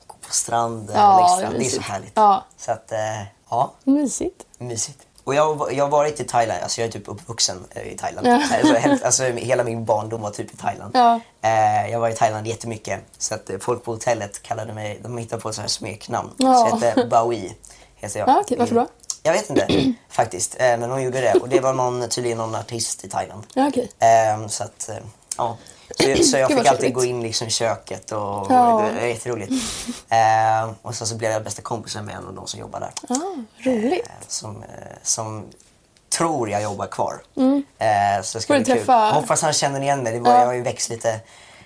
gå 0.08 0.16
på 0.28 0.34
stranden 0.34 0.96
Ja, 0.96 1.38
längs 1.42 1.58
det 1.60 1.66
är 1.66 1.70
så 1.70 1.82
härligt. 1.82 2.12
Ja. 2.16 2.44
Så 2.58 2.72
att, 2.72 2.92
eh, 2.92 3.22
ja, 3.50 3.74
Mysigt. 3.84 4.46
mysigt. 4.58 5.00
Och 5.24 5.36
jag, 5.36 5.74
jag 5.74 5.84
har 5.84 5.90
varit 5.90 6.20
i 6.20 6.24
Thailand, 6.24 6.64
alltså 6.64 6.82
jag 6.82 6.88
är 6.88 6.92
typ 6.92 7.08
uppvuxen 7.08 7.66
eh, 7.70 7.94
i 7.94 7.98
Thailand. 7.98 8.28
Ja. 8.28 8.42
Alltså, 8.58 9.06
alltså, 9.06 9.24
hela 9.24 9.64
min 9.64 9.86
barndom 9.86 10.22
var 10.22 10.32
typ 10.32 10.54
i 10.54 10.58
Thailand. 10.58 10.92
Ja. 10.96 11.20
Eh, 11.42 11.92
jag 11.92 12.00
var 12.00 12.10
i 12.10 12.14
Thailand 12.14 12.48
jättemycket. 12.48 13.00
Så 13.18 13.36
att 13.36 13.50
eh, 13.50 13.58
folk 13.60 13.84
på 13.84 13.92
hotellet 13.92 14.44
kallade 14.44 14.74
mig, 14.74 15.00
de 15.04 15.18
hittade 15.18 15.42
på 15.42 15.54
så 15.54 15.62
här 15.62 15.68
smeknamn. 15.68 16.30
Ja. 16.38 16.56
Så 16.56 16.68
jag 16.76 16.90
hette 16.90 17.08
Baui. 17.08 17.56
Heter 17.96 18.20
jag. 18.20 18.30
Ja, 18.30 18.40
okej, 18.42 18.58
varför 18.58 18.76
då? 18.76 18.88
Jag 19.24 19.34
vet 19.34 19.50
inte 19.50 19.94
faktiskt. 20.10 20.56
Eh, 20.60 20.78
men 20.78 20.92
hon 20.92 21.04
gjorde 21.04 21.22
det. 21.22 21.34
Och 21.34 21.50
det 21.50 21.60
var 21.60 21.74
någon, 21.74 22.10
tydligen 22.10 22.38
någon 22.38 22.56
artist 22.56 23.06
i 23.06 23.10
Thailand. 23.10 23.44
Ja, 23.54 23.68
okej. 23.68 23.92
Eh, 24.00 24.48
så 24.48 24.64
att, 24.64 24.90
eh, 24.90 24.96
ja. 25.38 25.58
Så, 26.00 26.10
jag- 26.10 26.26
så 26.26 26.38
jag 26.38 26.52
fick 26.52 26.66
alltid 26.68 26.94
gå 26.94 27.04
in 27.06 27.24
liksom 27.24 27.48
i 27.48 27.52
köket 27.52 28.12
och, 28.12 28.18
Ja. 28.18 28.86
det 28.94 29.00
var 29.02 29.08
jätteroligt. 29.08 29.52
Eh, 30.10 30.72
och 30.82 30.96
sen 30.96 31.08
så 31.08 31.16
blev 31.16 31.32
jag 31.32 31.44
bästa 31.44 31.62
kompisen 31.62 32.06
med 32.06 32.16
en 32.16 32.28
av 32.28 32.34
de 32.34 32.48
som 32.48 32.60
jobbar 32.60 32.80
där. 32.80 32.92
Ah, 33.10 33.70
roligt. 33.70 34.08
Eh, 34.08 34.12
som, 34.28 34.64
eh, 34.64 34.68
som 35.04 35.46
tror 36.18 36.50
jag 36.50 36.64
jobbar 36.64 36.88
kvar. 36.88 37.22
Eh, 37.78 38.24
så 38.24 38.38
det 38.38 38.42
ska 38.42 38.54
Mm. 38.54 38.64
Bli 38.64 38.74
kul. 38.74 38.82
träffa- 38.86 39.12
Hoppas 39.12 39.42
han 39.42 39.54
känner 39.54 39.82
igen 39.82 40.04
mig. 40.04 40.14
Det 40.14 40.20
var, 40.20 40.32
Ja. 40.32 40.40
Jag 40.40 40.46
har 40.46 40.54
ju 40.54 40.62
växt 40.62 40.90
lite 40.90 41.20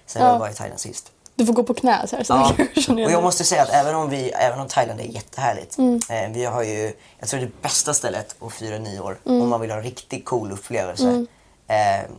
sen 0.05 0.21
Ja. 0.21 0.27
jag 0.31 0.39
var 0.39 0.49
i 0.49 0.53
Thailand 0.53 0.79
sist. 0.79 1.11
Du 1.35 1.45
får 1.45 1.53
gå 1.53 1.63
på 1.63 1.73
knä 1.73 2.07
så 2.07 2.15
här. 2.15 2.23
Så 2.23 2.33
Ja. 2.33 2.65
igen 2.93 3.05
Och 3.05 3.11
jag 3.11 3.23
måste 3.23 3.43
säga 3.43 3.61
att 3.63 3.69
även 3.69 3.95
om, 3.95 4.09
vi, 4.09 4.29
även 4.29 4.59
om 4.59 4.67
Thailand 4.67 4.99
är 4.99 5.03
jättehärligt. 5.03 5.77
Mm. 5.77 5.99
Eh, 6.09 6.29
vi 6.29 6.45
har 6.45 6.63
ju, 6.63 6.93
jag 7.19 7.29
tror 7.29 7.39
det 7.39 7.61
bästa 7.61 7.93
stället 7.93 8.35
att 8.41 8.53
fira 8.53 8.77
nyår 8.77 9.17
Mm. 9.25 9.41
om 9.41 9.49
man 9.49 9.61
vill 9.61 9.69
ha 9.71 9.77
en 9.77 9.83
riktigt 9.83 10.25
cool 10.25 10.51
upplevelse. 10.51 11.25
Eh, 11.67 12.09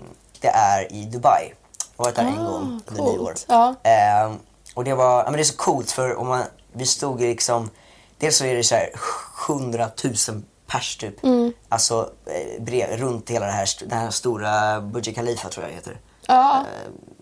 det 0.41 0.49
är 0.49 0.93
i 0.93 1.05
Dubai. 1.05 1.53
Jag 1.99 2.05
har 2.05 2.11
varit 2.13 2.17
där 2.17 2.23
en 2.25 2.47
Ah, 2.47 2.51
gång 2.51 2.81
under 2.87 3.03
coolt. 3.03 3.17
nyår. 3.19 3.35
Ja. 3.49 3.75
Eh, 3.83 4.33
och 4.75 4.85
det 4.85 4.95
var, 4.95 5.19
ja, 5.19 5.25
men 5.25 5.33
det 5.33 5.41
är 5.41 5.45
så 5.45 5.57
coolt 5.57 5.91
för 5.91 6.17
om 6.17 6.27
man, 6.29 6.43
vi 6.73 6.87
stod 6.87 7.21
ju 7.21 7.27
liksom, 7.27 7.71
dels 8.19 8.37
så 8.37 8.45
är 8.45 8.55
det 8.55 8.65
så 8.65 8.75
här 8.75 8.91
100 9.49 9.89
000 10.05 10.43
pers 10.67 10.97
typ. 10.97 11.25
Mm. 11.25 11.53
Alltså 11.69 12.11
eh, 12.27 12.63
brev, 12.63 12.97
runt 12.97 13.31
hela 13.31 13.47
det 13.47 13.53
här, 13.53 13.69
den 13.81 13.99
här 13.99 14.11
stora 14.11 14.81
Burj 14.81 15.15
Khalifa 15.15 15.49
tror 15.49 15.67
jag 15.67 15.73
heter. 15.73 16.01
Ja, 16.27 16.65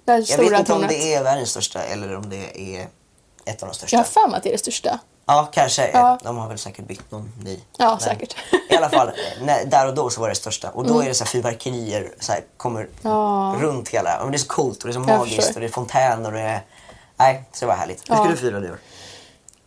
det 0.05 0.13
här 0.13 0.19
Jag 0.19 0.27
stora 0.29 0.49
vet 0.51 0.59
inte 0.59 0.73
om 0.73 0.79
tornet. 0.81 0.91
det 0.97 1.15
är 1.15 1.23
världens 1.23 1.51
största 1.51 1.83
eller 1.83 2.17
om 2.17 2.31
det 2.31 2.61
är 2.77 2.89
ett 3.45 3.63
av 3.63 3.69
de 3.69 3.75
största. 3.75 3.97
Jag 3.97 4.01
har 4.01 4.05
för 4.05 4.29
mig 4.29 4.37
att 4.37 4.43
det 4.43 4.49
är 4.49 4.53
det 4.53 4.59
största. 4.59 4.99
Ja, 5.27 5.49
kanske. 5.53 5.91
Ja. 5.93 6.19
De 6.23 6.37
har 6.37 6.49
väl 6.49 6.59
säkert 6.59 6.87
byggt 6.87 7.11
någon 7.11 7.33
ny. 7.45 7.59
Ja, 7.79 7.91
Men 7.91 8.01
säkert. 8.01 8.37
I 8.71 8.77
alla 8.77 8.89
fall, 8.89 9.11
när, 9.43 9.65
där 9.65 9.89
och 9.89 9.95
då 9.95 10.11
så 10.11 10.21
var 10.21 10.29
det 10.29 10.35
största. 10.35 10.71
Och 10.71 10.87
då 10.87 11.01
är 11.01 11.09
det 11.09 11.15
så 11.15 11.25
här 11.25 11.31
fyrverkerier 11.31 12.11
så 12.21 12.33
här, 12.33 12.41
kommer 12.57 12.89
Ja. 13.03 13.57
runt 13.61 13.89
hela. 13.89 14.19
Men 14.23 14.31
det 14.33 14.37
är 14.37 14.39
så 14.39 14.47
coolt 14.47 14.79
och 14.83 14.89
det 14.89 14.91
är 14.91 14.95
så 14.95 15.01
magiskt 15.01 15.55
och 15.55 15.61
det 15.61 15.67
är 15.67 15.71
fontäner 15.71 16.27
och 16.27 16.33
det 16.33 16.41
är... 16.41 16.61
Nej, 17.17 17.45
så 17.53 17.65
det 17.65 17.67
var 17.69 17.75
härligt. 17.77 18.11
Hur 18.11 18.15
ska 18.15 18.25
Ja. 18.25 18.31
du 18.31 18.37
fira 18.37 18.59
nyår? 18.59 18.79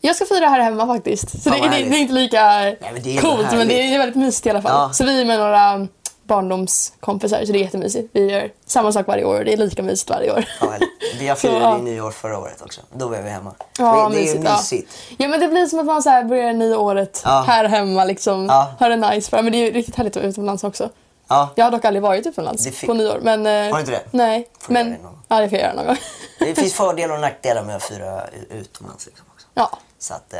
Jag 0.01 0.15
ska 0.15 0.25
fira 0.25 0.47
här 0.47 0.59
hemma 0.59 0.87
faktiskt. 0.87 1.43
Så 1.43 1.49
det, 1.49 1.59
vad 1.59 1.71
det, 1.71 1.77
är 1.77 1.93
inte 1.93 2.13
lika 2.13 2.41
men 2.81 3.03
det 3.03 3.17
är 3.17 3.21
coolt 3.21 3.35
härligt. 3.43 3.57
men 3.57 3.67
det 3.67 3.93
är 3.93 3.97
väldigt 3.97 4.15
mysigt 4.15 4.47
i 4.47 4.49
alla 4.49 4.61
fall. 4.61 4.71
Ja. 4.71 4.93
Så 4.93 5.03
vi 5.05 5.21
är 5.21 5.25
med 5.25 5.39
några 5.39 5.87
barndomskompisar 6.29 7.45
så 7.45 7.51
det 7.51 7.59
är 7.59 7.63
jättemysigt. 7.63 8.09
Vi 8.13 8.31
gör 8.31 8.51
samma 8.65 8.91
sak 8.91 9.07
varje 9.07 9.23
år 9.25 9.39
och 9.39 9.45
det 9.45 9.53
är 9.53 9.57
lika 9.57 9.83
mysigt 9.83 10.09
varje 10.09 10.33
år. 10.33 10.45
Ja, 10.61 10.73
jag 11.21 11.37
Så, 11.37 11.47
firade 11.47 11.59
ja. 11.65 11.77
nyår 11.77 12.11
förra 12.11 12.39
året 12.39 12.61
också. 12.61 12.81
Då 12.93 13.07
var 13.07 13.21
vi 13.21 13.29
hemma. 13.29 13.53
Ja, 13.77 14.09
det, 14.09 14.15
det 14.15 14.31
är 14.31 14.39
mysigt, 14.39 14.87
ja. 15.09 15.15
Ja 15.17 15.27
men 15.27 15.39
det 15.39 15.47
blir 15.47 15.65
som 15.65 15.79
att 15.79 15.85
man 15.85 16.03
så 16.03 16.09
här 16.09 16.23
börjar 16.23 16.53
nya 16.53 16.77
året 16.79 17.21
Ja. 17.25 17.43
här 17.47 17.65
hemma 17.65 18.05
liksom. 18.05 18.45
Ja. 18.45 18.73
Har 18.79 18.89
det 18.89 18.95
nice. 18.95 19.41
Men 19.43 19.51
det 19.51 19.57
är 19.57 19.65
ju 19.65 19.71
riktigt 19.71 19.95
härligt 19.95 20.17
att 20.17 20.23
vara 20.23 20.29
utomlands 20.29 20.63
också. 20.63 20.89
Ja. 21.27 21.49
Jag 21.55 21.65
har 21.65 21.71
dock 21.71 21.85
aldrig 21.85 22.01
varit 22.03 22.27
utomlands 22.27 22.81
på 22.85 22.93
nyår. 22.93 23.19
Men, 23.21 23.45
eh, 23.45 23.53
Har 23.53 23.73
du 23.73 23.79
inte 23.79 23.91
det? 23.91 24.01
Nej. 24.11 24.49
Får 24.59 24.73
men, 24.73 24.91
det. 24.91 24.97
Ja 25.27 25.39
det 25.39 25.49
får 25.49 25.57
jag 25.57 25.65
göra 25.65 25.73
någon 25.75 25.85
gång. 25.87 25.97
Det 26.39 26.55
finns 26.61 26.73
fördelar 26.73 27.13
och 27.15 27.21
nackdelar 27.21 27.63
med 27.63 27.75
att 27.75 27.83
fira 27.83 28.21
utomlands 28.49 29.05
liksom 29.05 29.25
också. 29.33 29.47
ja, 29.53 29.71
Så 29.99 30.13
att, 30.13 30.33
eh, 30.33 30.39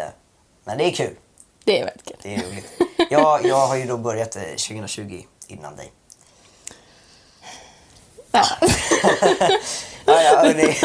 men 0.66 0.78
det 0.78 0.84
är 0.86 0.92
kul. 0.92 1.16
det 1.64 1.80
är 1.80 1.86
väldigt 1.86 2.06
kul. 2.08 2.18
Det 2.24 2.36
är 2.36 2.40
roligt. 2.40 2.66
Jag, 3.10 3.46
jag 3.46 3.68
har 3.68 3.76
ju 3.76 3.86
då 3.86 3.98
börjat 3.98 4.36
eh, 4.36 4.42
2020 4.42 5.22
innan 5.52 5.76
dig. 5.76 5.92
Ja, 8.32 8.44
Ja, 10.06 10.22
ja, 10.22 10.38
hörni. 10.40 10.76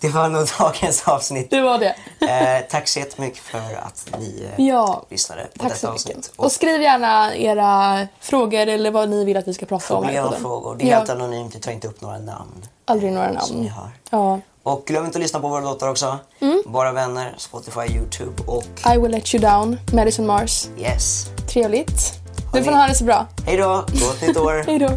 det 0.00 0.08
var 0.08 0.28
nog 0.28 0.46
dagens 0.58 1.08
avsnitt. 1.08 1.50
det 1.50 1.60
var 1.60 1.78
det. 1.78 1.94
Eh, 2.30 2.66
tack 2.70 2.88
så 2.88 2.98
jättemycket 2.98 3.38
för 3.38 3.58
att 3.58 4.08
ni 4.18 4.48
eh, 4.56 4.66
Ja, 4.66 5.06
lyssnade 5.10 5.42
på 5.42 5.58
Tack 5.58 5.68
detta 5.68 5.80
så 5.80 5.88
avsnitt. 5.88 6.16
mycket. 6.16 6.32
Och 6.36 6.52
skriv 6.52 6.82
gärna 6.82 7.36
era 7.36 8.06
frågor 8.20 8.66
eller 8.66 8.90
vad 8.90 9.08
ni 9.08 9.24
vill 9.24 9.36
att 9.36 9.48
vi 9.48 9.54
ska 9.54 9.66
prata 9.66 9.94
om. 9.96 10.04
här 10.04 10.24
och 10.26 10.34
frågor. 10.34 10.76
Det 10.76 10.84
är 10.84 10.88
ja, 10.90 10.96
helt 10.98 11.10
anonymt, 11.10 11.54
jag 11.54 11.62
tar 11.62 11.72
inte 11.72 11.88
upp 11.88 12.00
några 12.00 12.18
namn. 12.18 12.66
Aldrig 12.84 13.12
några 13.12 13.40
Som 13.40 13.56
ni 13.56 13.68
namn. 13.68 13.74
hör. 13.78 13.90
Ja. 14.10 14.40
Och 14.62 14.84
glöm 14.86 15.04
inte 15.06 15.18
att 15.18 15.22
lyssna 15.22 15.40
på 15.40 15.48
våra 15.48 15.60
låtar 15.60 15.88
också. 15.88 16.18
Mm. 16.40 16.62
Bara 16.66 16.92
vänner, 16.92 17.34
Spotify, 17.38 17.80
Youtube 17.96 18.42
och 18.46 18.64
I 18.94 18.98
will 18.98 19.10
let 19.10 19.34
you 19.34 19.42
down, 19.42 19.80
Madison 19.92 20.26
Mars. 20.26 20.66
yes. 20.78 21.26
Trevligt. 21.48 22.19
Nu 22.52 22.62
får 22.64 22.70
ni- 22.70 22.76
ha 22.76 22.86
det 22.86 22.94
så 22.94 23.04
bra. 23.04 23.26
Hej 23.46 23.56
då, 23.56 23.84
gott 23.88 24.22
nytt 24.22 24.36
år! 24.36 24.62
Hej 24.66 24.78
då. 24.78 24.88